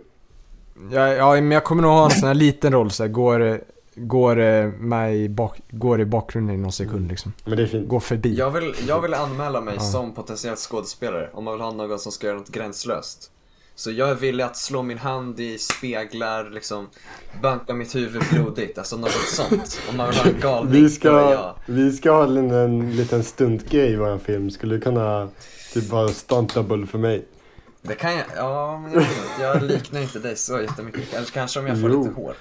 [0.91, 3.61] Ja, ja, men jag kommer nog ha en sån här liten roll så här, går,
[3.95, 7.33] går, eh, i bak, går i bakgrunden i någon sekund liksom.
[7.45, 7.87] Men det är fint.
[7.89, 8.35] Går förbi.
[8.35, 9.81] Jag vill, jag vill anmäla mig Ja.
[9.81, 13.31] som potentiell skådespelare om man vill ha någon som ska göra något gränslöst.
[13.75, 16.87] Så jag är villig att slå min hand i speglar, liksom
[17.41, 19.79] banka mitt huvud blodigt, alltså något sånt.
[19.89, 21.53] Om man vill ha en galning, Vi då är ska, jag.
[21.65, 24.49] vi ska ha en, en liten stuntgrej i vår film.
[24.51, 25.29] Skulle du kunna
[25.73, 27.25] typ vara stuntable för mig?
[27.81, 29.05] Det kan jag, ja men jag,
[29.55, 31.13] jag liknar inte dig så jättemycket.
[31.13, 32.03] Eller kanske om jag får Jo.
[32.03, 32.33] lite hår.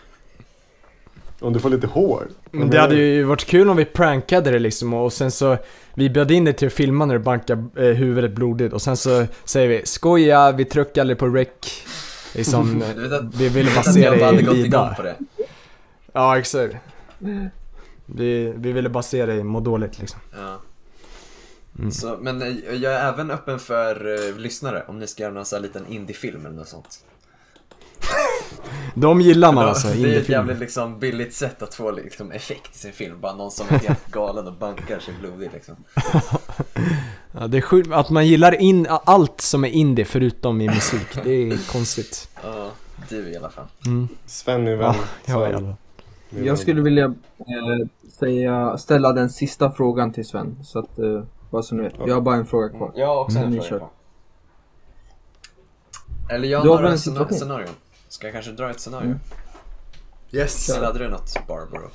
[1.41, 2.29] Om du får lite hår?
[2.51, 5.57] Men det hade ju varit kul om vi prankade det liksom och sen så
[5.95, 8.97] Vi bjöd in dig till att filma när du bankar eh, huvudet blodigt och sen
[8.97, 11.49] så säger vi Skoja, vi tryckte aldrig på rec
[12.35, 15.17] Liksom, Du vet att, vi ville bara se bara dig lida på det.
[16.13, 16.77] Ja exakt
[18.07, 20.61] vi, vi ville bara se dig må dåligt liksom Ja.
[21.81, 21.93] Mm.
[21.93, 25.45] Så, men eh, jag är även öppen för eh, lyssnare om ni ska göra någon
[25.45, 27.05] sån här liten indiefilm eller något sånt.
[28.95, 32.33] De gillar man alltså, det är ett indiefilm jävligt liksom billigt sätt att få liksom,
[32.33, 33.21] effekt i sin film.
[33.21, 35.77] Bara någon som är helt galen och bankar sig blodig liksom.
[37.33, 41.19] ja, Det är sjukt att man gillar in, allt som är indie förutom i musik,
[41.25, 42.71] det är konstigt Ja,
[43.09, 43.67] du i alla fall.
[43.87, 44.09] mm.
[44.27, 44.95] Sven min vän.
[44.95, 45.77] Ja, ja, Sven, jävlar.
[46.31, 47.05] min Jag skulle vilja
[47.39, 47.87] eh,
[48.19, 50.59] säga, ställa den sista frågan till Sven.
[50.65, 51.95] Så att, eh, så ni vet.
[52.07, 52.93] Jag har bara en fråga kvar.
[52.97, 53.91] Jag har också Mm, en ni fråga kvar.
[56.31, 57.39] Eller jag har Du några väl en scena- situation?
[57.39, 57.75] scenarion.
[58.09, 59.07] Ska jag kanske dra ett scenario?
[59.07, 59.19] Mm.
[60.31, 60.69] Yes!
[60.71, 61.91] Eller hade du något Barbaro?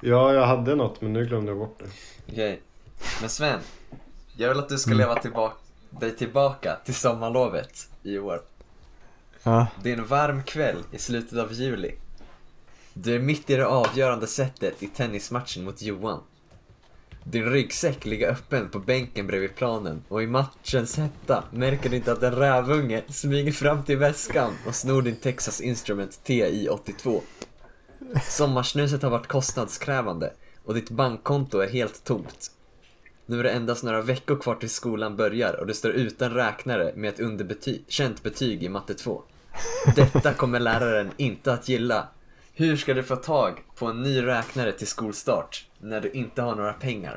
[0.00, 1.84] Ja, jag hade något men nu glömde jag bort det.
[2.32, 2.62] Okej.
[3.20, 3.60] Men Sven,
[4.36, 4.78] jag vill att du Mm.
[4.78, 5.54] ska leva tillbaka,
[5.90, 8.42] dig tillbaka till sommarlovet i år.
[9.42, 11.94] Ja, Det är en varm kväll i slutet av juli.
[12.94, 16.20] Du är mitt i det avgörande setet i tennismatchen mot Johan.
[17.24, 22.12] Din ryggsäck ligger öppen på bänken bredvid planen och i matchens hetta märker du inte
[22.12, 27.20] att en rävunge smyger fram till väskan och snor din Texas Instrument TI-82.
[28.22, 30.32] Sommarsnuset har varit kostnadskrävande
[30.64, 32.50] och ditt bankkonto är helt tomt.
[33.26, 36.92] Nu är det endast några veckor kvar till skolan börjar och du står utan räknare
[36.96, 39.22] med ett underkänt känt betyg i matte 2.
[39.96, 42.08] Detta kommer läraren inte att gilla.
[42.54, 46.54] Hur ska du få tag på en ny räknare till skolstart när du inte har
[46.54, 47.16] några pengar?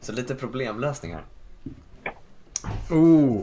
[0.00, 1.24] Så lite problemlösning här.
[2.90, 3.40] Oh.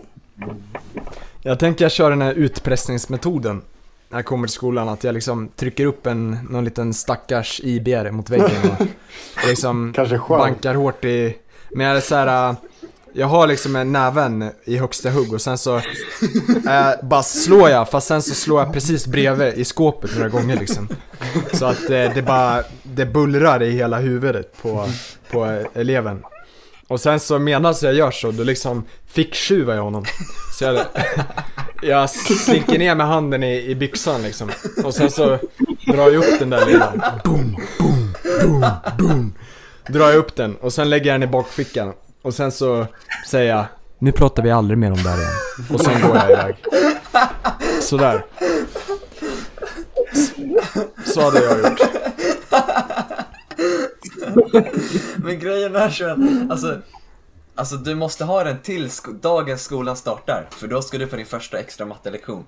[1.42, 3.62] Jag tänker jag kör den här utpressningsmetoden
[4.10, 4.90] när jag kommer till skolan.
[4.90, 8.88] Att jag liksom trycker upp en, någon liten stackars IBR mot väggen och
[9.48, 9.94] liksom
[10.30, 11.38] bankar hårt i...
[11.70, 12.56] Men jag är så här, äh,
[13.14, 15.84] Jag har liksom en näven i högsta hugg och sen så äh,
[17.04, 20.88] bara slår jag, fast sen så slår jag precis bredvid i skåpet några gånger liksom.
[21.54, 22.64] Så att eh, det bara,
[22.98, 24.90] det bullrar i hela huvudet på,
[25.32, 26.24] på eleven.
[26.88, 30.06] Och sen så medan jag gör så, då liksom ficktjuvar jag honom.
[30.54, 30.80] Så jag,
[31.82, 34.52] jag slinker ner med handen i, i byxan liksom.
[34.84, 35.40] Och sen så
[35.88, 36.94] drar jag upp den där lilla,
[37.24, 38.66] boom, boom, boom,
[38.98, 39.34] boom.
[39.88, 41.94] Drar jag upp den och sen lägger jag den i bakfickan.
[42.22, 42.86] Och sen så
[43.30, 43.66] säger jag,
[44.00, 45.32] nu pratar vi aldrig mer om det här igen.
[45.74, 46.56] Och sen går jag iväg.
[47.82, 48.26] Sådär.
[51.06, 51.80] Så hade jag gjort.
[55.16, 56.18] Men grejen är så att,
[56.52, 56.82] alltså,
[57.56, 60.48] alltså du måste ha den till sko- dagen skolan startar.
[60.52, 62.46] För då ska du på din första extra mattelektion.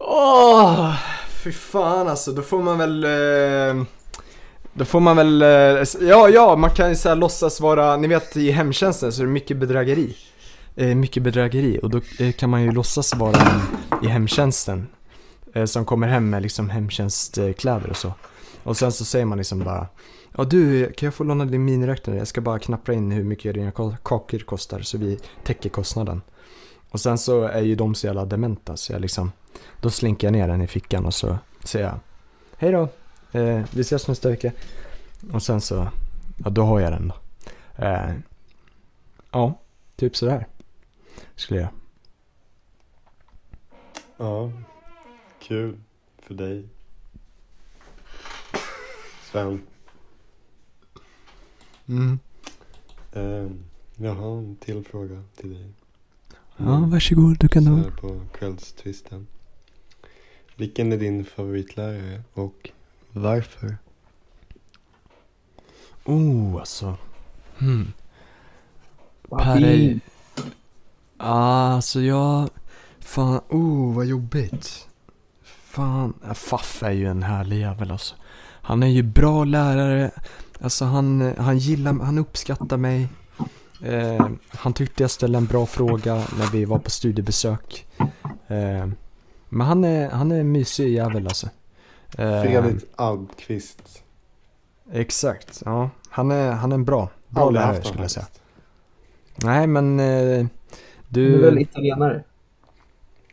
[0.00, 0.94] Åh,
[1.44, 2.32] fy fan alltså.
[2.32, 3.04] Då får man väl...
[3.04, 3.84] Eh,
[4.72, 5.42] då får man väl...
[5.42, 5.48] Eh,
[6.00, 7.96] ja, ja, man kan ju såhär låtsas vara...
[7.96, 10.16] Ni vet i hemtjänsten så är det mycket bedrägeri.
[10.76, 13.38] Eh, mycket bedrägeri och då eh, kan man ju låtsas vara
[14.02, 14.86] i hemtjänsten.
[15.54, 18.12] Eh, som kommer hem med liksom hemtjänstkläder och så.
[18.62, 19.86] Och sen så säger man liksom bara
[20.36, 22.18] Ja du, kan jag få låna din miniräknare?
[22.18, 23.70] Jag ska bara knappra in hur mycket dina
[24.02, 26.22] kakor kostar så vi täcker kostnaden.
[26.90, 29.32] Och sen så är ju de så jävla dementa så jag liksom
[29.80, 31.98] Då slinker jag ner den i fickan och så säger jag
[32.56, 32.88] Hej då,
[33.38, 34.52] eh, vi ses nästa vecka.
[35.32, 35.88] Och sen så,
[36.44, 37.14] ja då har jag den då.
[37.84, 38.14] Eh,
[39.30, 39.60] ja,
[39.96, 40.46] typ sådär.
[41.36, 41.70] Skulle jag.
[44.16, 44.50] Ja,
[45.44, 45.78] kul
[46.18, 46.68] för dig.
[49.22, 49.62] Sven.
[51.86, 52.18] Mm.
[53.12, 53.64] Ehm,
[53.96, 55.70] jag har en till fråga till dig.
[56.56, 57.90] Ja, varsågod, du kan ha.
[57.90, 59.26] på kvällstvisten.
[60.56, 62.70] Vilken är din favoritlärare och
[63.12, 63.76] varför?
[66.04, 66.96] Oh, alltså.
[67.58, 67.92] Hmm.
[69.28, 70.04] Per fint.
[71.16, 72.50] Ah, alltså jag...
[72.98, 74.88] Fan, oh vad jobbigt.
[75.74, 78.14] Fan, Faff är ju en härlig jävel alltså.
[78.62, 80.10] Han är ju bra lärare.
[80.60, 83.08] Alltså han, han gillar, han uppskattar mig.
[83.82, 87.86] Eh, han tyckte jag ställde en bra fråga när vi var på studiebesök.
[88.46, 88.88] Eh,
[89.48, 91.46] men han är, han är en mysig jävel alltså.
[92.18, 94.02] Eh, Fredrik Almqvist.
[94.92, 95.90] Exakt, ja.
[96.08, 98.26] Han är, han är en bra, bra Aldrig lärare haft skulle jag säga.
[99.36, 100.46] Nej men eh,
[101.08, 101.42] Du är du...
[101.44, 102.24] väl italienare?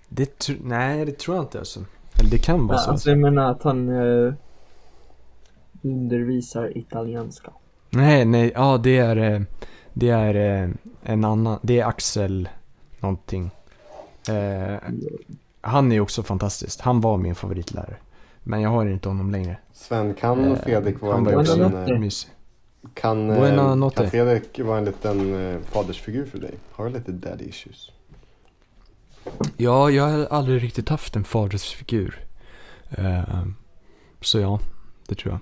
[0.09, 1.85] Det tr- nej, det tror jag inte alltså.
[2.19, 2.91] Eller det kan vara Ja, så.
[2.91, 4.33] alltså jag menar att han eh,
[5.81, 7.51] undervisar italienska.
[7.89, 9.41] Nej, nej, ja det är, eh,
[9.93, 10.69] det är eh,
[11.03, 12.49] en annan, det är Axel
[12.99, 13.51] någonting.
[14.29, 14.75] Eh,
[15.61, 16.81] han är också fantastisk.
[16.81, 17.95] Han var min favoritlärare.
[18.43, 19.57] Men jag har inte honom längre.
[19.73, 22.29] Sven, kan Eh, Fredrik vara en liten, eh, mysig.
[22.93, 23.27] kan,
[23.95, 26.53] kan Fredrik vara en liten fadersfigur för dig?
[26.71, 27.91] Har du lite daddy issues?
[29.57, 32.25] Ja, jag har aldrig riktigt haft en fadersfigur.
[32.89, 33.45] Eh,
[34.21, 34.59] så ja,
[35.07, 35.39] det tror jag.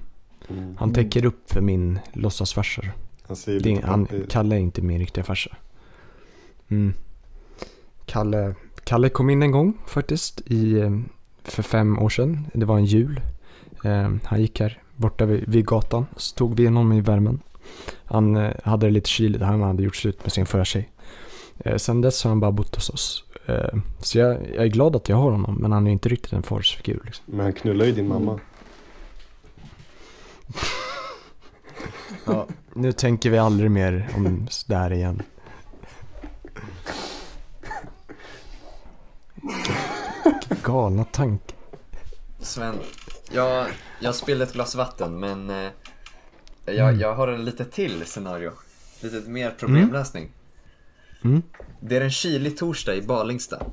[0.57, 0.77] Mm.
[0.77, 2.81] Han täcker upp för min låtsasfarsa.
[3.27, 4.07] Han Det Han.
[4.29, 5.55] Kalle är inte min riktiga farsa.
[6.67, 6.93] Mm.
[8.05, 10.99] Kalle, Kalle kom in en gång faktiskt i, eh,
[11.43, 12.47] för fem år sedan.
[12.53, 13.21] Det var en jul.
[13.83, 16.05] Eh, han gick här borta vid, vid gatan.
[16.17, 17.39] Så tog vi honom i värmen.
[18.05, 19.43] Han eh, hade det lite kyligt.
[19.43, 20.89] Han hade gjort slut med sin förra tjej.
[21.77, 23.23] Sen dess har han bara bott hos oss.
[23.45, 25.55] Eh, så jag, jag är glad att jag har honom.
[25.59, 27.01] Men han är inte riktigt en farsfigur.
[27.05, 27.25] Liksom.
[27.27, 28.39] Men han knullar ju din mamma.
[32.25, 35.21] Ja, nu tänker vi aldrig mer om det här igen.
[40.63, 41.55] Galna tankar.
[42.39, 42.75] Sven,
[43.31, 43.67] jag,
[43.99, 45.69] jag spillde ett glas vatten men eh,
[46.65, 46.99] jag, Mm.
[46.99, 48.51] jag har en lite till scenario.
[49.01, 50.23] Lite mer problemlösning.
[50.23, 50.33] Mm.
[51.23, 51.41] Mm.
[51.81, 53.65] Det är en kylig torsdag i Balingsta.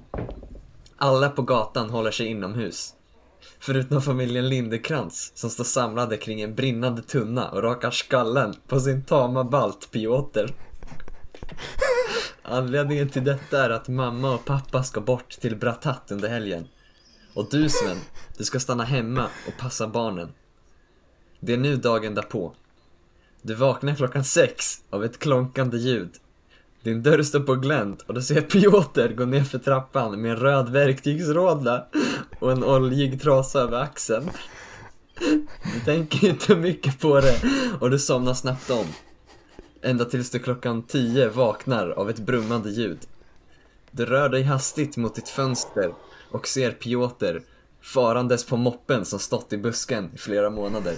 [0.96, 2.94] Alla på gatan håller sig inomhus.
[3.58, 9.04] Förutom familjen Lindekrans som står samlade kring en brinnande tunna och rakar skallen på sin
[9.04, 10.54] tama baltpioter.
[12.42, 16.68] Anledningen till detta är att mamma och pappa ska bort till Bratat under helgen.
[17.34, 17.98] Och du Sven,
[18.36, 20.32] du ska stanna hemma och passa barnen.
[21.40, 22.54] Det är nu dagen därpå.
[23.42, 26.10] Du vaknar klockan sex av ett klonkande ljud.
[26.86, 30.36] Din dörr står på glänt och du ser Piotr gå ner för trappan med en
[30.36, 31.86] röd verktygsråda
[32.38, 34.30] och en oljig trasa över axeln.
[35.74, 37.40] Du tänker inte mycket på det
[37.80, 38.86] och du somnar snabbt om.
[39.82, 42.98] Ända tills du klockan 10 vaknar av ett brummande ljud.
[43.90, 45.92] Du rör dig hastigt mot ditt fönster
[46.30, 47.40] och ser Piotr
[47.82, 50.94] farandes på moppen som stått i busken i flera månader.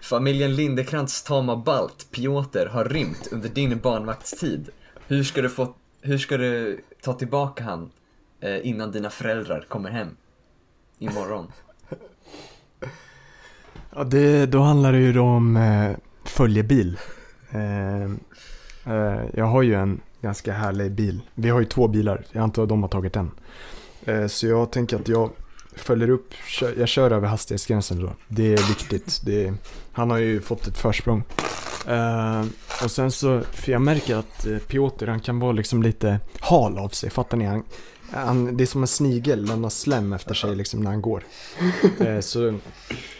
[0.00, 4.68] Familjen Lindekrantz tama balt, Piotr, har rymt under din barnvaktstid.
[5.06, 7.90] Hur ska du, få, hur ska du ta tillbaka han
[8.40, 10.08] eh, innan dina föräldrar kommer hem?
[10.98, 11.46] Imorgon.
[13.94, 16.98] Ja, det, då handlar det ju då om eh, följebil.
[17.50, 18.04] Eh,
[18.94, 21.20] eh, jag har ju en ganska härlig bil.
[21.34, 23.30] Vi har ju två bilar, jag antar att de har tagit en.
[24.04, 25.30] Eh, så jag tänker att jag
[25.76, 26.34] följer upp,
[26.76, 28.12] jag kör över hastighetsgränsen då.
[28.28, 29.20] Det är viktigt.
[29.24, 29.54] Det är,
[29.92, 31.24] han har ju fått ett försprång.
[31.88, 32.44] Eh,
[32.84, 36.78] och sen så, för jag märker att eh, Piotr han kan vara liksom lite hal
[36.78, 37.44] av sig, fattar ni?
[37.44, 37.64] Han,
[38.10, 41.24] han, det är som en snigel, lämnar slem efter sig liksom när han går.
[42.00, 42.58] Eh, så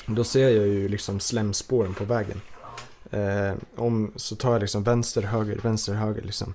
[0.07, 2.41] då ser jag ju liksom slemspåren på vägen.
[3.11, 6.55] Eh, om, så tar jag liksom vänster, höger, vänster, höger liksom.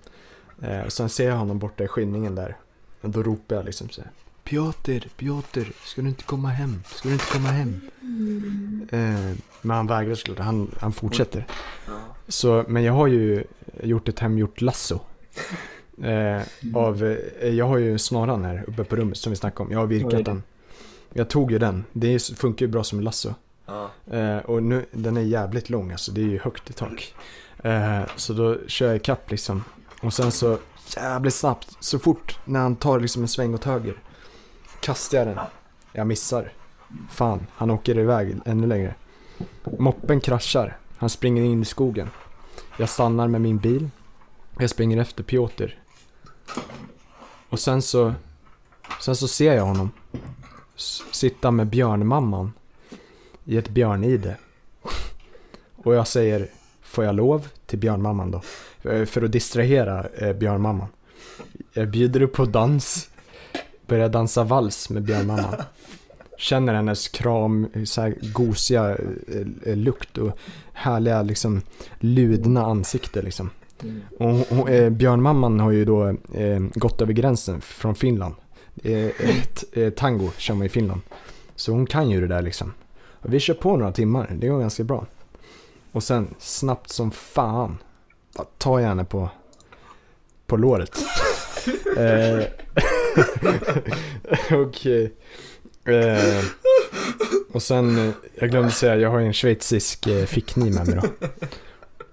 [0.85, 2.57] Och sen ser jag honom borta i skynningen där.
[3.01, 4.11] Och då ropar jag liksom så här.
[4.49, 6.83] Piotr, Piotr, ska du inte komma hem?
[6.87, 7.81] Ska du inte komma hem?
[8.91, 11.45] Eh, men han vägrar såklart, han, han fortsätter.
[12.27, 13.43] Så, men jag har ju
[13.83, 14.99] gjort ett hemgjort lasso.
[16.03, 16.41] Eh,
[16.75, 17.03] av,
[17.41, 19.71] eh, jag har ju snaran här uppe på rummet som vi snackade om.
[19.71, 20.43] Jag har virkat den.
[21.13, 21.83] Jag tog ju den.
[21.91, 23.33] Det är, funkar ju bra som lasso.
[23.65, 23.89] Ja.
[24.11, 27.15] Eh, och nu, den är jävligt lång alltså, det är ju högt i tak.
[27.63, 29.63] Eh, så då kör jag ikapp liksom.
[30.01, 30.57] Och sen så
[30.95, 33.95] jävligt snabbt, så fort när han tar liksom en sväng åt höger.
[34.81, 35.39] Kastar jag den.
[35.93, 36.51] Jag missar.
[37.09, 38.95] Fan, han åker iväg ännu längre.
[39.79, 40.77] Moppen kraschar.
[40.97, 42.09] Han springer in i skogen.
[42.77, 43.89] Jag stannar med min bil.
[44.59, 45.67] Jag springer efter Piotr.
[47.49, 48.13] Och sen så,
[49.01, 49.91] sen så ser jag honom
[50.75, 52.53] s- sitta med björnmamman
[53.45, 54.37] i ett björnide.
[55.75, 56.49] Och jag säger,
[56.81, 58.41] får jag lov till björnmamman då?
[59.05, 60.87] För att distrahera eh, björnmamman.
[61.73, 63.09] Jag bjuder upp på dans,
[63.89, 65.55] börjar dansa vals med björnmamman.
[66.37, 68.97] Känner hennes kram, så här gosiga
[69.65, 70.37] eh, lukt och
[70.73, 71.61] härliga liksom
[71.99, 73.49] ludna ansikte liksom.
[73.83, 74.01] Mm.
[74.19, 78.35] Och, och eh, björnmamman har ju då eh, gått över gränsen från Finland.
[78.83, 81.01] Eh, ett, eh, tango kör man i Finland.
[81.55, 82.73] Så hon kan ju det där liksom.
[83.21, 85.05] Och vi kör på några timmar, det går ganska bra.
[85.91, 87.77] Och sen snabbt som fan
[88.57, 89.29] tar jag henne på,
[90.47, 90.97] på låret
[91.97, 92.43] eh,
[94.59, 94.85] och,
[95.93, 96.43] eh,
[97.51, 100.99] och sen, eh, jag glömde säga, jag har ju en schweizisk eh, fickkniv med mig
[101.01, 101.27] då.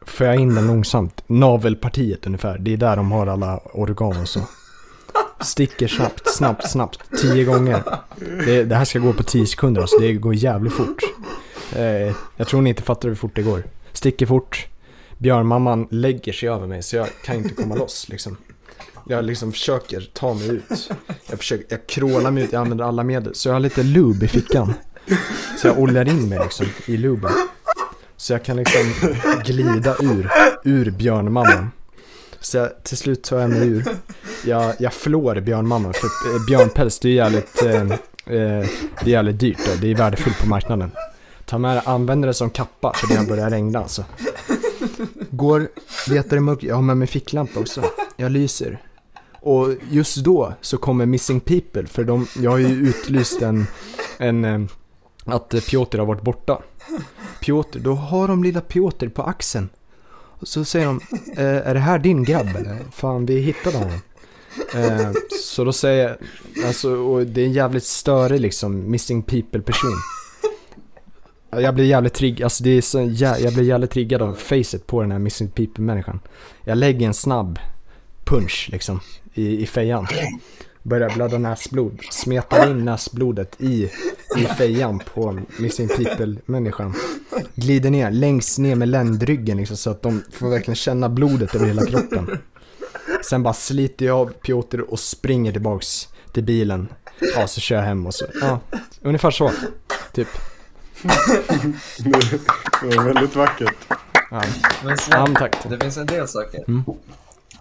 [0.07, 4.29] Får jag in den långsamt, navelpartiet ungefär, det är där de har alla organ och
[4.29, 4.41] så.
[5.41, 7.83] Sticker snabbt, snabbt, snabbt, tio gånger.
[8.47, 11.03] Det, det här ska gå på tio sekunder alltså, det går jävligt fort.
[11.77, 13.63] Eh, jag tror ni inte fattar hur fort det går.
[13.93, 14.67] Sticker fort,
[15.19, 18.37] björnmamman lägger sig över mig så jag kan inte komma loss liksom.
[19.09, 20.91] Jag liksom försöker ta mig ut.
[21.27, 23.35] Jag försöker, jag krålar mig ut, jag använder alla medel.
[23.35, 24.75] Så jag har lite lube i fickan.
[25.59, 27.31] Så jag oljar in mig liksom i luben.
[28.17, 29.13] Så jag kan liksom
[29.45, 30.31] glida ur,
[30.65, 31.71] ur björnmamman.
[32.41, 33.85] Så jag, till slut tar jag mig ur.
[34.45, 38.67] Jag, jag flår björnmamman för eh, björnpäls det är jävligt, eh, eh
[39.05, 39.59] det är jävligt dyrt.
[39.67, 39.73] Då.
[39.81, 40.91] Det är värdefullt på marknaden.
[41.45, 44.05] Ta med det, använder det som kappa för det har börjat regna alltså.
[45.31, 45.69] Går,
[46.09, 47.83] letar i mörkret, jag har med mig ficklampa också.
[48.17, 48.83] Jag lyser.
[49.47, 53.67] Och just då så kommer Missing People för de, jag har ju utlyst en,
[54.19, 54.61] en eh,
[55.25, 56.63] att Piotr har varit borta.
[57.41, 59.69] Piotr, då har de lilla Piotr på axeln.
[60.13, 61.01] Och så säger de,
[61.37, 62.79] eh, är det här din grabb eller?
[62.93, 63.99] Fan, vi hittade honom.
[64.75, 65.11] Eh,
[65.43, 66.17] så då säger jag,
[66.67, 69.97] alltså, och det är en jävligt störig liksom, missing people person.
[71.51, 74.87] Jag blir jävligt triggad, alltså det är så jä- jag blir jävligt triggad av facet
[74.87, 76.21] på den här missing people människan.
[76.65, 77.59] Jag lägger en snabb
[78.27, 79.01] punch liksom
[79.35, 80.07] i, i fejan.
[80.83, 83.91] Börjar blöda näsblod, smetar in näsblodet i,
[84.37, 86.95] i fejan på missing people människan.
[87.55, 91.67] Glider ner, längst ner med ländryggen liksom, så att de får verkligen känna blodet över
[91.67, 92.39] hela kroppen.
[93.25, 96.89] Sen bara sliter jag av Piotr och springer tillbaks till bilen.
[97.37, 98.61] Ja, så kör jag hem och så, ja,
[99.03, 99.53] ungefär så.
[100.13, 100.29] Typ.
[102.83, 103.75] Det var väldigt vackert.
[104.31, 104.43] Ja,
[104.83, 105.57] Men ja Sven, men tack.
[105.71, 106.65] det finns en del saker.
[106.69, 106.83] Mm.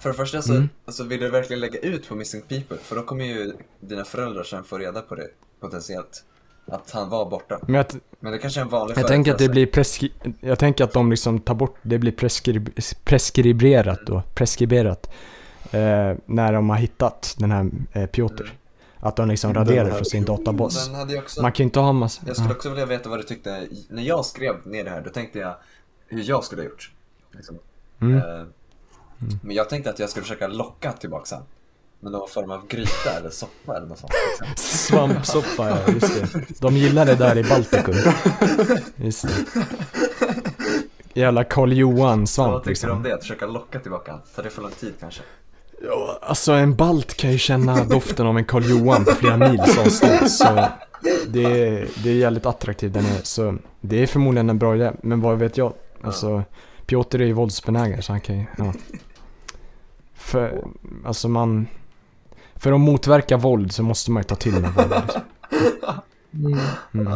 [0.02, 0.70] För det första så Mm.
[0.86, 4.44] alltså, vill du verkligen lägga ut på Missing People, för då kommer ju dina föräldrar
[4.44, 5.28] sen få reda på det
[5.60, 6.24] potentiellt.
[6.68, 7.60] Att han var borta.
[7.62, 7.86] Men jag,
[8.20, 10.94] Men det kanske är en vanlig jag tänker att det blir preskri- Jag tänker att
[10.94, 15.10] de liksom tar bort, det blir preskrib- preskriberat då, preskriberat.
[15.72, 18.54] Eh, när de har hittat den här eh, Piotr.
[19.00, 20.90] Att de liksom raderar från sin databas.
[21.18, 21.42] Också...
[21.42, 22.22] Man kan ju inte ha massa...
[22.28, 25.10] Jag skulle också vilja veta vad du tyckte, när jag skrev ner det här, då
[25.10, 25.56] tänkte jag
[26.08, 26.92] hur jag skulle ha gjort.
[27.32, 27.60] Liksom.
[28.02, 28.18] Mm.
[28.18, 28.44] Eh,
[29.42, 31.42] Men jag tänkte att jag skulle försöka locka tillbaka sen.
[32.00, 34.14] Med någon form av gryta eller soppa eller något sånt.
[34.60, 36.40] Svampsoppa, ja just det.
[36.60, 37.96] De gillar det där i Baltikum.
[38.96, 39.62] Just det.
[41.14, 43.04] Jävla Karl Johan Vad tyckte du om liksom.
[43.04, 43.14] det?
[43.14, 44.20] Att försöka locka tillbaka?
[44.36, 45.22] Tar det för lång tid kanske?
[45.84, 49.78] Ja, alltså en balt kan ju känna doften av en Karl Johan på flera mils
[49.78, 50.32] avstånd.
[50.32, 50.68] Så
[51.28, 53.24] det är, det är jävligt attraktivt där nere.
[53.24, 54.92] Så det är förmodligen en bra idé.
[55.02, 55.74] Men vad vet jag?
[56.04, 56.44] Alltså,
[56.86, 58.74] Piotr är ju våldsbenägen så han kan ju, ja.
[60.14, 60.68] För,
[61.06, 61.68] alltså man...
[62.56, 64.90] För att motverka våld så måste man ju ta till med våld.
[65.06, 65.22] Liksom.
[66.34, 66.60] Mm,
[66.94, 67.14] Mm.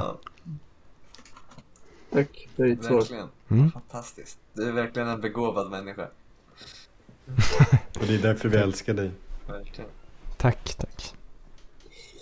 [2.11, 2.95] Tack för ditt svar.
[2.97, 3.27] verkligen.
[3.49, 3.71] Mm.
[3.71, 4.37] Fantastiskt.
[4.53, 6.07] Du är verkligen en begåvad människa.
[7.99, 9.11] Och det är därför vi älskar dig.
[9.47, 9.89] Verkligen.
[10.37, 11.13] Tack, tack.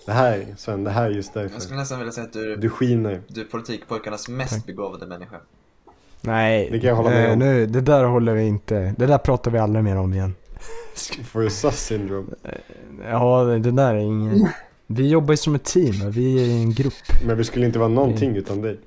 [0.06, 1.60] Det här, Sven, det här är just Jag därför.
[1.60, 3.22] skulle nästan vilja säga att du, Du skiner.
[3.28, 4.66] du är politikpojkarnas mest Tack.
[4.66, 5.40] begåvade människa.
[6.22, 7.40] Nej, Det kan jag hålla med om.
[7.40, 10.36] nu, det där håller vi inte, det där pratar vi aldrig mer om igen.
[11.24, 12.28] For your sus syndrome.
[13.10, 14.48] Ja, det där är ingen...
[14.88, 16.94] Vi jobbar ju som ett team, vi är en grupp.
[17.26, 18.80] Men vi skulle inte vara någonting utan dig.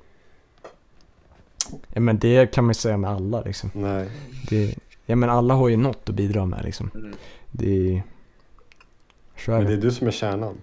[1.93, 3.69] Ja, men det kan man ju säga med alla liksom.
[3.73, 4.09] Nej.
[4.49, 4.75] Det,
[5.05, 6.91] ja men alla har ju något att bidra med liksom.
[6.95, 7.13] Mm.
[7.51, 8.03] Det är
[9.47, 10.55] Men det är du som är kärnan.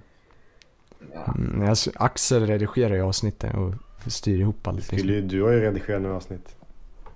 [1.36, 3.74] Mm, alltså, Axel redigerar ju avsnitten och
[4.12, 4.84] styr ihop allt.
[4.84, 5.28] Skulle Liksom.
[5.28, 6.56] du har ju redigerat några avsnitt.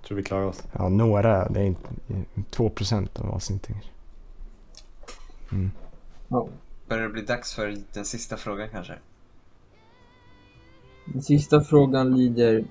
[0.07, 0.63] Tror vi klarar oss.
[0.71, 1.89] Ja, några, det är inte,
[2.51, 3.75] 2% av avsnitten.
[5.51, 5.71] Mm.
[6.27, 6.47] Ja.
[6.87, 8.93] Börjar det bli dags för den sista frågan kanske?
[11.05, 12.65] Den sista frågan lyder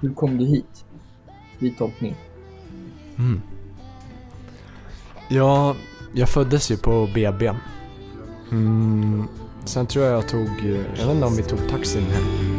[0.00, 0.84] Hur kom du hit?
[1.58, 2.14] Fri tolkning.
[3.18, 3.40] Mm.
[5.28, 5.76] Ja,
[6.14, 7.54] jag föddes ju på BB.
[8.50, 9.24] Mm.
[9.64, 10.48] Sen tror jag jag tog,
[10.96, 12.55] jag vet inte om vi tog taxin hem.